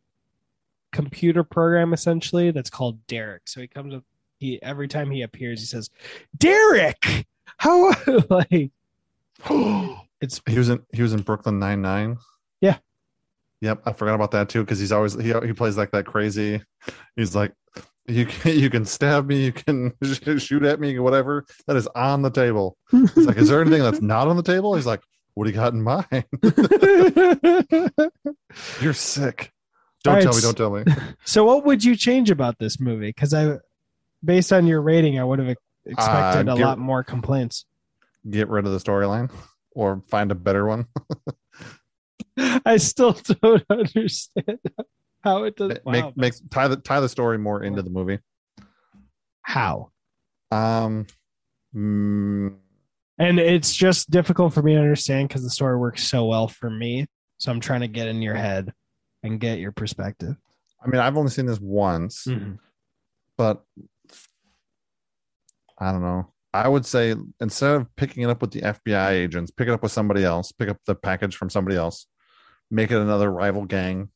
computer 0.92 1.44
program 1.44 1.94
essentially 1.94 2.52
that's 2.52 2.70
called 2.70 3.06
Derek. 3.08 3.48
So 3.48 3.62
he 3.62 3.68
comes 3.68 3.94
up 3.94 4.04
he 4.39 4.62
every 4.62 4.88
time 4.88 5.12
he 5.12 5.22
appears 5.22 5.60
he 5.60 5.66
says, 5.66 5.89
"Derek, 6.38 7.26
how 7.58 7.94
like 8.30 8.72
it's 10.22 10.42
He 10.48 10.58
was 10.58 10.70
in 10.70 10.82
he 10.94 11.02
was 11.02 11.14
in 11.14 11.22
Brooklyn 11.22 11.60
Nine 11.60 11.82
Nine. 11.82 12.18
Yeah. 12.60 12.78
Yep, 13.62 13.84
I 13.86 13.94
forgot 13.94 14.16
about 14.16 14.32
that 14.32 14.50
too 14.50 14.64
because 14.64 14.80
he's 14.80 14.92
always 14.92 15.14
he 15.14 15.34
he 15.46 15.54
plays 15.54 15.78
like 15.78 15.92
that 15.92 16.06
crazy. 16.06 16.62
He's 17.16 17.36
like 17.36 17.54
you 18.08 18.26
can 18.26 18.58
you 18.58 18.70
can 18.70 18.86
stab 18.86 19.28
me, 19.28 19.46
you 19.46 19.52
can 19.52 19.94
shoot 20.39 20.64
at 20.64 20.80
me, 20.80 20.98
whatever. 21.00 21.46
That 21.68 21.76
is 21.76 21.88
on 21.88 22.22
the 22.22 22.32
table. 22.32 22.78
He's 22.89 23.18
like, 23.18 23.38
is 23.38 23.50
there 23.50 23.62
anything 23.62 23.84
that's 23.84 24.02
not 24.02 24.28
on 24.28 24.38
the 24.38 24.44
table? 24.44 24.76
He's 24.76 24.86
like, 24.86 25.02
what 25.36 25.46
do 25.46 25.52
you 25.52 25.56
got 25.56 25.74
in 25.74 25.82
mind? 25.82 26.26
You're 28.82 28.94
sick. 28.94 29.52
Don't 30.04 30.16
right, 30.16 30.24
tell 30.24 30.34
me. 30.34 30.41
Don't 30.41 30.58
tell 30.58 30.72
me. 30.72 30.84
So, 31.26 31.43
what 31.43 31.66
would 31.66 31.84
you 31.84 31.95
change 31.95 32.32
about 32.32 32.58
this 32.58 32.80
movie? 32.80 33.10
Because 33.10 33.34
I, 33.34 33.58
based 34.24 34.52
on 34.52 34.66
your 34.66 34.82
rating, 34.82 35.20
I 35.20 35.24
would 35.24 35.39
have 35.39 35.56
expected 35.86 36.49
Uh, 36.49 36.54
a 36.54 36.56
lot 36.56 36.80
more 36.80 37.04
complaints. 37.04 37.66
Get 38.30 38.49
rid 38.49 38.66
of 38.66 38.72
the 38.72 38.80
storyline 38.80 39.32
or 39.72 40.02
find 40.10 40.32
a 40.32 40.36
better 40.36 40.66
one. 40.66 40.88
I 42.66 42.78
still 42.78 43.14
don't 43.41 43.64
understand 43.70 44.60
how 45.24 45.43
it 45.43 45.56
does. 45.56 45.78
make 45.86 46.04
wow, 46.04 46.14
make 46.16 46.34
tie 46.49 46.68
the 46.68 46.78
tie 46.78 46.99
the 46.99 47.10
story 47.10 47.38
more 47.38 47.64
into 47.64 47.82
the 47.82 47.89
movie. 47.89 48.20
how, 49.41 49.91
Um, 50.49 51.06
mm, 51.76 52.56
and 53.18 53.39
it's 53.39 53.76
just 53.76 54.10
difficult 54.10 54.54
for 54.54 54.64
me 54.64 54.74
to 54.74 54.80
understand 54.80 55.28
because 55.28 55.43
the 55.43 55.49
story 55.49 55.78
works 55.78 56.04
so 56.04 56.26
well 56.26 56.47
for 56.47 56.70
me. 56.70 57.08
So 57.38 57.52
I'm 57.52 57.60
trying 57.60 57.82
to 57.82 57.88
get 57.88 58.08
in 58.08 58.22
your 58.22 58.36
head 58.36 58.74
and 59.24 59.40
get 59.40 59.60
your 59.60 59.72
perspective. 59.72 60.36
I 60.84 60.88
mean, 60.90 61.00
I've 61.02 61.18
only 61.18 61.32
seen 61.32 61.46
this 61.46 61.60
once, 61.60 62.26
Mm-hmm. 62.28 62.54
but 63.38 63.64
I 65.80 65.92
don't 65.92 66.02
know. 66.02 66.32
I 66.54 66.68
would 66.68 66.86
say 66.86 67.16
instead 67.40 67.76
of 67.76 67.96
picking 67.96 68.24
it 68.24 68.30
up 68.30 68.42
with 68.42 68.52
the 68.52 68.62
FBI 68.62 69.12
agents, 69.12 69.52
pick 69.52 69.68
it 69.68 69.72
up 69.72 69.84
with 69.84 69.92
somebody 69.92 70.24
else. 70.24 70.52
Pick 70.52 70.70
up 70.70 70.78
the 70.86 70.96
package 70.96 71.36
from 71.36 71.50
somebody 71.50 71.78
else. 71.78 72.08
Make 72.70 72.92
it 72.92 72.98
another 72.98 73.32
rival 73.32 73.66
gang. 73.66 74.10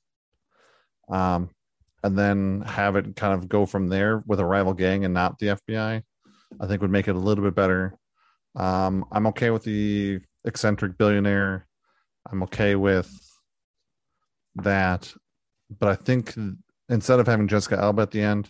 Um, 1.10 1.50
and 2.04 2.18
then 2.18 2.62
have 2.68 2.96
it 2.98 3.16
kind 3.16 3.34
of 3.34 3.48
go 3.48 3.66
from 3.66 3.88
there 3.88 4.22
with 4.28 4.40
a 4.40 4.46
rival 4.46 4.74
gang 4.74 5.06
and 5.06 5.14
not 5.14 5.40
the 5.40 5.48
FBI. 5.48 6.04
I 6.60 6.68
think 6.68 6.82
would 6.82 6.92
make 6.92 7.08
it 7.08 7.16
a 7.16 7.20
little 7.20 7.44
bit 7.44 7.56
better. 7.56 7.98
Um, 8.56 9.06
I'm 9.12 9.28
okay 9.28 9.50
with 9.50 9.64
the 9.64 10.20
eccentric 10.44 10.98
billionaire. 10.98 11.68
I'm 12.30 12.44
okay 12.44 12.76
with 12.76 13.10
that, 14.56 15.14
but 15.80 15.90
I 15.90 15.96
think 15.96 16.36
instead 16.90 17.20
of 17.20 17.28
having 17.28 17.48
Jessica 17.48 17.78
Alba 17.78 18.04
at 18.04 18.12
the 18.12 18.22
end, 18.22 18.50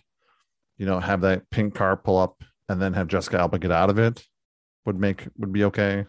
you 0.77 0.85
know, 0.85 0.99
have 0.99 1.21
that 1.21 1.49
pink 1.49 1.75
car 1.75 1.95
pull 1.95 2.17
up 2.17 2.43
and 2.69 2.81
then 2.81 2.93
have 2.93 3.07
Jessica 3.07 3.39
Alba 3.39 3.59
get 3.59 3.71
out 3.71 3.89
of 3.89 3.99
it 3.99 4.23
would 4.85 4.99
make 4.99 5.27
would 5.37 5.51
be 5.51 5.63
okay. 5.65 6.05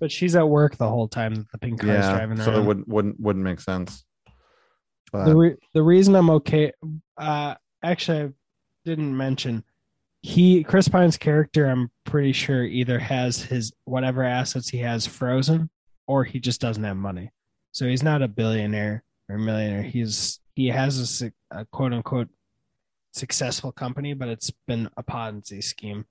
But 0.00 0.10
she's 0.10 0.34
at 0.34 0.48
work 0.48 0.76
the 0.76 0.88
whole 0.88 1.08
time 1.08 1.34
that 1.34 1.50
the 1.52 1.58
pink 1.58 1.80
car 1.80 1.90
yeah, 1.90 2.16
driving 2.16 2.40
so 2.40 2.60
it 2.60 2.64
wouldn't 2.64 2.88
wouldn't 2.88 3.20
wouldn't 3.20 3.44
make 3.44 3.60
sense. 3.60 4.04
But 5.12 5.26
the 5.26 5.36
re- 5.36 5.56
the 5.74 5.82
reason 5.82 6.16
I'm 6.16 6.30
okay, 6.30 6.72
uh, 7.18 7.54
actually, 7.84 8.22
I 8.22 8.28
didn't 8.84 9.16
mention 9.16 9.62
he 10.22 10.64
Chris 10.64 10.88
Pine's 10.88 11.16
character. 11.16 11.66
I'm 11.66 11.90
pretty 12.04 12.32
sure 12.32 12.64
either 12.64 12.98
has 12.98 13.42
his 13.42 13.72
whatever 13.84 14.24
assets 14.24 14.68
he 14.68 14.78
has 14.78 15.06
frozen, 15.06 15.70
or 16.06 16.24
he 16.24 16.40
just 16.40 16.60
doesn't 16.60 16.82
have 16.82 16.96
money. 16.96 17.30
So 17.72 17.86
he's 17.86 18.02
not 18.02 18.22
a 18.22 18.28
billionaire 18.28 19.02
or 19.28 19.38
millionaire. 19.38 19.82
He's 19.82 20.40
he 20.54 20.68
has 20.68 21.22
a, 21.22 21.32
a 21.50 21.64
quote 21.66 21.92
unquote 21.92 22.28
successful 23.12 23.72
company, 23.72 24.14
but 24.14 24.28
it's 24.28 24.50
been 24.66 24.88
a 24.96 25.02
Ponzi 25.02 25.62
scheme, 25.62 26.06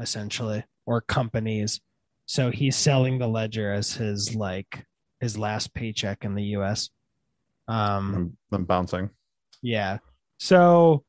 essentially, 0.00 0.64
or 0.86 1.00
companies. 1.00 1.80
So 2.26 2.50
he's 2.50 2.76
selling 2.76 3.18
the 3.18 3.28
ledger 3.28 3.72
as 3.72 3.94
his 3.94 4.34
like 4.34 4.86
his 5.20 5.38
last 5.38 5.74
paycheck 5.74 6.24
in 6.24 6.34
the 6.34 6.44
U.S. 6.44 6.90
Um, 7.68 8.14
I'm, 8.14 8.36
I'm 8.52 8.64
bouncing. 8.64 9.10
yeah. 9.62 9.98
So 10.38 11.04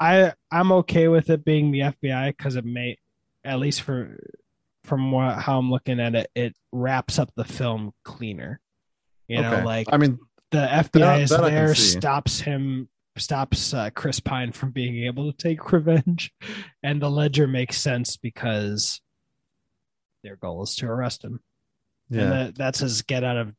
I 0.00 0.32
I'm 0.50 0.72
okay 0.72 1.08
with 1.08 1.30
it 1.30 1.44
being 1.44 1.70
the 1.70 1.80
FBI 1.80 2.36
because 2.36 2.56
it 2.56 2.64
may 2.64 2.98
at 3.44 3.58
least 3.58 3.82
for 3.82 4.18
from 4.84 5.10
what 5.12 5.38
how 5.38 5.58
I'm 5.58 5.70
looking 5.70 6.00
at 6.00 6.14
it, 6.14 6.30
it 6.34 6.56
wraps 6.72 7.18
up 7.18 7.30
the 7.34 7.44
film 7.44 7.92
cleaner. 8.04 8.60
You 9.28 9.42
know, 9.42 9.54
Okay. 9.54 9.64
like 9.64 9.86
I 9.92 9.96
mean, 9.98 10.18
the 10.50 10.66
FBI 10.66 11.20
is 11.20 11.30
there, 11.30 11.74
stops 11.74 12.40
him, 12.40 12.88
stops 13.18 13.74
uh, 13.74 13.90
Chris 13.94 14.20
Pine 14.20 14.52
from 14.52 14.70
being 14.70 15.04
able 15.04 15.30
to 15.30 15.36
take 15.36 15.70
revenge, 15.72 16.32
and 16.82 17.00
the 17.02 17.10
ledger 17.10 17.46
makes 17.46 17.78
sense 17.78 18.16
because 18.16 19.00
their 20.24 20.36
goal 20.36 20.62
is 20.62 20.74
to 20.76 20.86
arrest 20.86 21.22
him. 21.24 21.40
And 22.10 22.20
yeah, 22.20 22.28
that, 22.30 22.54
that's 22.56 22.78
his 22.80 23.02
get 23.02 23.22
out 23.22 23.36
of 23.36 23.52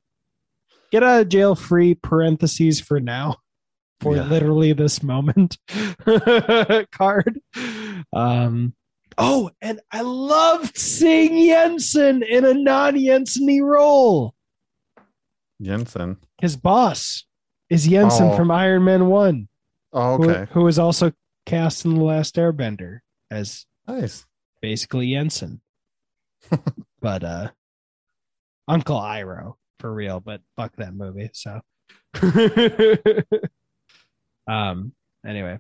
get 0.92 1.04
out 1.04 1.22
of 1.22 1.30
jail 1.30 1.54
free 1.56 1.94
parentheses 1.94 2.80
for 2.82 3.00
now. 3.00 3.36
For 4.02 4.16
Yeah. 4.16 4.24
literally 4.24 4.74
this 4.74 5.04
moment. 5.04 5.58
Card. 6.92 7.40
Um 8.14 8.74
oh 9.18 9.52
and 9.62 9.82
i 9.92 10.00
loved 10.02 10.78
seeing 10.78 11.46
jensen 11.50 12.24
in 12.24 12.46
a 12.46 12.54
non-jensen 12.54 13.62
role 13.62 14.34
Jensen. 15.62 16.18
his 16.42 16.56
boss 16.56 17.26
is 17.70 17.88
jensen 17.88 18.28
Oh. 18.30 18.36
from 18.38 18.50
iron 18.52 18.84
man 18.84 19.08
1 19.08 19.48
Oh, 19.92 20.18
who, 20.18 20.30
okay, 20.30 20.52
who 20.54 20.64
was 20.64 20.78
also 20.80 21.12
cast 21.46 21.84
in 21.86 21.96
the 21.96 22.04
last 22.04 22.36
airbender 22.36 23.00
as 23.32 23.66
nice. 23.88 24.26
basically 24.62 25.12
Jensen. 25.14 25.62
but 27.02 27.24
uh 27.24 27.50
Uncle 28.68 29.00
Iroh 29.00 29.56
for 29.80 29.92
real, 29.94 30.20
but 30.20 30.42
fuck 30.56 30.76
that 30.78 30.94
movie. 30.94 31.32
So 31.34 31.62
um 34.48 34.94
anyway. 35.26 35.60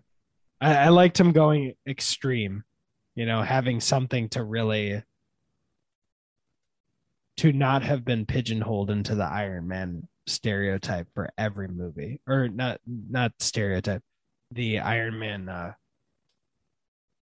I, 0.61 0.75
I 0.75 0.87
liked 0.89 1.19
him 1.19 1.31
going 1.31 1.73
extreme, 1.87 2.63
you 3.15 3.25
know, 3.25 3.41
having 3.41 3.79
something 3.79 4.27
to 4.29 4.43
really 4.43 5.01
to 7.39 7.53
not 7.53 7.81
have 7.83 8.03
been 8.03 8.25
pigeonholed 8.25 8.89
into 8.89 9.15
the 9.15 9.23
Iron 9.23 9.65
Man 9.67 10.05
stereotype 10.27 11.07
for 11.13 11.29
every 11.37 11.69
movie. 11.69 12.19
Or 12.27 12.49
not 12.49 12.81
not 12.85 13.31
stereotype, 13.39 14.01
the 14.51 14.79
Iron 14.79 15.17
Man 15.19 15.47
uh 15.47 15.73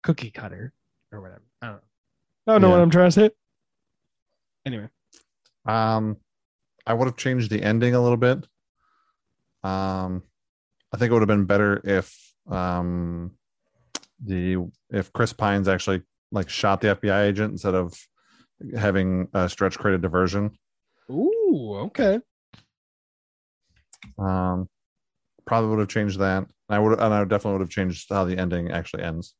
cookie 0.02 0.30
cutter 0.32 0.72
or 1.12 1.20
whatever. 1.20 1.42
I 1.62 1.66
don't 1.66 1.74
know. 1.76 1.80
I 2.46 2.52
don't 2.52 2.62
know 2.62 2.68
Yeah. 2.68 2.74
what 2.74 2.82
I'm 2.82 2.90
trying 2.90 3.08
to 3.08 3.12
say. 3.12 3.30
Anyway. 4.66 4.88
Um, 5.66 6.16
I 6.86 6.94
would 6.94 7.06
have 7.06 7.16
changed 7.16 7.50
the 7.50 7.62
ending 7.62 7.94
a 7.94 8.00
little 8.00 8.16
bit. 8.16 8.46
Um, 9.62 10.22
I 10.92 10.96
think 10.96 11.10
it 11.10 11.12
would 11.12 11.22
have 11.22 11.28
been 11.28 11.44
better 11.44 11.80
if 11.84 12.34
um 12.50 13.32
the 14.24 14.56
if 14.90 15.12
Chris 15.12 15.32
Pines 15.32 15.68
actually 15.68 16.02
like 16.32 16.48
shot 16.48 16.80
the 16.80 16.96
FBI 16.96 17.26
agent 17.28 17.52
instead 17.52 17.74
of 17.76 17.94
having 18.76 19.28
a 19.34 19.48
stretch 19.48 19.78
create 19.78 19.94
a 19.94 19.98
diversion. 19.98 20.50
Ooh, 21.10 21.74
okay. 21.86 22.20
Um, 24.18 24.68
probably 25.46 25.70
would 25.70 25.78
have 25.80 25.88
changed 25.88 26.18
that. 26.20 26.46
I 26.68 26.78
would 26.78 26.98
and 27.00 27.12
I 27.14 27.22
definitely 27.24 27.52
would 27.52 27.60
have 27.62 27.70
changed 27.70 28.06
how 28.10 28.24
the 28.24 28.38
ending 28.38 28.70
actually 28.70 29.02
ends. 29.02 29.34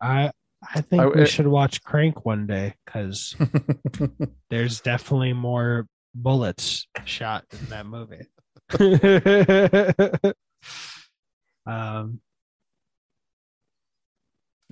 I 0.00 0.32
I 0.74 0.80
think 0.82 1.02
I- 1.02 1.06
we 1.06 1.22
it- 1.22 1.28
should 1.28 1.46
watch 1.46 1.82
Crank 1.84 2.24
one 2.24 2.46
day 2.46 2.74
because 2.84 3.36
there's 4.50 4.80
definitely 4.80 5.32
more 5.32 5.86
bullets 6.14 6.86
shot 7.04 7.44
in 7.52 7.66
that 7.66 7.86
movie. 7.86 8.26
um 11.66 12.20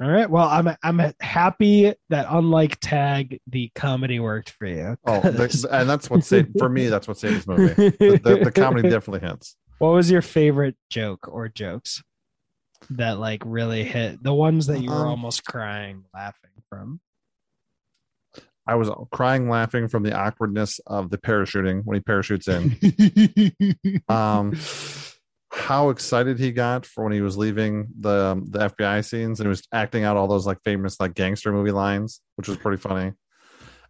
All 0.01 0.09
right. 0.09 0.31
Well, 0.31 0.47
I'm 0.49 0.69
I'm 0.83 1.13
happy 1.21 1.93
that 2.09 2.27
unlike 2.31 2.79
Tag, 2.81 3.41
the 3.49 3.71
comedy 3.75 4.21
worked 4.21 4.51
for 4.51 4.67
you. 4.67 4.97
Oh, 5.05 5.21
and 5.25 5.91
that's 5.91 6.09
what 6.09 6.25
saved 6.25 6.57
for 6.59 6.69
me. 6.69 6.87
That's 6.87 7.09
what 7.09 7.19
saved 7.19 7.37
this 7.37 7.47
movie. 7.47 7.75
The, 7.75 8.21
the, 8.23 8.45
the 8.45 8.53
comedy 8.53 8.89
definitely 8.89 9.29
hits. 9.29 9.57
What 9.79 9.91
was 9.91 10.11
your 10.11 10.23
favorite 10.23 10.77
joke 10.89 11.27
or 11.29 11.49
jokes 11.49 12.03
that 12.91 13.19
like 13.19 13.43
really 13.45 13.83
hit? 13.83 14.23
The 14.23 14.35
ones 14.35 14.69
that 14.69 14.81
you 14.81 14.91
were 14.91 14.97
Um, 15.03 15.09
almost 15.09 15.45
crying 15.45 16.05
laughing 16.15 16.51
from. 16.69 17.01
I 18.69 18.75
was 18.75 18.91
crying 19.11 19.49
laughing 19.49 19.89
from 19.89 20.03
the 20.03 20.13
awkwardness 20.13 20.79
of 20.87 21.11
the 21.11 21.17
parachuting 21.19 21.83
when 21.85 21.97
he 21.97 22.01
parachutes 22.03 22.47
in. 22.47 22.77
Um, 24.09 24.53
how 25.69 25.91
excited 25.91 26.39
he 26.39 26.51
got 26.51 26.87
for 26.87 27.05
when 27.05 27.13
he 27.13 27.21
was 27.21 27.37
leaving 27.37 27.89
the 28.01 28.25
um, 28.29 28.47
the 28.49 28.71
FBI 28.71 29.05
scenes 29.05 29.39
and 29.39 29.47
he 29.47 29.51
was 29.51 29.63
acting 29.71 30.03
out 30.03 30.17
all 30.17 30.27
those 30.27 30.47
like 30.47 30.57
famous 30.65 30.99
like 30.99 31.13
gangster 31.13 31.53
movie 31.53 31.73
lines, 31.73 32.23
which 32.37 32.49
was 32.49 32.57
pretty 32.57 32.81
funny. 32.81 33.13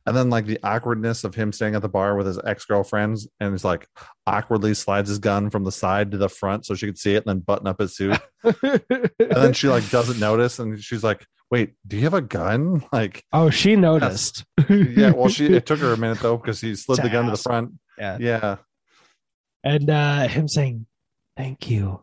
And 0.04 0.16
then 0.16 0.28
like 0.28 0.46
the 0.46 0.58
awkwardness 0.64 1.22
of 1.22 1.36
him 1.36 1.52
staying 1.52 1.76
at 1.76 1.82
the 1.82 1.88
bar 1.88 2.16
with 2.16 2.26
his 2.26 2.40
ex 2.44 2.64
girlfriends 2.64 3.28
and 3.38 3.52
he's 3.52 3.64
like 3.64 3.86
awkwardly 4.26 4.74
slides 4.74 5.08
his 5.08 5.20
gun 5.20 5.50
from 5.50 5.62
the 5.62 5.70
side 5.70 6.10
to 6.10 6.16
the 6.16 6.28
front 6.28 6.66
so 6.66 6.74
she 6.74 6.86
could 6.86 6.98
see 6.98 7.14
it 7.14 7.24
and 7.24 7.26
then 7.26 7.38
button 7.40 7.68
up 7.68 7.78
his 7.78 7.94
suit. 7.94 8.18
And 8.42 9.42
then 9.44 9.52
she 9.52 9.68
like 9.68 9.88
doesn't 9.90 10.18
notice 10.18 10.58
and 10.58 10.82
she's 10.82 11.04
like, 11.04 11.24
"Wait, 11.50 11.74
do 11.86 11.96
you 11.96 12.02
have 12.04 12.14
a 12.14 12.22
gun?" 12.22 12.82
Like, 12.92 13.22
oh, 13.32 13.50
she 13.50 13.76
noticed. 13.76 14.44
yeah. 14.68 15.10
Well, 15.10 15.28
she 15.28 15.46
it 15.46 15.64
took 15.66 15.78
her 15.78 15.92
a 15.92 15.96
minute 15.96 16.18
though 16.18 16.38
because 16.38 16.60
he 16.60 16.74
slid 16.74 16.96
To 16.96 17.02
the 17.02 17.08
gun 17.10 17.26
to 17.26 17.30
the 17.30 17.36
front. 17.36 17.74
yeah. 17.98 18.16
Yeah. 18.18 18.56
And 19.62 19.88
uh 19.90 20.26
him 20.26 20.48
saying, 20.48 20.86
Thank 21.38 21.70
you. 21.70 22.02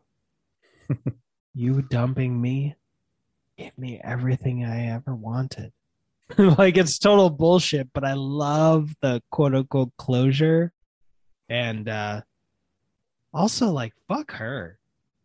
you 1.54 1.82
dumping 1.82 2.42
me 2.42 2.78
gave 3.58 3.78
me 3.78 4.00
everything 4.02 4.64
I 4.64 4.92
ever 4.92 5.14
wanted. 5.14 5.74
like 6.38 6.78
it's 6.78 6.98
total 6.98 7.30
bullshit, 7.30 7.90
but 7.94 8.06
I 8.06 8.14
love 8.14 8.96
the 9.02 9.22
quote 9.32 9.54
unquote 9.54 9.92
closure. 9.98 10.72
And 11.50 11.90
uh 11.90 12.22
also 13.34 13.72
like 13.72 13.92
fuck 14.08 14.32
her 14.32 14.80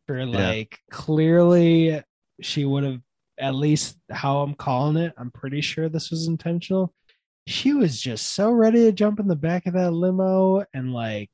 for 0.09 0.27
like 0.27 0.81
clearly 0.91 2.03
she 2.41 2.65
would 2.65 2.83
have 2.83 3.01
at 3.39 3.55
least 3.55 3.97
how 4.11 4.41
I'm 4.41 4.55
calling 4.55 4.97
it, 4.97 5.15
I'm 5.17 5.31
pretty 5.31 5.61
sure 5.61 5.89
this 5.89 6.11
was 6.11 6.27
intentional. 6.27 6.93
She 7.47 7.75
was 7.75 8.01
just 8.01 8.35
so 8.35 8.51
ready 8.51 8.81
to 8.87 8.93
jump 8.93 9.21
in 9.21 9.29
the 9.29 9.37
back 9.37 9.67
of 9.67 9.75
that 9.75 9.93
limo 9.93 10.65
and 10.75 10.93
like 10.93 11.31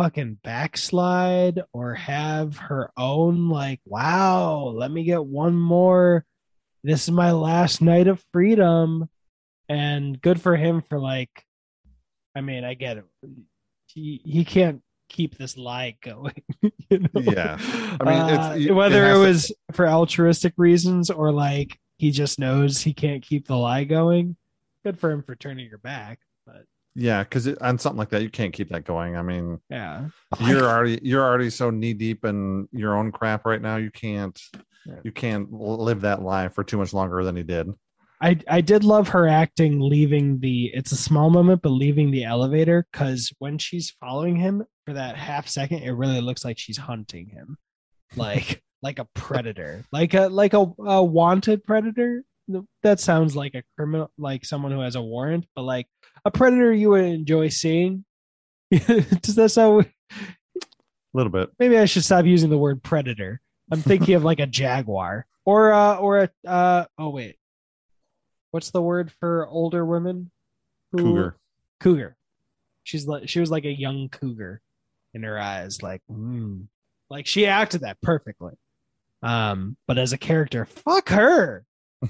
fucking 0.00 0.38
backslide 0.42 1.60
or 1.74 1.92
have 1.94 2.56
her 2.56 2.90
own 2.96 3.50
like 3.50 3.80
wow 3.84 4.72
let 4.74 4.90
me 4.90 5.04
get 5.04 5.22
one 5.24 5.54
more 5.54 6.24
this 6.82 7.02
is 7.02 7.10
my 7.10 7.32
last 7.32 7.82
night 7.82 8.08
of 8.08 8.24
freedom 8.32 9.06
and 9.68 10.18
good 10.22 10.40
for 10.40 10.56
him 10.56 10.80
for 10.80 10.98
like 10.98 11.44
i 12.34 12.40
mean 12.40 12.64
i 12.64 12.72
get 12.72 12.96
it 12.96 13.04
he 13.88 14.22
he 14.24 14.42
can't 14.42 14.80
keep 15.10 15.36
this 15.36 15.58
lie 15.58 15.94
going 16.02 16.32
you 16.62 16.98
know? 17.00 17.08
Yeah. 17.20 17.58
I 17.60 18.04
mean, 18.04 18.32
it's- 18.32 18.52
Uh, 18.52 18.56
it- 18.58 18.72
whether 18.72 19.04
it 19.04 19.08
it, 19.08 19.10
has 19.10 19.16
to- 19.18 19.26
was 19.26 19.52
for 19.72 19.86
altruistic 19.88 20.54
reasons 20.56 21.10
or 21.10 21.30
like 21.30 21.78
he 21.98 22.10
just 22.10 22.38
knows 22.38 22.80
he 22.80 22.94
can't 22.94 23.22
keep 23.22 23.46
the 23.48 23.56
lie 23.56 23.84
going 23.84 24.36
good 24.82 24.98
for 24.98 25.10
him 25.10 25.22
for 25.22 25.34
turning 25.36 25.68
your 25.68 25.78
back 25.78 26.20
Yeah, 26.94 27.22
because 27.22 27.46
on 27.58 27.78
something 27.78 27.98
like 27.98 28.10
that, 28.10 28.22
you 28.22 28.30
can't 28.30 28.52
keep 28.52 28.68
that 28.70 28.84
going. 28.84 29.16
I 29.16 29.22
mean, 29.22 29.58
yeah 29.70 30.08
you're 30.40 30.64
already 30.68 30.98
you're 31.02 31.22
already 31.24 31.50
so 31.50 31.70
knee 31.70 31.94
deep 31.94 32.24
in 32.24 32.68
your 32.72 32.96
own 32.96 33.12
crap 33.12 33.46
right 33.46 33.62
now. 33.62 33.76
You 33.76 33.90
can't 33.90 34.40
Yeah. 34.86 35.00
you 35.04 35.12
can't 35.12 35.52
live 35.52 36.00
that 36.02 36.22
life 36.22 36.54
for 36.54 36.64
too 36.64 36.78
much 36.78 36.92
longer 36.92 37.22
than 37.24 37.36
he 37.36 37.42
did. 37.42 37.68
I 38.20 38.38
I 38.48 38.60
did 38.60 38.84
love 38.84 39.08
her 39.08 39.28
acting 39.28 39.80
leaving 39.80 40.40
the 40.40 40.70
it's 40.74 40.92
a 40.92 40.96
small 40.96 41.30
moment 41.30 41.62
but 41.62 41.70
leaving 41.70 42.10
the 42.10 42.24
elevator 42.24 42.86
cuz 42.92 43.32
when 43.38 43.56
she's 43.58 43.90
following 44.00 44.36
him 44.36 44.64
for 44.84 44.92
that 44.94 45.16
half 45.16 45.48
second 45.48 45.82
it 45.84 45.92
really 45.92 46.20
looks 46.20 46.44
like 46.44 46.58
she's 46.58 46.76
hunting 46.76 47.28
him 47.28 47.56
like 48.16 48.62
like 48.82 48.98
a 48.98 49.06
predator 49.14 49.84
like 49.92 50.12
a 50.14 50.28
like 50.28 50.52
a, 50.54 50.66
a 50.80 51.02
wanted 51.02 51.64
predator 51.64 52.24
that 52.82 52.98
sounds 53.00 53.36
like 53.36 53.54
a 53.54 53.62
criminal 53.76 54.10
like 54.18 54.44
someone 54.44 54.72
who 54.72 54.80
has 54.80 54.96
a 54.96 55.02
warrant 55.02 55.46
but 55.54 55.62
like 55.62 55.86
a 56.24 56.30
predator 56.30 56.72
you 56.72 56.90
would 56.90 57.04
enjoy 57.04 57.48
seeing 57.48 58.04
does 58.70 59.34
that 59.34 59.50
sound 59.50 59.86
A 60.14 60.60
little 61.14 61.32
bit. 61.32 61.50
maybe 61.58 61.76
I 61.76 61.86
should 61.86 62.04
stop 62.04 62.24
using 62.24 62.50
the 62.50 62.58
word 62.58 62.82
predator. 62.82 63.40
I'm 63.72 63.82
thinking 63.82 64.14
of 64.14 64.24
like 64.24 64.38
a 64.40 64.46
jaguar 64.46 65.26
or 65.44 65.72
uh 65.72 65.96
or 65.96 66.18
a 66.18 66.30
uh 66.46 66.84
oh 66.98 67.10
wait. 67.10 67.36
What's 68.52 68.70
the 68.70 68.82
word 68.82 69.12
for 69.20 69.46
older 69.48 69.84
women? 69.84 70.30
who- 70.92 70.98
Cougar. 70.98 71.36
Cougar. 71.80 72.16
She's 72.84 73.06
like 73.06 73.28
she 73.28 73.40
was 73.40 73.50
like 73.50 73.64
a 73.64 73.72
young 73.72 74.08
cougar 74.08 74.60
in 75.14 75.22
her 75.24 75.38
eyes 75.38 75.82
like 75.82 76.02
mm. 76.10 76.66
like 77.08 77.26
she 77.26 77.46
acted 77.46 77.80
that 77.82 78.00
perfectly. 78.00 78.54
Um 79.22 79.76
but 79.88 79.98
as 79.98 80.12
a 80.12 80.18
character, 80.18 80.64
fuck 80.64 81.08
her. 81.10 81.64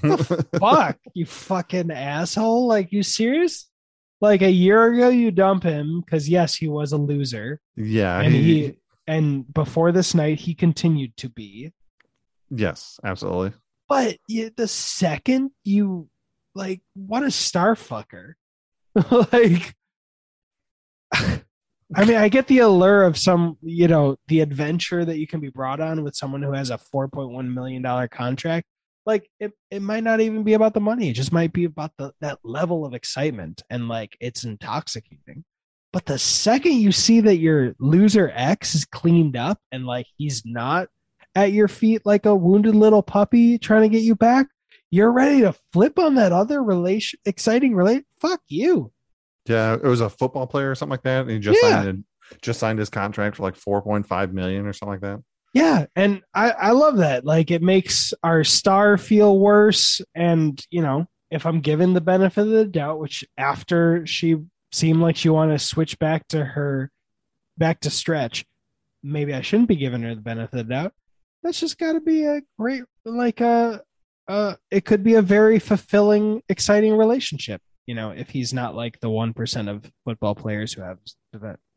Fuck, 0.57 0.97
you 1.13 1.25
fucking 1.25 1.91
asshole. 1.91 2.65
Like 2.67 2.93
you 2.93 3.03
serious? 3.03 3.69
Like 4.21 4.41
a 4.43 4.51
year 4.51 4.93
ago 4.93 5.09
you 5.09 5.31
dump 5.31 5.63
him 5.63 6.03
cuz 6.09 6.29
yes, 6.29 6.55
he 6.55 6.67
was 6.67 6.91
a 6.91 6.97
loser. 6.97 7.59
Yeah, 7.75 8.21
and 8.21 8.33
he, 8.33 8.43
he 8.43 8.73
and 9.07 9.51
before 9.53 9.91
this 9.91 10.13
night 10.15 10.39
he 10.39 10.53
continued 10.53 11.17
to 11.17 11.29
be. 11.29 11.73
Yes, 12.49 12.99
absolutely. 13.03 13.53
but 13.89 14.17
you, 14.27 14.51
the 14.55 14.67
second 14.67 15.51
you 15.63 16.07
like 16.53 16.81
what 16.93 17.23
a 17.23 17.31
star 17.31 17.75
fucker. 17.75 18.33
Like 19.33 19.75
i 21.95 22.05
mean 22.05 22.15
i 22.15 22.29
get 22.29 22.47
the 22.47 22.59
allure 22.59 23.03
of 23.03 23.17
some 23.17 23.57
you 23.61 23.87
know 23.87 24.15
the 24.27 24.39
adventure 24.39 25.03
that 25.03 25.17
you 25.17 25.27
can 25.27 25.41
be 25.41 25.49
brought 25.49 25.81
on 25.81 26.03
with 26.03 26.15
someone 26.15 26.41
who 26.41 26.53
has 26.53 26.69
a 26.69 26.77
4.1 26.77 27.53
million 27.53 27.81
dollar 27.81 28.07
contract 28.07 28.65
like 29.05 29.29
it, 29.39 29.51
it 29.69 29.81
might 29.81 30.03
not 30.03 30.19
even 30.21 30.43
be 30.43 30.53
about 30.53 30.73
the 30.73 30.79
money 30.79 31.09
it 31.09 31.13
just 31.13 31.31
might 31.31 31.53
be 31.53 31.65
about 31.65 31.91
the 31.97 32.11
that 32.21 32.39
level 32.43 32.85
of 32.85 32.93
excitement 32.93 33.63
and 33.69 33.87
like 33.87 34.15
it's 34.19 34.43
intoxicating 34.43 35.43
but 35.93 36.05
the 36.05 36.17
second 36.19 36.73
you 36.73 36.91
see 36.91 37.19
that 37.21 37.37
your 37.37 37.73
loser 37.79 38.31
x 38.33 38.75
is 38.75 38.85
cleaned 38.85 39.35
up 39.35 39.59
and 39.71 39.85
like 39.85 40.05
he's 40.17 40.43
not 40.45 40.87
at 41.35 41.51
your 41.51 41.67
feet 41.67 42.01
like 42.05 42.25
a 42.25 42.35
wounded 42.35 42.75
little 42.75 43.01
puppy 43.01 43.57
trying 43.57 43.81
to 43.83 43.89
get 43.89 44.03
you 44.03 44.15
back 44.15 44.47
you're 44.91 45.11
ready 45.11 45.41
to 45.41 45.55
flip 45.73 45.97
on 45.97 46.15
that 46.15 46.31
other 46.31 46.61
relation 46.63 47.17
exciting 47.25 47.73
relate 47.75 48.03
fuck 48.19 48.41
you 48.47 48.91
Yeah, 49.47 49.73
it 49.73 49.83
was 49.83 50.01
a 50.01 50.09
football 50.09 50.45
player 50.47 50.69
or 50.71 50.75
something 50.75 50.91
like 50.91 51.03
that. 51.03 51.21
And 51.21 51.31
he 51.31 51.39
just 51.39 51.61
Yeah. 51.63 51.83
signed 51.83 52.03
just 52.41 52.59
signed 52.59 52.79
his 52.79 52.89
contract 52.89 53.35
for 53.37 53.43
like 53.43 53.55
four 53.55 53.81
point 53.81 54.05
five 54.07 54.33
million 54.33 54.65
or 54.67 54.73
something 54.73 54.93
like 54.93 55.01
that. 55.01 55.19
Yeah, 55.53 55.85
and 55.95 56.21
I 56.33 56.51
I 56.51 56.71
love 56.71 56.97
that. 56.97 57.25
Like 57.25 57.51
it 57.51 57.61
makes 57.61 58.13
our 58.23 58.43
star 58.43 58.97
feel 58.97 59.37
worse 59.37 60.01
and, 60.15 60.63
you 60.69 60.81
know, 60.81 61.07
if 61.29 61.45
I'm 61.45 61.61
given 61.61 61.93
the 61.93 62.01
benefit 62.01 62.41
of 62.41 62.49
the 62.49 62.65
doubt 62.65 62.99
which 62.99 63.25
after 63.37 64.05
she 64.05 64.37
seemed 64.71 65.01
like 65.01 65.15
she 65.17 65.29
wanted 65.29 65.53
to 65.53 65.59
switch 65.59 65.99
back 65.99 66.27
to 66.29 66.43
her 66.43 66.89
back 67.57 67.81
to 67.81 67.89
stretch, 67.89 68.45
maybe 69.03 69.33
I 69.33 69.41
shouldn't 69.41 69.67
be 69.67 69.75
giving 69.75 70.03
her 70.03 70.15
the 70.15 70.21
benefit 70.21 70.59
of 70.59 70.67
the 70.67 70.73
doubt. 70.73 70.93
That's 71.43 71.59
just 71.59 71.77
got 71.77 71.93
to 71.93 72.01
be 72.01 72.25
a 72.25 72.41
great 72.57 72.83
like 73.03 73.41
a 73.41 73.81
uh 74.29 74.55
it 74.69 74.85
could 74.85 75.03
be 75.03 75.15
a 75.15 75.21
very 75.21 75.59
fulfilling 75.59 76.41
exciting 76.47 76.95
relationship, 76.95 77.61
you 77.87 77.95
know, 77.95 78.11
if 78.11 78.29
he's 78.29 78.53
not 78.53 78.75
like 78.75 79.01
the 79.01 79.09
1% 79.09 79.69
of 79.69 79.91
football 80.05 80.35
players 80.35 80.71
who 80.71 80.81
have 80.81 80.99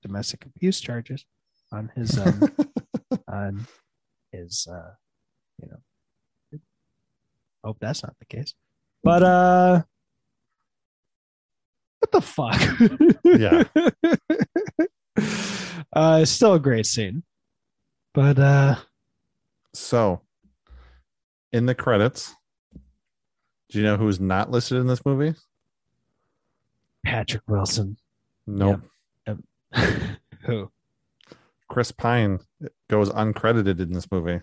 domestic 0.03 0.47
abuse 0.47 0.81
charges 0.81 1.25
on 1.73 1.91
his 1.97 2.17
um 2.19 2.53
on 3.35 3.67
his 4.33 4.67
uh 4.71 4.93
you 5.61 5.69
know 5.71 5.81
hope 7.63 7.79
that's 7.81 8.03
not 8.03 8.15
the 8.19 8.25
case. 8.27 8.55
But 9.03 9.23
uh 9.23 9.83
what 11.99 12.13
the 12.13 12.21
fuck? 12.21 12.61
Yeah. 13.25 13.65
uh 15.93 16.19
it's 16.23 16.31
still 16.31 16.55
a 16.55 16.61
great 16.61 16.87
scene. 16.87 17.23
But 18.13 18.39
uh 18.39 18.77
so, 19.73 20.21
in 21.53 21.67
the 21.67 21.75
credits, 21.75 22.35
do 23.71 23.79
you 23.79 23.85
know 23.85 23.97
who's 23.97 24.21
not 24.21 24.51
listed 24.51 24.79
in 24.79 24.87
this 24.87 25.05
movie? 25.05 25.35
patrick 27.05 27.43
wilson. 27.47 27.99
Nope. 28.47 28.81
who 30.47 30.71
Chris 31.75 31.93
Pine 31.93 32.39
goes 32.89 33.11
uncredited 33.11 33.81
in 33.81 33.93
this 33.93 34.11
movie. 34.11 34.41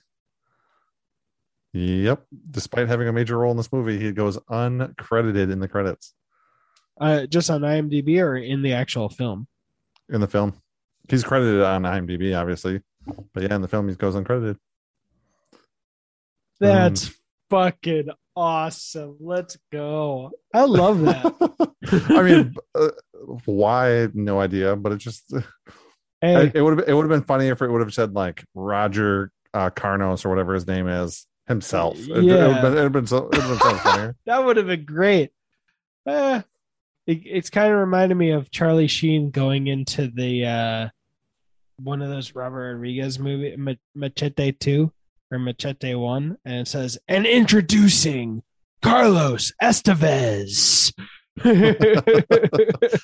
Yep. 1.73 2.25
Despite 2.51 2.89
having 2.89 3.07
a 3.07 3.13
major 3.13 3.37
role 3.37 3.51
in 3.51 3.57
this 3.57 3.71
movie, 3.71 3.97
he 3.97 4.11
goes 4.11 4.37
uncredited 4.49 5.51
in 5.51 5.59
the 5.59 5.67
credits 5.67 6.13
uh 6.99 7.25
just 7.25 7.49
on 7.49 7.61
imdb 7.61 8.21
or 8.21 8.35
in 8.35 8.61
the 8.61 8.73
actual 8.73 9.09
film 9.09 9.47
in 10.09 10.21
the 10.21 10.27
film. 10.27 10.53
He's 11.09 11.23
credited 11.23 11.61
on 11.61 11.83
IMDb, 11.83 12.37
obviously. 12.39 12.81
But 13.33 13.43
yeah, 13.43 13.55
in 13.55 13.61
the 13.61 13.67
film, 13.67 13.87
he 13.87 13.95
goes 13.95 14.15
uncredited. 14.15 14.57
that's 16.59 17.11
fucking 17.49 18.09
awesome. 18.35 19.17
Let's 19.19 19.57
go. 19.71 20.31
I 20.53 20.65
love 20.65 21.01
that. 21.01 22.05
I 22.09 22.21
mean, 22.21 22.55
uh, 22.75 22.89
why? 23.45 24.09
No 24.13 24.39
idea. 24.39 24.75
But 24.75 24.91
it 24.93 24.97
just 24.97 25.33
hey, 26.21 26.51
it 26.53 26.61
would 26.61 26.77
have 26.79 26.87
it 26.89 26.93
would 26.93 27.03
have 27.03 27.09
been 27.09 27.25
funny 27.25 27.47
if 27.47 27.61
it 27.61 27.69
would 27.69 27.81
have 27.81 27.93
said 27.93 28.13
like 28.13 28.43
Roger 28.53 29.31
uh, 29.53 29.69
Carnos 29.69 30.23
or 30.25 30.29
whatever 30.29 30.53
his 30.53 30.65
name 30.67 30.87
is 30.87 31.27
himself. 31.47 31.97
It, 31.99 32.23
Yeah. 32.23 32.59
it 32.59 32.63
would 32.63 32.77
have 32.77 32.91
been 32.91 33.07
so 33.07 33.27
it 33.27 33.31
been 33.31 33.41
so 33.59 33.75
funnier. 33.77 34.15
that 34.25 34.43
would 34.45 34.57
have 34.57 34.67
been 34.67 34.85
great. 34.85 35.31
Eh, 36.07 36.41
it, 37.07 37.21
it's 37.25 37.49
kind 37.49 37.71
of 37.73 37.79
reminded 37.79 38.15
me 38.15 38.31
of 38.31 38.49
Charlie 38.51 38.87
Sheen 38.87 39.31
going 39.31 39.67
into 39.67 40.07
the 40.07 40.45
uh, 40.45 40.89
one 41.77 42.01
of 42.01 42.09
those 42.09 42.35
Robert 42.35 42.73
Rodriguez 42.75 43.19
movie, 43.19 43.55
Machete 43.95 44.51
Two 44.53 44.91
or 45.31 45.39
Machete 45.39 45.95
One, 45.95 46.37
and 46.45 46.55
it 46.61 46.67
says, 46.67 46.97
"And 47.07 47.25
introducing 47.25 48.43
Carlos 48.81 49.51
Estevez." 49.61 50.93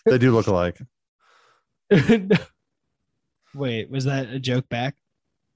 They 0.05 0.18
do 0.18 0.32
look 0.32 0.47
alike. 0.47 0.78
Wait, 3.56 3.89
was 3.89 4.06
that 4.06 4.30
a 4.30 4.39
joke 4.39 4.68
back? 4.70 4.95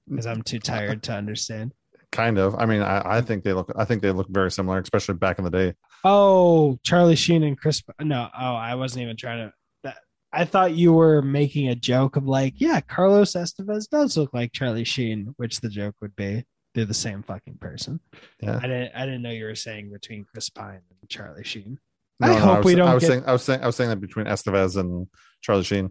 Because 0.08 0.26
I'm 0.26 0.42
too 0.42 0.58
tired 0.58 1.02
to 1.04 1.12
understand. 1.12 1.72
Kind 2.10 2.38
of. 2.38 2.54
I 2.56 2.66
mean, 2.66 2.82
I, 2.82 3.18
I 3.18 3.20
think 3.20 3.42
they 3.44 3.52
look. 3.52 3.72
I 3.76 3.84
think 3.84 4.02
they 4.02 4.10
look 4.10 4.28
very 4.28 4.50
similar, 4.50 4.78
especially 4.78 5.14
back 5.14 5.38
in 5.38 5.44
the 5.44 5.50
day. 5.50 5.74
Oh, 6.04 6.78
Charlie 6.82 7.16
Sheen 7.16 7.42
and 7.42 7.58
Chris. 7.58 7.82
No, 8.00 8.28
oh, 8.36 8.54
I 8.54 8.74
wasn't 8.74 9.02
even 9.02 9.16
trying 9.16 9.48
to. 9.48 9.54
That 9.84 9.96
I 10.32 10.44
thought 10.44 10.74
you 10.74 10.92
were 10.92 11.22
making 11.22 11.68
a 11.68 11.74
joke 11.74 12.16
of 12.16 12.26
like, 12.26 12.54
yeah, 12.60 12.80
Carlos 12.80 13.32
Estevez 13.32 13.88
does 13.88 14.16
look 14.16 14.34
like 14.34 14.52
Charlie 14.52 14.84
Sheen, 14.84 15.32
which 15.36 15.60
the 15.60 15.70
joke 15.70 15.94
would 16.02 16.14
be 16.16 16.44
they're 16.74 16.84
the 16.84 16.94
same 16.94 17.22
fucking 17.22 17.58
person. 17.58 18.00
Yeah. 18.40 18.56
I 18.56 18.66
didn't. 18.66 18.92
I 18.94 19.04
didn't 19.06 19.22
know 19.22 19.30
you 19.30 19.44
were 19.44 19.54
saying 19.54 19.90
between 19.92 20.26
Chris 20.30 20.48
Pine 20.50 20.80
and 21.00 21.10
Charlie 21.10 21.44
Sheen. 21.44 21.78
No, 22.20 22.28
I 22.28 22.34
no, 22.34 22.40
hope 22.40 22.56
was, 22.58 22.66
we 22.66 22.74
don't 22.74 22.88
I 22.88 22.94
was 22.94 23.02
get- 23.02 23.08
saying. 23.08 23.24
I 23.26 23.32
was 23.32 23.42
saying. 23.42 23.62
I 23.62 23.66
was 23.66 23.76
saying 23.76 23.90
that 23.90 24.00
between 24.00 24.26
Estevez 24.26 24.76
and 24.76 25.06
Charlie 25.40 25.64
Sheen. 25.64 25.90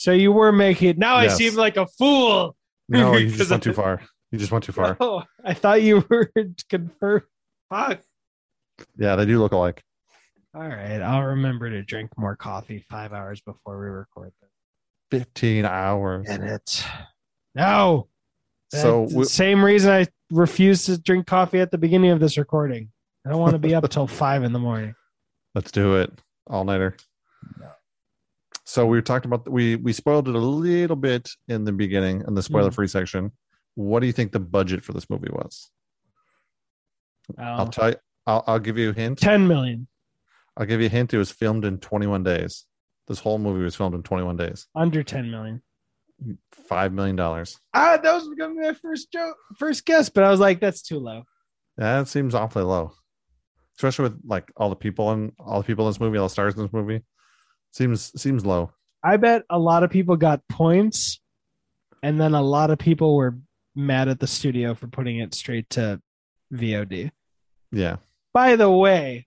So 0.00 0.12
you 0.12 0.32
were 0.32 0.50
making. 0.50 0.96
Now 0.96 1.16
I 1.16 1.28
seem 1.28 1.56
like 1.56 1.76
a 1.76 1.86
fool. 1.86 2.56
No, 2.88 3.16
you 3.16 3.28
just 3.36 3.50
went 3.50 3.62
I- 3.62 3.64
too 3.64 3.74
far. 3.74 4.00
You 4.32 4.38
just 4.38 4.50
went 4.50 4.64
too 4.64 4.72
far. 4.72 4.96
Oh, 4.98 5.24
I 5.44 5.52
thought 5.52 5.82
you 5.82 6.02
were 6.08 6.32
confirmed. 6.70 7.24
Fuck. 7.68 8.00
Yeah, 8.96 9.16
they 9.16 9.26
do 9.26 9.38
look 9.38 9.52
alike. 9.52 9.82
All 10.54 10.62
right, 10.66 11.02
I'll 11.02 11.24
remember 11.24 11.68
to 11.68 11.82
drink 11.82 12.12
more 12.16 12.34
coffee 12.34 12.82
five 12.88 13.12
hours 13.12 13.42
before 13.42 13.78
we 13.78 13.88
record 13.88 14.32
this. 14.40 14.50
Fifteen 15.10 15.66
hours. 15.66 16.26
And 16.30 16.44
it. 16.44 16.82
No. 17.54 18.08
So 18.70 19.02
we- 19.02 19.26
same 19.26 19.62
reason 19.62 19.92
I 19.92 20.06
refused 20.30 20.86
to 20.86 20.96
drink 20.98 21.26
coffee 21.26 21.60
at 21.60 21.70
the 21.70 21.78
beginning 21.78 22.10
of 22.10 22.20
this 22.20 22.38
recording. 22.38 22.88
I 23.26 23.30
don't 23.30 23.40
want 23.40 23.52
to 23.52 23.58
be 23.58 23.74
up 23.74 23.86
till 23.90 24.06
five 24.06 24.44
in 24.44 24.54
the 24.54 24.58
morning. 24.58 24.94
Let's 25.54 25.70
do 25.70 25.96
it. 25.96 26.10
All 26.46 26.64
nighter. 26.64 26.96
So 28.70 28.86
we 28.86 29.02
talked 29.02 29.26
about 29.26 29.48
we 29.50 29.74
we 29.74 29.92
spoiled 29.92 30.28
it 30.28 30.36
a 30.36 30.38
little 30.38 30.94
bit 30.94 31.28
in 31.48 31.64
the 31.64 31.72
beginning 31.72 32.22
in 32.28 32.34
the 32.36 32.42
spoiler 32.42 32.70
free 32.70 32.86
section. 32.86 33.32
What 33.74 33.98
do 33.98 34.06
you 34.06 34.12
think 34.12 34.30
the 34.30 34.38
budget 34.38 34.84
for 34.84 34.92
this 34.92 35.10
movie 35.10 35.30
was? 35.32 35.72
I'll 37.36 37.62
Um, 37.62 37.70
tell 37.72 37.88
you. 37.90 37.96
I'll, 38.28 38.44
I'll 38.46 38.58
give 38.60 38.78
you 38.78 38.90
a 38.90 38.92
hint. 38.92 39.18
10 39.18 39.48
million 39.48 39.88
I'll 40.56 40.66
give 40.66 40.78
you 40.80 40.86
a 40.86 40.90
hint. 40.90 41.12
It 41.12 41.18
was 41.18 41.32
filmed 41.32 41.64
in 41.64 41.78
21 41.78 42.22
days. 42.22 42.64
This 43.08 43.18
whole 43.18 43.38
movie 43.38 43.64
was 43.64 43.74
filmed 43.74 43.96
in 43.96 44.04
21 44.04 44.36
days. 44.36 44.68
under 44.76 45.02
10 45.02 45.32
million. 45.32 45.62
Five 46.52 46.92
million 46.92 47.16
dollars. 47.16 47.58
Ah, 47.74 47.98
that 48.00 48.12
was 48.14 48.28
gonna 48.38 48.54
be 48.54 48.60
my 48.60 48.74
first 48.74 49.10
joke, 49.10 49.36
first 49.58 49.84
guess, 49.84 50.08
but 50.10 50.22
I 50.22 50.30
was 50.30 50.38
like, 50.38 50.60
that's 50.60 50.82
too 50.82 51.00
low. 51.00 51.24
That 51.76 52.06
seems 52.06 52.36
awfully 52.36 52.62
low, 52.64 52.92
especially 53.76 54.04
with 54.04 54.20
like 54.24 54.52
all 54.56 54.68
the 54.70 54.76
people 54.76 55.10
and 55.10 55.32
all 55.40 55.58
the 55.60 55.66
people 55.66 55.86
in 55.86 55.90
this 55.90 55.98
movie, 55.98 56.18
all 56.18 56.26
the 56.26 56.30
stars 56.30 56.54
in 56.54 56.62
this 56.62 56.72
movie. 56.72 57.02
Seems 57.72 58.20
seems 58.20 58.44
low. 58.44 58.72
I 59.02 59.16
bet 59.16 59.44
a 59.48 59.58
lot 59.58 59.82
of 59.82 59.90
people 59.90 60.16
got 60.16 60.46
points, 60.48 61.20
and 62.02 62.20
then 62.20 62.34
a 62.34 62.42
lot 62.42 62.70
of 62.70 62.78
people 62.78 63.16
were 63.16 63.38
mad 63.74 64.08
at 64.08 64.20
the 64.20 64.26
studio 64.26 64.74
for 64.74 64.88
putting 64.88 65.18
it 65.18 65.34
straight 65.34 65.70
to 65.70 66.00
VOD. 66.52 67.10
Yeah. 67.72 67.96
By 68.32 68.56
the 68.56 68.70
way, 68.70 69.26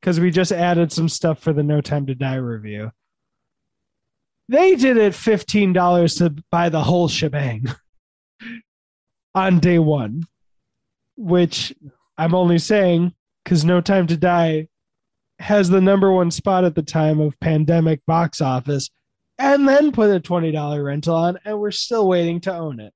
because 0.00 0.18
we 0.18 0.30
just 0.30 0.52
added 0.52 0.92
some 0.92 1.08
stuff 1.08 1.38
for 1.40 1.52
the 1.52 1.62
No 1.62 1.80
Time 1.80 2.06
to 2.06 2.14
Die 2.14 2.36
review, 2.36 2.92
they 4.48 4.76
did 4.76 4.96
it 4.96 5.14
fifteen 5.14 5.72
dollars 5.72 6.16
to 6.16 6.34
buy 6.50 6.68
the 6.68 6.82
whole 6.82 7.08
shebang 7.08 7.66
on 9.34 9.58
day 9.58 9.78
one, 9.78 10.24
which 11.16 11.74
I'm 12.16 12.34
only 12.34 12.58
saying 12.58 13.14
because 13.44 13.64
No 13.64 13.80
Time 13.80 14.06
to 14.06 14.16
Die 14.16 14.68
has 15.38 15.68
the 15.68 15.80
number 15.80 16.10
one 16.10 16.30
spot 16.30 16.64
at 16.64 16.74
the 16.74 16.82
time 16.82 17.20
of 17.20 17.38
pandemic 17.40 18.04
box 18.06 18.40
office, 18.40 18.90
and 19.38 19.68
then 19.68 19.92
put 19.92 20.10
a 20.10 20.20
twenty 20.20 20.50
dollar 20.50 20.82
rental 20.84 21.14
on, 21.14 21.38
and 21.44 21.58
we're 21.58 21.70
still 21.70 22.08
waiting 22.08 22.40
to 22.42 22.54
own 22.54 22.80
it. 22.80 22.92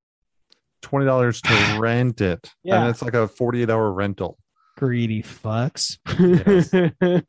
Twenty 0.81 1.05
dollars 1.05 1.41
to 1.41 1.75
rent 1.79 2.21
it. 2.21 2.51
Yeah. 2.63 2.81
And 2.81 2.89
it's 2.89 3.01
like 3.01 3.13
a 3.13 3.27
48 3.27 3.69
hour 3.69 3.91
rental. 3.91 4.37
Greedy 4.77 5.21
fucks. 5.21 5.97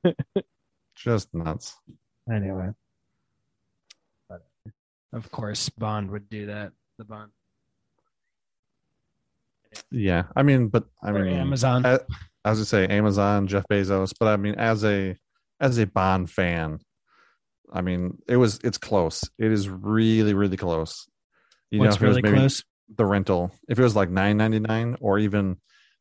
Just 0.96 1.34
nuts. 1.34 1.76
Anyway. 2.32 2.70
But 4.28 4.42
of 5.12 5.30
course 5.30 5.68
Bond 5.68 6.10
would 6.10 6.30
do 6.30 6.46
that. 6.46 6.72
The 6.98 7.04
Bond 7.04 7.30
Yeah. 9.90 10.24
I 10.34 10.42
mean, 10.42 10.68
but 10.68 10.84
I 11.02 11.10
or 11.10 11.24
mean 11.24 11.34
Amazon. 11.34 11.84
I, 12.44 12.48
I 12.48 12.50
was 12.50 12.58
gonna 12.58 12.66
say 12.86 12.86
Amazon, 12.94 13.46
Jeff 13.46 13.64
Bezos, 13.70 14.12
but 14.18 14.28
I 14.28 14.36
mean 14.36 14.54
as 14.56 14.84
a 14.84 15.16
as 15.60 15.78
a 15.78 15.86
Bond 15.86 16.30
fan, 16.30 16.78
I 17.72 17.80
mean 17.82 18.18
it 18.28 18.36
was 18.36 18.58
it's 18.64 18.78
close. 18.78 19.22
It 19.38 19.52
is 19.52 19.68
really, 19.68 20.34
really 20.34 20.56
close. 20.56 21.06
You 21.70 21.80
What's 21.80 21.96
if 21.96 22.02
it 22.02 22.06
was 22.06 22.16
really 22.16 22.22
maybe 22.30 22.38
close? 22.38 22.64
the 22.94 23.06
rental. 23.06 23.52
If 23.68 23.78
it 23.78 23.82
was 23.82 23.96
like 23.96 24.10
nine 24.10 24.36
ninety 24.36 24.60
nine 24.60 24.96
or 25.00 25.18
even 25.18 25.56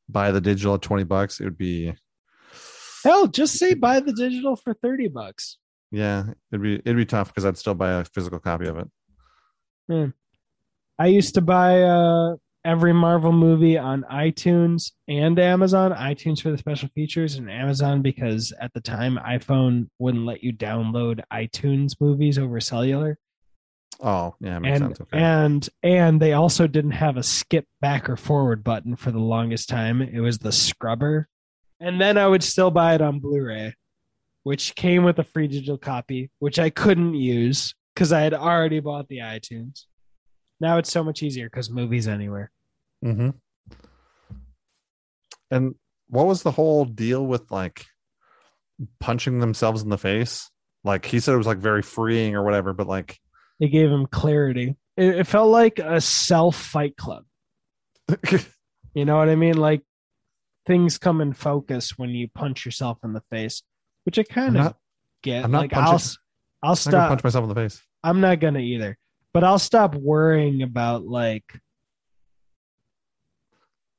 buy 0.09 0.31
the 0.31 0.41
digital 0.41 0.75
at 0.75 0.81
twenty 0.81 1.03
bucks, 1.03 1.39
it 1.39 1.45
would 1.45 1.57
be 1.57 1.93
Hell, 3.03 3.27
just 3.27 3.57
say 3.57 3.73
buy 3.73 3.99
the 3.99 4.13
digital 4.13 4.55
for 4.55 4.73
thirty 4.73 5.07
bucks. 5.07 5.57
yeah, 5.91 6.25
it'd 6.51 6.61
be 6.61 6.75
it'd 6.75 6.97
be 6.97 7.05
tough 7.05 7.29
because 7.29 7.45
I'd 7.45 7.57
still 7.57 7.73
buy 7.75 7.93
a 7.93 8.05
physical 8.05 8.39
copy 8.39 8.67
of 8.67 8.77
it. 8.77 10.13
I 10.99 11.07
used 11.07 11.33
to 11.35 11.41
buy 11.41 11.81
uh, 11.81 12.35
every 12.63 12.93
Marvel 12.93 13.31
movie 13.31 13.77
on 13.77 14.05
iTunes 14.11 14.91
and 15.07 15.39
Amazon. 15.39 15.91
iTunes 15.91 16.41
for 16.41 16.51
the 16.51 16.57
special 16.57 16.89
features, 16.89 17.35
and 17.35 17.49
Amazon 17.49 18.01
because 18.01 18.53
at 18.59 18.73
the 18.73 18.81
time 18.81 19.19
iPhone 19.25 19.87
wouldn't 19.99 20.25
let 20.25 20.43
you 20.43 20.53
download 20.53 21.21
iTunes 21.31 21.93
movies 21.99 22.37
over 22.37 22.59
cellular. 22.59 23.17
Oh, 23.99 24.35
yeah, 24.39 24.59
makes 24.59 24.79
and 24.79 24.89
sense. 24.89 25.01
Okay. 25.01 25.17
and 25.19 25.69
and 25.83 26.21
they 26.21 26.33
also 26.33 26.67
didn't 26.67 26.91
have 26.91 27.17
a 27.17 27.23
skip 27.23 27.65
back 27.81 28.09
or 28.09 28.15
forward 28.15 28.63
button 28.63 28.95
for 28.95 29.11
the 29.11 29.19
longest 29.19 29.69
time. 29.69 30.01
It 30.01 30.19
was 30.19 30.39
the 30.39 30.51
scrubber, 30.51 31.27
and 31.79 31.99
then 32.01 32.17
I 32.17 32.27
would 32.27 32.43
still 32.43 32.71
buy 32.71 32.95
it 32.95 33.01
on 33.01 33.19
Blu-ray, 33.19 33.75
which 34.43 34.75
came 34.75 35.03
with 35.03 35.19
a 35.19 35.23
free 35.23 35.47
digital 35.47 35.77
copy, 35.77 36.31
which 36.39 36.57
I 36.57 36.69
couldn't 36.69 37.13
use 37.13 37.75
because 37.93 38.11
I 38.11 38.21
had 38.21 38.33
already 38.33 38.79
bought 38.79 39.07
the 39.07 39.19
iTunes. 39.19 39.85
Now 40.61 40.77
it's 40.77 40.91
so 40.91 41.03
much 41.03 41.21
easier 41.23 41.47
because 41.49 41.69
movies 41.69 42.07
anywhere. 42.07 42.51
Mm-hmm. 43.03 43.31
And 45.49 45.75
what 46.07 46.27
was 46.27 46.43
the 46.43 46.51
whole 46.51 46.85
deal 46.85 47.25
with 47.25 47.51
like 47.51 47.85
punching 48.99 49.39
themselves 49.39 49.81
in 49.81 49.89
the 49.89 49.97
face? 49.97 50.49
Like 50.83 51.05
he 51.05 51.19
said 51.19 51.33
it 51.33 51.37
was 51.37 51.47
like 51.47 51.57
very 51.57 51.81
freeing 51.81 52.35
or 52.35 52.43
whatever, 52.43 52.73
but 52.73 52.87
like 52.87 53.19
It 53.59 53.69
gave 53.69 53.89
him 53.89 54.05
clarity. 54.07 54.75
It, 54.97 55.15
it 55.19 55.27
felt 55.27 55.49
like 55.49 55.79
a 55.79 55.99
self 56.01 56.55
fight 56.55 56.95
club. 56.95 57.23
You 58.93 59.05
know 59.05 59.15
what 59.15 59.29
I 59.29 59.35
mean? 59.37 59.55
Like 59.55 59.83
things 60.67 60.97
come 60.97 61.21
in 61.21 61.31
focus 61.31 61.97
when 61.97 62.09
you 62.09 62.27
punch 62.27 62.65
yourself 62.65 62.97
in 63.05 63.13
the 63.13 63.23
face, 63.31 63.63
which 64.03 64.19
I 64.19 64.23
kind 64.23 64.57
of 64.57 64.75
get. 65.23 65.45
I'm 65.45 65.51
not 65.51 65.59
like 65.61 65.73
I'll, 65.73 65.83
punching- 65.91 65.95
s- 65.95 66.17
I'll 66.61 66.69
I'm 66.71 66.75
stop. 66.75 67.07
punch 67.07 67.23
myself 67.23 67.43
in 67.43 67.47
the 67.49 67.55
face. 67.55 67.81
I'm 68.03 68.19
not 68.19 68.41
gonna 68.41 68.59
either, 68.59 68.97
but 69.33 69.43
I'll 69.43 69.59
stop 69.59 69.95
worrying 69.95 70.61
about 70.61 71.05
like 71.05 71.59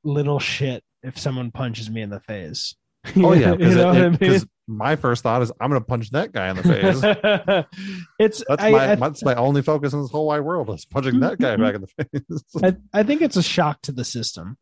little 0.03 0.39
shit 0.39 0.83
if 1.01 1.17
someone 1.17 1.51
punches 1.51 1.89
me 1.89 2.01
in 2.01 2.09
the 2.09 2.19
face. 2.19 2.75
Oh 3.17 3.33
yeah, 3.33 3.51
you 3.51 3.57
because 3.57 3.75
know 3.75 3.89
I 3.89 4.09
mean? 4.09 4.41
my 4.67 4.95
first 4.95 5.23
thought 5.23 5.41
is 5.41 5.51
I'm 5.59 5.69
gonna 5.69 5.81
punch 5.81 6.11
that 6.11 6.31
guy 6.31 6.49
in 6.49 6.55
the 6.55 6.63
face. 6.63 7.65
it's 8.19 8.43
That's 8.47 8.63
I, 8.63 8.71
my 8.71 8.91
I, 8.91 8.95
that's 8.95 9.23
my 9.23 9.35
only 9.35 9.61
focus 9.61 9.93
in 9.93 10.01
this 10.01 10.11
whole 10.11 10.27
wide 10.27 10.41
world 10.41 10.69
is 10.69 10.85
punching 10.85 11.19
that 11.19 11.39
guy 11.39 11.55
back 11.57 11.75
in 11.75 11.81
the 11.81 11.87
face. 11.87 12.43
I, 12.63 12.99
I 12.99 13.03
think 13.03 13.21
it's 13.21 13.35
a 13.35 13.43
shock 13.43 13.81
to 13.83 13.91
the 13.91 14.05
system. 14.05 14.57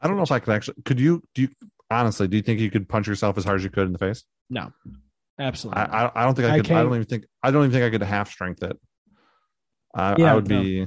I 0.00 0.08
don't 0.08 0.16
know 0.16 0.22
if 0.22 0.32
I 0.32 0.38
could 0.38 0.54
actually. 0.54 0.82
Could 0.84 0.98
you? 0.98 1.22
Do 1.34 1.42
you 1.42 1.48
honestly? 1.90 2.28
Do 2.28 2.36
you 2.36 2.42
think 2.42 2.60
you 2.60 2.70
could 2.70 2.88
punch 2.88 3.06
yourself 3.06 3.36
as 3.38 3.44
hard 3.44 3.56
as 3.58 3.64
you 3.64 3.70
could 3.70 3.86
in 3.86 3.92
the 3.92 3.98
face? 3.98 4.24
No, 4.50 4.72
absolutely. 5.38 5.82
I, 5.82 6.06
I, 6.06 6.22
I 6.22 6.24
don't 6.24 6.34
think 6.34 6.48
I 6.48 6.54
I 6.54 6.56
could. 6.56 6.66
I, 6.66 6.68
can't- 6.68 6.86
don't 6.88 6.94
even 6.96 7.06
think. 7.06 7.24
I 7.42 7.50
don't 7.50 7.62
even 7.64 7.72
think 7.72 7.84
I 7.84 7.90
could 7.90 8.02
half 8.06 8.30
strength 8.30 8.62
it. 8.62 8.76
I, 9.94 10.14
Yeah, 10.18 10.32
I 10.32 10.34
would 10.34 10.48
no. 10.48 10.62
be. 10.62 10.86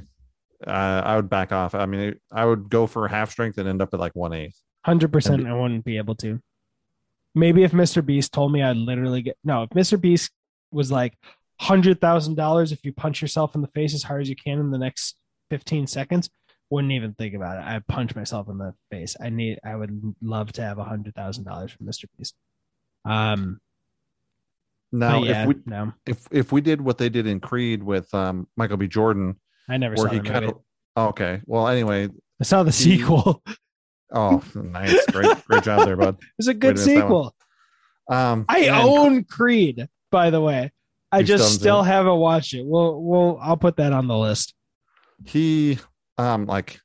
Uh, 0.66 0.70
I 1.04 1.16
would 1.16 1.28
back 1.28 1.52
off. 1.52 1.74
I 1.74 1.86
mean, 1.86 2.14
I 2.32 2.44
would 2.44 2.70
go 2.70 2.86
for 2.86 3.06
half 3.08 3.30
strength 3.30 3.58
and 3.58 3.68
end 3.68 3.82
up 3.82 3.92
at 3.92 4.00
like 4.00 4.14
one 4.14 4.32
eighth. 4.32 4.58
Hundred 4.84 5.12
percent, 5.12 5.46
I 5.46 5.52
wouldn't 5.52 5.84
be 5.84 5.96
able 5.98 6.14
to. 6.16 6.40
Maybe 7.34 7.64
if 7.64 7.72
Mr. 7.72 8.04
Beast 8.04 8.32
told 8.32 8.52
me 8.52 8.62
I'd 8.62 8.76
literally 8.76 9.20
get 9.22 9.36
no. 9.44 9.64
If 9.64 9.70
Mr. 9.70 10.00
Beast 10.00 10.30
was 10.70 10.90
like 10.90 11.14
hundred 11.60 12.00
thousand 12.00 12.34
dollars 12.36 12.72
if 12.72 12.84
you 12.84 12.92
punch 12.92 13.20
yourself 13.22 13.54
in 13.54 13.62
the 13.62 13.68
face 13.68 13.94
as 13.94 14.02
hard 14.02 14.22
as 14.22 14.28
you 14.28 14.36
can 14.36 14.58
in 14.58 14.70
the 14.70 14.78
next 14.78 15.16
fifteen 15.50 15.86
seconds, 15.86 16.30
wouldn't 16.70 16.92
even 16.92 17.14
think 17.14 17.34
about 17.34 17.58
it. 17.58 17.64
I'd 17.66 17.86
punch 17.86 18.14
myself 18.14 18.48
in 18.48 18.56
the 18.58 18.74
face. 18.90 19.16
I 19.20 19.28
need. 19.28 19.58
I 19.64 19.76
would 19.76 20.14
love 20.22 20.52
to 20.52 20.62
have 20.62 20.78
a 20.78 20.84
hundred 20.84 21.14
thousand 21.14 21.44
dollars 21.44 21.72
from 21.72 21.86
Mr. 21.86 22.04
Beast. 22.16 22.34
Um. 23.04 23.60
Now, 24.92 25.22
yeah, 25.22 25.42
if 25.42 25.48
we 25.48 25.54
no, 25.66 25.92
if 26.06 26.26
if 26.30 26.52
we 26.52 26.60
did 26.60 26.80
what 26.80 26.98
they 26.98 27.08
did 27.08 27.26
in 27.26 27.40
Creed 27.40 27.82
with 27.82 28.12
um, 28.14 28.46
Michael 28.56 28.76
B. 28.76 28.86
Jordan, 28.86 29.38
I 29.68 29.76
never 29.76 29.96
saw 29.96 30.06
he 30.08 30.20
kind 30.20 30.44
of 30.44 30.58
oh, 30.96 31.08
okay. 31.08 31.40
Well, 31.46 31.68
anyway, 31.68 32.08
I 32.40 32.44
saw 32.44 32.62
the 32.62 32.70
he- 32.70 32.98
sequel. 32.98 33.42
Oh, 34.12 34.40
nice, 34.54 35.04
great, 35.06 35.44
great 35.48 35.64
job 35.64 35.84
there, 35.84 35.96
bud. 35.96 36.16
was 36.38 36.46
a 36.46 36.54
good 36.54 36.76
to 36.76 36.80
miss 36.80 36.84
that 36.86 36.94
one. 36.94 37.02
sequel. 37.02 37.34
Um, 38.08 38.44
I 38.48 38.68
own 38.68 39.24
Creed, 39.24 39.88
by 40.12 40.30
the 40.30 40.40
way. 40.40 40.70
I 41.10 41.24
just 41.24 41.54
still 41.54 41.80
it? 41.80 41.86
haven't 41.86 42.16
watched 42.16 42.54
it. 42.54 42.64
We'll, 42.64 43.02
we'll, 43.02 43.36
I'll 43.42 43.56
put 43.56 43.76
that 43.78 43.92
on 43.92 44.06
the 44.06 44.16
list. 44.16 44.54
he 45.24 45.78
um 46.18 46.46
like 46.46 46.78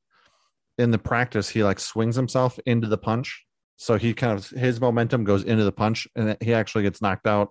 in 0.78 0.90
the 0.90 0.98
practice 0.98 1.48
he 1.48 1.64
like 1.64 1.80
swings 1.80 2.16
himself 2.16 2.60
into 2.66 2.88
the 2.88 2.98
punch 2.98 3.46
so 3.78 3.98
he 3.98 4.14
kind 4.14 4.38
of 4.38 4.50
his 4.50 4.82
momentum 4.82 5.24
goes 5.24 5.44
into 5.44 5.64
the 5.64 5.72
punch 5.72 6.08
and 6.16 6.36
he 6.42 6.54
actually 6.54 6.84
gets 6.84 7.02
knocked 7.02 7.28
out 7.28 7.50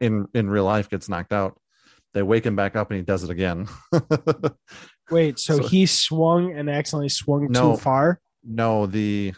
in 0.00 0.26
in 0.34 0.48
real 0.50 0.64
life 0.64 0.88
gets 0.88 1.08
knocked 1.08 1.32
out 1.32 1.58
they 2.14 2.22
wake 2.22 2.46
him 2.46 2.56
back 2.56 2.76
up 2.76 2.90
and 2.90 2.96
he 2.96 3.02
does 3.04 3.24
it 3.24 3.28
again. 3.30 3.68
Wait, 5.10 5.38
so, 5.38 5.58
So- 5.60 5.68
he 5.68 5.84
swung 5.86 6.56
and 6.56 6.70
accidentally 6.70 7.08
swung 7.10 7.48
No. 7.50 7.72
too 7.72 7.76
far? 7.78 8.20
no 8.48 8.86
the 8.86 9.32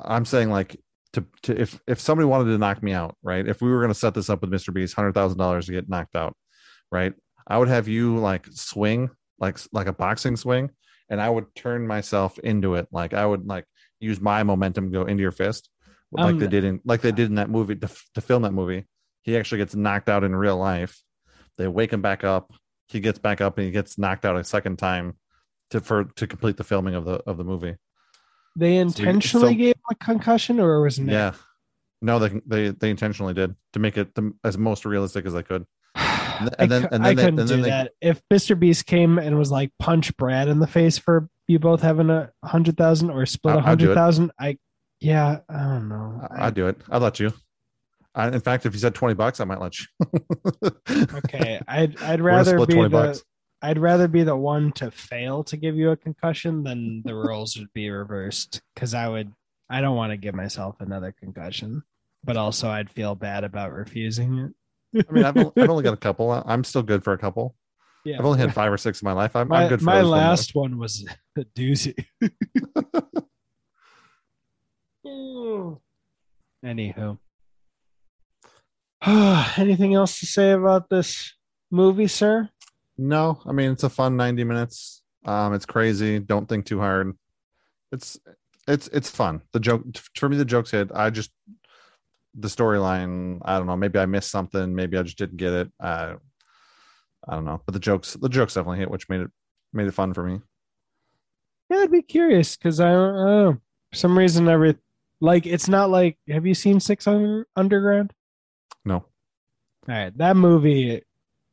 i'm 0.00 0.24
saying 0.24 0.48
like 0.48 0.80
to, 1.12 1.24
to 1.42 1.60
if 1.60 1.78
if 1.86 2.00
somebody 2.00 2.24
wanted 2.26 2.50
to 2.50 2.56
knock 2.58 2.82
me 2.82 2.92
out 2.92 3.14
right? 3.22 3.46
If 3.46 3.60
we 3.60 3.68
were 3.70 3.80
going 3.80 3.92
to 3.92 3.98
set 3.98 4.14
this 4.14 4.30
up 4.30 4.40
with 4.40 4.50
mr 4.50 4.72
beast 4.72 4.96
$100000 4.96 5.66
to 5.66 5.72
get 5.72 5.88
knocked 5.88 6.16
out 6.16 6.34
right? 6.90 7.12
I 7.46 7.58
would 7.58 7.68
have 7.68 7.88
you 7.88 8.16
like 8.16 8.46
swing 8.52 9.10
like 9.38 9.58
like 9.72 9.86
a 9.86 9.92
boxing 9.92 10.36
swing 10.36 10.70
and 11.10 11.20
i 11.20 11.28
would 11.28 11.54
turn 11.54 11.86
myself 11.86 12.38
into 12.38 12.74
it. 12.76 12.86
Like 12.90 13.12
i 13.12 13.24
would 13.26 13.46
like 13.46 13.64
use 14.00 14.20
my 14.20 14.42
momentum 14.44 14.86
to 14.86 14.98
go 14.98 15.04
into 15.04 15.20
your 15.22 15.32
fist 15.32 15.68
like 16.12 16.32
Um, 16.34 16.38
they 16.38 16.46
did 16.48 16.64
in 16.64 16.80
like 16.84 17.02
they 17.02 17.12
did 17.12 17.28
in 17.28 17.34
that 17.36 17.50
movie 17.50 17.76
to, 17.76 17.88
to 18.14 18.20
film 18.20 18.42
that 18.42 18.52
movie 18.54 18.86
he 19.22 19.36
actually 19.36 19.58
gets 19.58 19.74
knocked 19.74 20.08
out 20.08 20.24
in 20.24 20.34
real 20.34 20.56
life 20.56 21.02
they 21.58 21.68
wake 21.68 21.92
him 21.92 22.02
back 22.02 22.24
up 22.24 22.52
he 22.88 23.00
gets 23.00 23.18
back 23.18 23.40
up 23.40 23.56
and 23.58 23.66
he 23.66 23.70
gets 23.72 23.98
knocked 23.98 24.24
out 24.24 24.36
a 24.36 24.42
second 24.44 24.78
time 24.78 25.14
to 25.70 25.80
for 25.80 26.04
to 26.16 26.26
complete 26.26 26.56
the 26.56 26.64
filming 26.64 26.94
of 26.94 27.04
the 27.04 27.22
of 27.26 27.36
the 27.36 27.44
movie 27.44 27.76
They 28.56 28.76
intentionally 28.76 29.52
so- 29.52 29.58
gave 29.58 29.74
him 29.76 29.82
a 29.90 29.94
concussion, 29.94 30.58
or 30.58 30.80
was 30.82 30.98
it? 30.98 31.06
yeah. 31.06 31.32
No, 32.02 32.18
they 32.18 32.40
they 32.46 32.68
they 32.70 32.90
intentionally 32.90 33.34
did 33.34 33.54
to 33.74 33.78
make 33.78 33.96
it 33.96 34.14
the, 34.14 34.32
as 34.42 34.56
most 34.58 34.84
realistic 34.84 35.26
as 35.26 35.34
they 35.34 35.42
could. 35.44 35.64
and 35.94 36.50
and 36.58 36.70
then- 36.70 36.84
and 36.90 36.92
then 36.92 37.02
I 37.04 37.14
they- 37.14 37.22
couldn't 37.24 37.40
and 37.40 37.48
then 37.48 37.58
do 37.58 37.62
they- 37.62 37.68
that. 37.70 37.92
If 38.00 38.20
Mr. 38.32 38.58
Beast 38.58 38.86
came 38.86 39.18
and 39.18 39.38
was 39.38 39.50
like 39.52 39.70
punch 39.78 40.16
Brad 40.16 40.48
in 40.48 40.58
the 40.58 40.66
face 40.66 40.98
for 40.98 41.28
you 41.46 41.58
both 41.60 41.82
having 41.82 42.10
a 42.10 42.30
hundred 42.44 42.76
thousand 42.76 43.10
or 43.10 43.24
split 43.26 43.54
a 43.56 43.60
hundred 43.60 43.94
thousand, 43.94 44.32
I 44.40 44.58
yeah, 45.00 45.40
I 45.48 45.58
don't 45.62 45.88
know. 45.88 46.26
I, 46.30 46.46
I'd 46.46 46.54
do 46.54 46.66
it. 46.66 46.80
I'd 46.90 47.02
let 47.02 47.20
you. 47.20 47.32
I, 48.14 48.28
in 48.28 48.40
fact, 48.40 48.66
if 48.66 48.72
you 48.72 48.78
said 48.80 48.94
twenty 48.94 49.14
bucks, 49.14 49.40
I 49.40 49.44
might 49.44 49.60
let 49.60 49.74
you. 49.78 49.86
okay, 51.18 51.60
I'd 51.68 51.98
I'd 52.02 52.20
rather 52.20 52.64
be 52.66 52.74
the 52.74 52.88
bucks. 52.88 53.22
I'd 53.62 53.78
rather 53.78 54.08
be 54.08 54.22
the 54.22 54.36
one 54.36 54.72
to 54.72 54.90
fail 54.90 55.44
to 55.44 55.56
give 55.56 55.76
you 55.76 55.90
a 55.90 55.96
concussion 55.96 56.64
than 56.64 57.02
the 57.04 57.14
roles 57.14 57.56
would 57.58 57.72
be 57.74 57.90
reversed 57.90 58.62
because 58.74 58.94
I 58.94 59.06
would 59.08 59.32
I 59.68 59.80
don't 59.80 59.96
want 59.96 60.12
to 60.12 60.16
give 60.16 60.34
myself 60.34 60.76
another 60.80 61.12
concussion, 61.12 61.82
but 62.24 62.36
also 62.36 62.68
I'd 62.68 62.90
feel 62.90 63.14
bad 63.14 63.44
about 63.44 63.72
refusing 63.72 64.38
it. 64.94 65.06
I 65.08 65.12
mean, 65.12 65.24
I've, 65.24 65.36
only- 65.36 65.52
I've 65.56 65.70
only 65.70 65.84
got 65.84 65.94
a 65.94 65.96
couple. 66.08 66.30
I'm 66.32 66.64
still 66.64 66.82
good 66.82 67.04
for 67.04 67.12
a 67.12 67.18
couple. 67.18 67.54
yeah, 68.04 68.18
I've 68.18 68.24
only 68.24 68.40
had 68.40 68.52
five 68.54 68.72
or 68.72 68.78
six 68.78 69.02
in 69.02 69.06
my 69.06 69.12
life. 69.12 69.36
I'm, 69.36 69.46
my, 69.46 69.64
I'm 69.64 69.68
good 69.68 69.80
for 69.80 69.84
my 69.84 69.98
at 69.98 70.04
least 70.04 70.10
one 70.10 70.18
last 70.20 70.54
one 70.54 70.78
was 70.78 71.06
a 71.36 71.44
doozy. 71.44 71.94
Anywho, 76.64 77.18
anything 79.56 79.94
else 79.94 80.20
to 80.20 80.26
say 80.26 80.52
about 80.52 80.88
this 80.90 81.34
movie, 81.70 82.06
sir? 82.06 82.48
No, 82.98 83.40
I 83.46 83.52
mean 83.52 83.72
it's 83.72 83.84
a 83.84 83.88
fun 83.88 84.16
90 84.16 84.44
minutes. 84.44 85.02
Um, 85.24 85.54
it's 85.54 85.66
crazy. 85.66 86.18
Don't 86.18 86.48
think 86.48 86.66
too 86.66 86.78
hard. 86.78 87.16
It's 87.92 88.18
it's 88.68 88.88
it's 88.88 89.10
fun. 89.10 89.42
The 89.52 89.60
joke 89.60 89.84
for 90.14 90.28
me, 90.28 90.36
the 90.36 90.44
jokes 90.44 90.70
hit. 90.70 90.90
I 90.94 91.10
just 91.10 91.30
the 92.34 92.48
storyline. 92.48 93.40
I 93.44 93.58
don't 93.58 93.66
know. 93.66 93.76
Maybe 93.76 93.98
I 93.98 94.06
missed 94.06 94.30
something. 94.30 94.74
Maybe 94.74 94.96
I 94.96 95.02
just 95.02 95.18
didn't 95.18 95.38
get 95.38 95.52
it. 95.52 95.72
I 95.80 96.14
I 97.28 97.34
don't 97.34 97.44
know. 97.44 97.60
But 97.64 97.72
the 97.72 97.80
jokes, 97.80 98.14
the 98.14 98.28
jokes 98.28 98.54
definitely 98.54 98.78
hit, 98.78 98.90
which 98.90 99.08
made 99.08 99.20
it 99.22 99.30
made 99.72 99.86
it 99.88 99.94
fun 99.94 100.14
for 100.14 100.22
me. 100.22 100.40
Yeah, 101.68 101.78
I'd 101.78 101.90
be 101.90 102.02
curious 102.02 102.56
because 102.56 102.80
I, 102.80 102.90
don't 102.90 103.14
know. 103.14 103.58
For 103.90 103.96
some 103.96 104.18
reason, 104.18 104.48
every 104.48 104.76
like 105.20 105.46
it's 105.46 105.68
not 105.68 105.90
like. 105.90 106.18
Have 106.28 106.46
you 106.46 106.54
seen 106.54 106.80
Six 106.80 107.06
Un- 107.06 107.44
Underground? 107.56 108.12
All 109.88 109.94
right, 109.94 110.16
that 110.18 110.36
movie, 110.36 111.02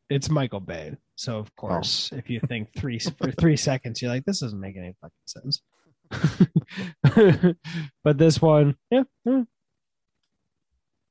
it's 0.10 0.30
Michael 0.30 0.60
Bay. 0.60 0.96
So 1.16 1.38
Oh. 1.38 1.40
of 1.40 1.56
course, 1.56 2.12
if 2.14 2.30
you 2.30 2.40
think 2.42 2.70
three 2.78 3.00
for 3.00 3.32
three 3.32 3.58
seconds, 3.58 4.02
you're 4.02 4.12
like, 4.12 4.26
this 4.26 4.40
doesn't 4.42 4.60
make 4.60 4.76
any 4.78 4.94
fucking 5.02 5.16
sense. 5.26 5.62
but 8.04 8.18
this 8.18 8.42
one, 8.42 8.76
yeah, 8.92 9.04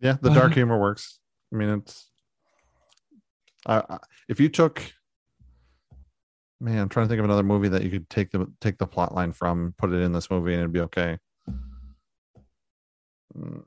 yeah, 0.01 0.17
the 0.21 0.31
dark 0.33 0.53
humor 0.55 0.79
works. 0.79 1.19
I 1.53 1.57
mean, 1.57 1.69
it's. 1.71 2.11
I 3.67 3.83
I- 3.89 3.99
if 4.29 4.39
you 4.41 4.49
took, 4.49 4.83
man, 6.61 6.79
I'm 6.79 6.89
trying 6.89 7.07
to 7.07 7.09
think 7.09 7.19
of 7.19 7.25
another 7.25 7.43
movie 7.43 7.69
that 7.69 7.83
you 7.83 7.91
could 7.91 8.09
take 8.09 8.31
the 8.31 8.47
take 8.61 8.79
the 8.79 8.87
plot 8.87 9.15
line 9.15 9.33
from, 9.33 9.75
put 9.77 9.93
it 9.93 10.01
in 10.03 10.13
this 10.13 10.31
movie, 10.31 10.53
and 10.53 10.61
it'd 10.61 10.73
be 10.73 10.81
okay. 10.81 11.19
Mm. 13.37 13.65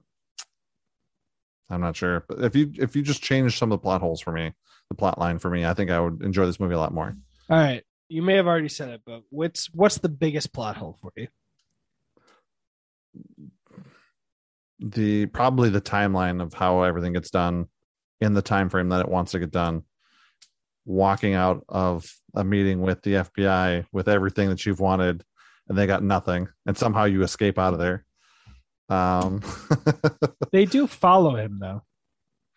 I'm 1.69 1.81
not 1.81 1.95
sure, 1.95 2.25
but 2.27 2.43
if 2.43 2.55
you 2.55 2.71
if 2.77 2.95
you 2.95 3.01
just 3.01 3.21
change 3.21 3.57
some 3.57 3.71
of 3.71 3.79
the 3.79 3.83
plot 3.83 4.01
holes 4.01 4.21
for 4.21 4.31
me, 4.31 4.53
the 4.89 4.95
plot 4.95 5.19
line 5.19 5.39
for 5.39 5.49
me, 5.49 5.65
I 5.65 5.73
think 5.73 5.91
I 5.91 5.99
would 5.99 6.21
enjoy 6.23 6.45
this 6.45 6.59
movie 6.59 6.75
a 6.75 6.79
lot 6.79 6.93
more. 6.93 7.15
all 7.49 7.57
right. 7.57 7.83
You 8.11 8.23
may 8.23 8.37
have 8.37 8.47
already 8.47 8.69
said 8.69 8.89
it, 8.89 9.01
but 9.05 9.21
what's 9.29 9.71
what's 9.71 9.99
the 9.99 10.09
biggest 10.09 10.51
plot 10.51 10.77
hole 10.77 10.97
for 10.99 11.11
you? 11.15 11.27
the 14.79 15.25
probably 15.27 15.69
the 15.69 15.81
timeline 15.81 16.41
of 16.41 16.53
how 16.53 16.83
everything 16.83 17.13
gets 17.13 17.29
done 17.29 17.67
in 18.21 18.33
the 18.33 18.41
time 18.41 18.69
frame 18.69 18.89
that 18.89 19.01
it 19.01 19.09
wants 19.09 19.31
to 19.31 19.39
get 19.39 19.51
done 19.51 19.83
walking 20.85 21.33
out 21.33 21.63
of 21.67 22.09
a 22.33 22.43
meeting 22.43 22.81
with 22.81 23.01
the 23.01 23.15
FBI 23.15 23.85
with 23.91 24.07
everything 24.07 24.49
that 24.49 24.65
you've 24.65 24.79
wanted 24.79 25.23
and 25.67 25.77
they 25.77 25.85
got 25.85 26.01
nothing 26.01 26.47
and 26.65 26.77
somehow 26.77 27.03
you 27.03 27.23
escape 27.23 27.59
out 27.59 27.73
of 27.73 27.79
there 27.79 28.05
um 28.89 29.41
They 30.51 30.65
do 30.65 30.87
follow 30.87 31.35
him 31.35 31.59
though. 31.59 31.83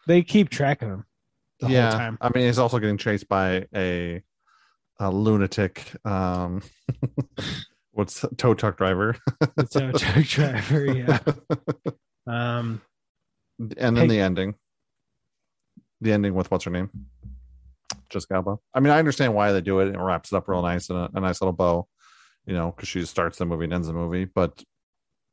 They 0.07 0.22
keep 0.22 0.49
track 0.49 0.83
of 0.83 0.89
him 0.89 1.05
the 1.61 1.68
yeah 1.68 1.91
whole 1.91 1.99
time. 2.01 2.18
i 2.20 2.28
mean 2.35 2.47
he's 2.47 2.59
also 2.59 2.78
getting 2.80 2.99
chased 2.99 3.28
by 3.28 3.66
a 3.74 4.22
a 4.99 5.11
lunatic 5.11 5.85
um 6.05 6.61
what's 7.93 8.24
tow 8.37 8.55
truck 8.55 8.76
driver 8.76 9.14
The 9.57 9.64
tow 9.66 9.93
truck 9.99 10.24
driver, 10.26 10.87
yeah. 10.87 11.18
Um, 12.26 12.80
and 13.76 13.97
then 13.97 13.97
Hey. 13.97 14.07
the 14.09 14.20
ending 14.20 14.55
the 16.01 16.12
ending 16.12 16.35
with 16.35 16.51
what's 16.51 16.64
her 16.64 16.70
name 16.70 16.91
Just 18.11 18.30
alba 18.33 18.57
i 18.74 18.80
mean 18.80 18.93
i 18.93 18.99
understand 18.99 19.35
why 19.35 19.53
they 19.53 19.61
do 19.61 19.78
it 19.80 19.89
it 19.95 19.99
wraps 19.99 20.33
it 20.33 20.37
up 20.37 20.49
real 20.49 20.62
nice 20.62 20.91
and 20.91 20.99
a, 20.99 21.11
a 21.14 21.20
nice 21.20 21.41
little 21.41 21.53
bow 21.53 21.87
you 22.47 22.55
know 22.55 22.72
because 22.72 22.89
she 22.89 23.05
starts 23.05 23.39
the 23.39 23.45
movie 23.47 23.64
and 23.64 23.72
ends 23.74 23.87
the 23.87 23.93
movie 23.93 24.24
but 24.24 24.62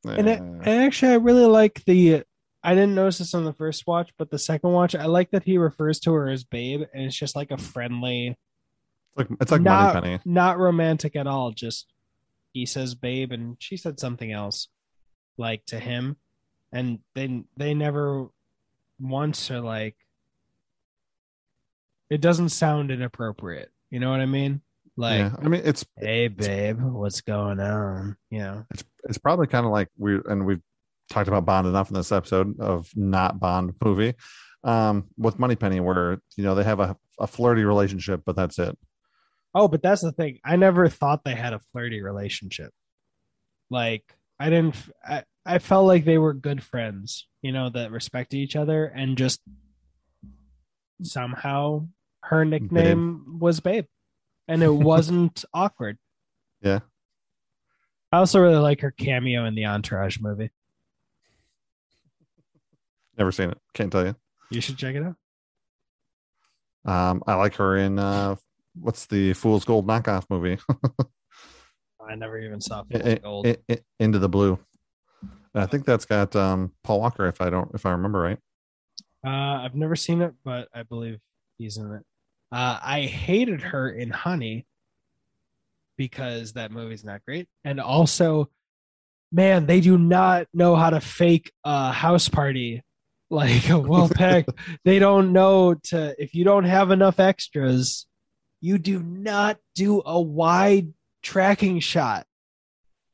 and, 0.06 0.30
it, 0.30 0.40
and 0.40 0.68
actually, 0.68 1.14
I 1.14 1.16
really 1.16 1.46
like 1.46 1.84
the. 1.86 2.24
I 2.64 2.74
didn't 2.74 2.96
notice 2.96 3.20
this 3.20 3.34
on 3.34 3.46
the 3.46 3.54
first 3.54 3.88
watch, 3.88 4.12
but 4.18 4.30
the 4.30 4.40
second 4.40 4.72
watch, 4.72 4.94
I 4.94 5.06
like 5.06 5.32
that 5.32 5.44
he 5.44 5.58
refers 5.58 6.00
to 6.02 6.14
her 6.14 6.30
as 6.30 6.44
Babe, 6.44 6.84
and 6.94 7.06
it's 7.06 7.16
just 7.16 7.36
like 7.36 7.52
a 7.52 7.58
friendly, 7.58 8.28
it's 8.28 8.38
like 9.18 9.28
it's 9.42 9.52
like 9.52 9.62
not, 9.62 9.94
Moneypenny 9.94 10.20
not 10.26 10.60
romantic 10.60 11.16
at 11.16 11.28
all. 11.28 11.52
Just 11.52 11.88
he 12.52 12.66
says 12.66 12.96
Babe, 12.96 13.32
and 13.32 13.56
she 13.60 13.78
said 13.78 14.00
something 14.00 14.32
else, 14.32 14.68
like 15.38 15.66
to 15.68 15.80
him, 15.80 16.18
and 16.72 17.00
they 17.16 17.44
they 17.56 17.74
never 17.74 18.28
once 19.00 19.50
are 19.52 19.62
like. 19.62 19.96
It 22.10 22.22
doesn't 22.22 22.50
sound 22.50 22.90
inappropriate. 22.90 23.72
You 23.92 24.00
know 24.00 24.10
what 24.10 24.20
I 24.20 24.26
mean? 24.26 24.62
Like, 25.00 25.20
yeah 25.20 25.36
i 25.42 25.48
mean 25.48 25.62
it's 25.64 25.86
hey 25.98 26.28
babe, 26.28 26.82
what's 26.82 27.22
going 27.22 27.60
on? 27.62 28.18
You 28.30 28.40
know. 28.40 28.66
it's 28.72 28.84
it's 29.06 29.18
probably 29.18 29.48
kind 29.48 29.66
of 29.66 29.72
like 29.72 29.88
we 29.98 30.20
and 30.26 30.46
we've 30.46 30.62
talked 31.10 31.30
about 31.30 31.46
bond 31.46 31.68
enough 31.68 31.90
in 31.90 31.96
this 31.96 32.12
episode 32.12 32.60
of 32.60 32.90
not 32.96 33.40
bond 33.40 33.74
movie 33.84 34.14
um 34.66 35.06
with 35.18 35.40
Moneypenny 35.40 35.80
where 35.80 36.20
you 36.36 36.44
know 36.44 36.54
they 36.54 36.66
have 36.66 36.82
a, 36.82 36.98
a 37.18 37.28
flirty 37.28 37.64
relationship 37.64 38.24
but 38.26 38.36
that's 38.36 38.60
it 38.60 38.78
Oh, 39.54 39.68
but 39.68 39.82
that's 39.82 40.02
the 40.02 40.12
thing. 40.12 40.40
I 40.44 40.56
never 40.56 40.88
thought 40.90 41.24
they 41.24 41.36
had 41.36 41.54
a 41.54 41.62
flirty 41.72 42.02
relationship. 42.02 42.72
Like 43.70 44.04
I 44.40 44.50
didn't. 44.50 44.76
I, 45.04 45.24
I 45.46 45.60
felt 45.60 45.88
like 45.88 46.06
they 46.06 46.18
were 46.18 46.34
good 46.34 46.62
friends, 46.62 47.28
you 47.42 47.52
know, 47.52 47.70
that 47.70 47.92
respected 47.92 48.38
each 48.38 48.56
other, 48.56 48.86
and 48.86 49.18
just 49.18 49.42
somehow 51.02 51.88
her 52.24 52.46
nickname 52.46 53.40
was 53.40 53.60
Babe, 53.60 53.86
and 54.50 54.62
it 54.64 54.74
wasn't 54.74 55.46
awkward. 55.54 55.98
Yeah. 56.62 56.80
I 58.12 58.18
also 58.18 58.40
really 58.42 58.58
like 58.58 58.82
her 58.82 58.92
cameo 58.92 59.46
in 59.46 59.56
the 59.56 59.66
Entourage 59.68 60.20
movie. 60.20 60.50
Never 63.18 63.32
seen 63.32 63.52
it. 63.52 63.58
Can't 63.74 63.92
tell 63.92 64.06
you. 64.06 64.16
You 64.50 64.62
should 64.62 64.78
check 64.78 64.96
it 64.96 65.04
out. 65.04 65.16
Um, 66.92 67.24
I 67.28 67.36
like 67.36 67.56
her 67.56 67.78
in 67.78 68.00
uh, 68.00 68.36
what's 68.80 69.06
the 69.06 69.34
Fool's 69.34 69.66
Gold 69.66 69.86
knockoff 69.88 70.26
movie? 70.30 70.58
I 72.10 72.16
never 72.16 72.40
even 72.40 72.60
saw 72.62 72.84
Fool's 72.84 73.20
Gold. 73.22 73.48
I- 73.48 73.58
I- 73.70 73.80
Into 74.00 74.18
the 74.20 74.30
Blue. 74.30 74.58
I 75.54 75.66
think 75.66 75.86
that's 75.86 76.06
got 76.06 76.36
um, 76.36 76.72
Paul 76.84 77.02
Walker, 77.02 77.28
if 77.28 77.42
I 77.42 77.50
don't, 77.50 77.70
if 77.74 77.86
I 77.86 77.92
remember 77.92 78.20
right. 78.22 78.38
Uh, 79.26 79.64
I've 79.64 79.76
never 79.76 79.96
seen 79.96 80.22
it, 80.22 80.34
but 80.46 80.70
I 80.74 80.84
believe 80.84 81.20
he's 81.58 81.78
in 81.78 81.92
it. 81.92 82.04
Uh, 82.52 82.80
I 82.82 83.02
hated 83.02 83.62
her 83.62 83.90
in 83.90 84.10
Honey 84.10 84.66
because 85.98 86.54
that 86.54 86.72
movie's 86.72 87.04
not 87.04 87.24
great, 87.26 87.48
and 87.64 87.80
also, 87.80 88.50
man, 89.32 89.66
they 89.66 89.82
do 89.82 89.98
not 89.98 90.48
know 90.54 90.76
how 90.76 90.90
to 90.90 91.02
fake 91.02 91.52
a 91.64 91.92
house 91.92 92.30
party 92.30 92.84
like 93.30 93.70
a 93.70 93.78
well 93.78 94.10
packed. 94.10 94.50
they 94.86 94.98
don't 94.98 95.32
know 95.32 95.76
to 95.76 96.16
if 96.18 96.34
you 96.34 96.44
don't 96.44 96.64
have 96.64 96.90
enough 96.90 97.20
extras, 97.20 98.08
you 98.62 98.78
do 98.78 99.04
not 99.04 99.58
do 99.76 100.02
a 100.06 100.20
wide 100.20 100.94
tracking 101.22 101.80
shot 101.80 102.26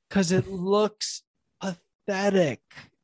because 0.08 0.32
it 0.32 0.48
looks 0.48 1.24
pathetic 1.60 2.62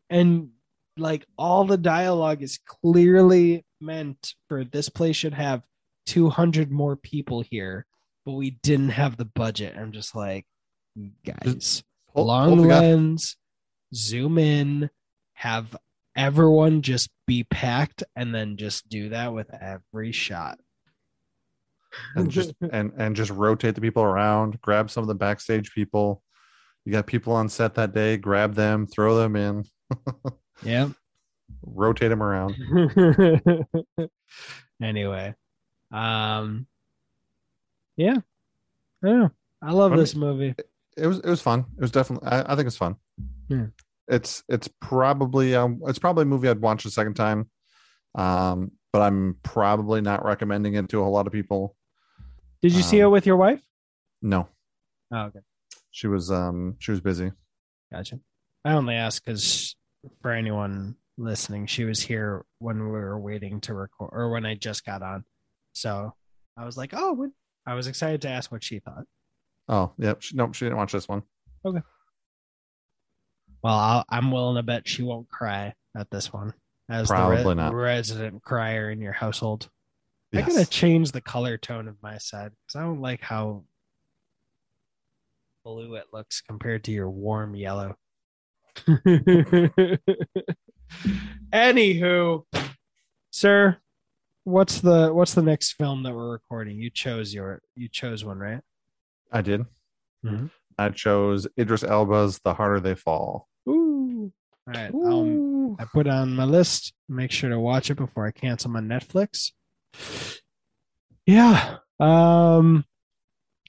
and 0.10 0.50
like 0.98 1.26
all 1.38 1.66
the 1.66 1.78
dialogue 1.78 2.42
is 2.42 2.60
clearly 2.66 3.66
meant 3.80 4.36
for 4.48 4.64
this 4.64 4.90
place 4.90 5.16
should 5.16 5.34
have 5.34 5.64
200 6.06 6.72
more 6.72 6.96
people 6.96 7.42
here 7.42 7.86
but 8.26 8.34
we 8.34 8.52
didn't 8.52 8.90
have 8.90 9.18
the 9.18 9.26
budget. 9.26 9.76
I'm 9.78 9.92
just 9.92 10.16
like 10.16 10.46
guys 11.26 11.84
Hold- 12.08 12.28
long 12.28 12.58
hold 12.58 12.68
lens 12.68 13.38
zoom 13.96 14.38
in 14.38 14.90
have 15.34 15.76
everyone 16.16 16.82
just 16.82 17.10
be 17.26 17.44
packed 17.46 18.04
and 18.16 18.36
then 18.36 18.58
just 18.58 18.88
do 18.90 19.10
that 19.10 19.34
with 19.34 19.50
every 19.54 20.12
shot. 20.12 20.60
And 22.16 22.30
just 22.30 22.54
and 22.72 22.92
and 22.98 23.16
just 23.16 23.32
rotate 23.32 23.76
the 23.76 23.82
people 23.82 24.04
around 24.04 24.62
grab 24.62 24.92
some 24.92 25.04
of 25.04 25.08
the 25.08 25.16
backstage 25.16 25.72
people. 25.74 26.22
You 26.86 26.92
got 26.92 27.08
people 27.08 27.34
on 27.34 27.48
set 27.48 27.76
that 27.76 27.94
day 27.94 28.18
grab 28.18 28.54
them 28.54 28.88
throw 28.88 29.18
them 29.18 29.36
in. 29.36 29.64
Yeah 30.64 30.90
rotate 31.64 32.10
them 32.10 32.22
around. 32.22 32.56
Anyway 34.82 35.36
um 35.92 36.68
yeah. 37.98 38.18
I 39.04 39.08
don't 39.08 39.20
know. 39.20 39.32
I 39.62 39.72
love 39.72 39.96
this 39.96 40.16
movie. 40.16 40.56
It 40.98 41.08
was 41.08 41.20
it 41.20 41.26
was 41.26 41.42
fun. 41.42 41.66
It 41.78 41.82
was 41.82 41.92
definitely 41.92 42.30
i, 42.30 42.54
I 42.54 42.56
think 42.56 42.68
it's 42.68 42.78
fun. 42.78 42.96
Yeah. 43.50 43.68
it's 44.08 44.44
it's 44.48 44.70
probably 44.80 45.56
um 45.56 45.82
it's 45.88 46.00
probably 46.00 46.24
a 46.24 46.26
movie 46.26 46.48
i'd 46.48 46.62
watch 46.62 46.86
a 46.86 46.92
second 46.92 47.16
time. 47.16 47.50
Um 48.16 48.72
but 48.94 49.02
i'm 49.02 49.38
probably 49.44 50.02
not 50.02 50.26
recommending 50.26 50.74
it 50.76 50.90
to 50.90 51.00
a 51.00 51.04
whole 51.04 51.14
lot 51.14 51.28
of 51.28 51.34
people. 51.34 51.76
Did 52.62 52.74
you 52.74 52.84
see 52.84 53.00
it 53.00 53.04
um, 53.04 53.12
with 53.12 53.26
your 53.26 53.38
wife? 53.38 53.62
no. 54.22 54.48
Oh 55.14 55.24
okay. 55.24 55.40
She 55.92 56.08
was 56.08 56.32
um 56.32 56.76
she 56.80 56.92
was 56.92 57.02
busy. 57.02 57.32
Gotcha. 57.92 58.20
I 58.64 58.74
only 58.74 58.96
ask 58.96 59.24
because 59.24 59.76
for 60.22 60.32
anyone 60.32 60.96
listening, 61.18 61.66
she 61.68 61.84
was 61.84 62.00
here 62.00 62.46
when 62.60 62.80
we 62.80 62.92
were 62.92 63.20
waiting 63.20 63.60
to 63.62 63.74
record, 63.74 64.10
or 64.14 64.32
when 64.32 64.46
I 64.46 64.56
just 64.56 64.86
got 64.86 65.02
on. 65.02 65.26
So 65.74 66.14
I 66.58 66.66
was 66.66 66.78
like, 66.78 66.92
oh, 66.94 67.14
what? 67.14 67.30
I 67.66 67.74
was 67.76 67.88
excited 67.88 68.22
to 68.24 68.30
ask 68.30 68.52
what 68.52 68.64
she 68.64 68.80
thought. 68.80 69.04
oh 69.70 69.94
yep 70.00 70.22
she, 70.22 70.36
nope 70.36 70.56
she 70.56 70.66
didn't 70.66 70.78
watch 70.78 70.92
this 70.92 71.08
one 71.08 71.22
Okay. 71.66 71.82
Well, 73.64 73.76
I'll, 73.78 74.06
I'm 74.10 74.32
willing 74.32 74.56
to 74.56 74.64
bet 74.64 74.88
she 74.88 75.04
won't 75.04 75.30
cry 75.30 75.74
at 75.96 76.10
this 76.10 76.34
one 76.34 76.54
as 76.90 77.10
the 77.10 77.14
re- 77.28 77.54
not. 77.54 77.74
resident 77.76 78.42
crier 78.42 78.90
in 78.90 79.00
your 79.00 79.14
household. 79.14 79.70
I 80.34 80.40
Yes. 80.40 80.48
gotta 80.56 80.66
change 80.70 81.12
the 81.12 81.22
color 81.22 81.58
tone 81.60 81.88
of 81.88 81.96
my 82.02 82.18
side 82.18 82.52
because 82.66 82.80
I 82.80 82.84
don't 82.84 83.02
like 83.02 83.22
how 83.22 83.64
blue 85.64 85.94
it 85.96 86.08
looks 86.12 86.42
compared 86.42 86.84
to 86.86 86.92
your 86.92 87.10
warm 87.12 87.54
yellow. 87.56 87.96
Anywho, 91.54 92.44
sir, 93.32 93.78
what's 94.44 94.82
the 94.82 95.14
what's 95.14 95.34
the 95.34 95.42
next 95.42 95.74
film 95.74 96.04
that 96.04 96.14
we're 96.14 96.32
recording? 96.32 96.78
You 96.78 96.90
chose 96.90 97.34
your 97.34 97.62
you 97.76 97.88
chose 97.90 98.24
one, 98.26 98.40
right? 98.40 98.62
i 99.34 99.42
did 99.42 99.66
Mhm. 100.26 100.50
i 100.78 100.90
chose 100.90 101.48
idris 101.58 101.84
elba's 101.84 102.40
the 102.44 102.54
harder 102.54 102.80
they 102.82 102.96
fall 102.96 103.48
Ooh. 103.70 104.32
All 104.68 104.74
right. 104.74 104.94
Um, 104.94 105.76
I 105.80 105.86
put 105.86 106.08
on 106.08 106.36
my 106.36 106.44
list. 106.46 106.94
Make 107.10 107.32
sure 107.32 107.50
to 107.50 107.60
watch 107.60 107.90
it 107.90 107.96
before 107.96 108.28
I 108.28 108.32
cancel 108.32 108.70
my 108.72 108.80
Netflix. 108.80 109.52
Yeah. 111.26 111.78
Um 112.00 112.86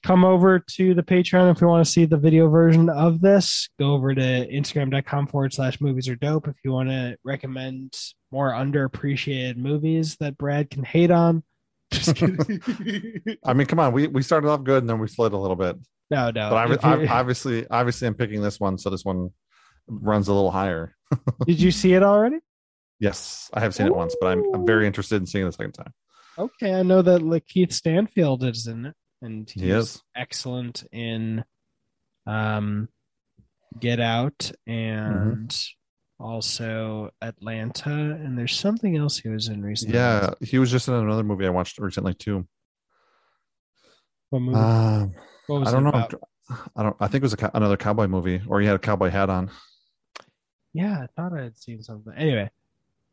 come 0.03 0.25
over 0.25 0.59
to 0.59 0.93
the 0.93 1.03
Patreon 1.03 1.51
if 1.51 1.61
you 1.61 1.67
want 1.67 1.85
to 1.85 1.91
see 1.91 2.05
the 2.05 2.17
video 2.17 2.49
version 2.49 2.89
of 2.89 3.21
this. 3.21 3.69
Go 3.79 3.93
over 3.93 4.13
to 4.13 4.21
Instagram.com 4.21 5.27
forward 5.27 5.53
slash 5.53 5.81
movies 5.81 6.07
are 6.09 6.15
dope 6.15 6.47
if 6.47 6.55
you 6.63 6.71
want 6.71 6.89
to 6.89 7.17
recommend 7.23 7.93
more 8.31 8.51
underappreciated 8.51 9.57
movies 9.57 10.17
that 10.17 10.37
Brad 10.37 10.69
can 10.69 10.83
hate 10.83 11.11
on. 11.11 11.43
Just 11.91 12.15
kidding. 12.15 13.19
i 13.43 13.53
mean 13.53 13.67
come 13.67 13.79
on 13.79 13.93
we 13.93 14.07
we 14.07 14.23
started 14.23 14.47
off 14.47 14.63
good 14.63 14.81
and 14.81 14.89
then 14.89 14.97
we 14.97 15.07
slid 15.07 15.31
a 15.31 15.37
little 15.37 15.55
bit 15.55 15.75
no, 16.09 16.31
no. 16.31 16.49
but 16.49 16.55
I'm, 16.55 16.79
I'm 16.81 17.07
obviously 17.07 17.67
obviously 17.67 18.07
i'm 18.07 18.15
picking 18.15 18.41
this 18.41 18.59
one 18.59 18.79
so 18.79 18.89
this 18.89 19.05
one 19.05 19.29
runs 19.87 20.27
a 20.27 20.33
little 20.33 20.49
higher 20.49 20.95
did 21.45 21.61
you 21.61 21.69
see 21.69 21.93
it 21.93 22.01
already? 22.01 22.39
yes 22.99 23.51
i 23.53 23.59
have 23.59 23.75
seen 23.75 23.85
it 23.85 23.95
once 23.95 24.15
but 24.19 24.29
i'm, 24.29 24.43
I'm 24.55 24.65
very 24.65 24.87
interested 24.87 25.17
in 25.17 25.27
seeing 25.27 25.43
it 25.43 25.49
the 25.49 25.51
second 25.51 25.73
time 25.73 25.93
Okay, 26.37 26.73
I 26.73 26.81
know 26.81 27.01
that 27.01 27.21
Lakeith 27.21 27.73
Stanfield 27.73 28.43
is 28.43 28.65
in 28.67 28.87
it, 28.87 28.95
and 29.23 29.49
he's 29.49 29.95
He 29.95 30.01
excellent 30.15 30.83
in 30.91 31.43
um, 32.27 32.87
Get 33.79 33.99
Out 33.99 34.51
and 34.67 35.49
Mm-hmm. 35.49 36.23
also 36.23 37.09
Atlanta. 37.21 37.89
And 37.89 38.37
there's 38.37 38.55
something 38.55 38.95
else 38.95 39.17
he 39.17 39.29
was 39.29 39.47
in 39.47 39.61
recently. 39.63 39.95
yeah 39.97 40.33
he 40.41 40.59
was 40.59 40.69
just 40.71 40.87
in 40.87 40.93
another 40.93 41.23
movie 41.23 41.45
i 41.45 41.49
watched 41.49 41.79
recently 41.79 42.13
too 42.13 42.47
what 44.29 44.39
movie? 44.41 44.57
um 44.57 45.11
what 45.47 45.67
i 45.67 45.71
don't 45.71 45.83
know 45.83 45.89
about? 45.89 46.13
i 46.75 46.83
don't 46.83 46.95
i 46.99 47.07
think 47.07 47.21
it 47.23 47.23
was 47.23 47.33
a, 47.33 47.51
another 47.53 47.77
cowboy 47.77 48.07
movie 48.07 48.41
or 48.47 48.59
he 48.61 48.67
had 48.67 48.75
a 48.75 48.79
cowboy 48.79 49.09
hat 49.09 49.29
on 49.29 49.49
Yeah, 50.73 51.03
I 51.03 51.07
thought 51.15 51.37
I 51.37 51.43
had 51.43 51.57
seen 51.57 51.83
something. 51.83 52.13
Anyway, 52.17 52.49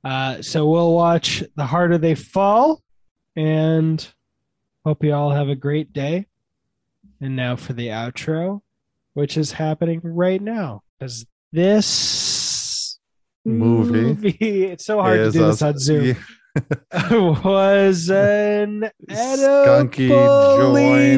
uh, 0.02 0.40
so 0.40 0.66
we'll 0.66 0.94
watch 0.94 1.42
The 1.56 1.66
Harder 1.66 1.98
They 1.98 2.14
Fall, 2.14 2.80
and 3.36 4.00
hope 4.84 5.04
you 5.04 5.12
all 5.14 5.30
have 5.30 5.48
a 5.48 5.54
great 5.54 5.92
day. 5.92 6.26
And 7.20 7.36
now 7.36 7.56
for 7.56 7.72
the 7.72 7.88
outro, 7.88 8.60
which 9.14 9.36
is 9.36 9.52
happening 9.52 10.00
right 10.02 10.40
now, 10.40 10.82
because 10.98 11.26
this 11.52 12.98
Movie 13.44 14.36
it's 14.64 14.84
so 14.84 15.00
hard 15.00 15.18
to 15.18 15.30
do 15.30 15.46
this 15.46 15.62
on 15.62 15.78
Zoom. 15.78 16.04
yeah, 16.04 16.14
was 17.10 18.10
an 18.10 18.90
skunky 19.08 20.08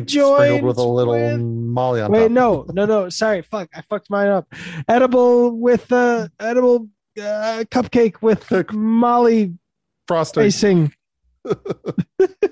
joint 0.07 0.11
sprinkled 0.11 0.63
with 0.63 0.79
a 0.79 0.83
little 0.83 1.15
with- 1.15 1.41
molly 1.41 2.01
on 2.01 2.13
Wait, 2.13 2.23
top. 2.23 2.31
no, 2.31 2.67
no, 2.73 2.85
no. 2.85 3.09
Sorry, 3.09 3.43
fuck. 3.43 3.69
I 3.75 3.83
fucked 3.89 4.11
mine 4.11 4.29
up. 4.29 4.47
Edible 4.89 5.59
with 5.59 5.91
uh, 5.91 6.29
edible 6.39 6.89
uh, 7.19 7.65
cupcake 7.71 8.23
with. 8.23 8.51
Molly 8.73 9.55
frosting. 10.07 10.45
icing. 10.45 10.93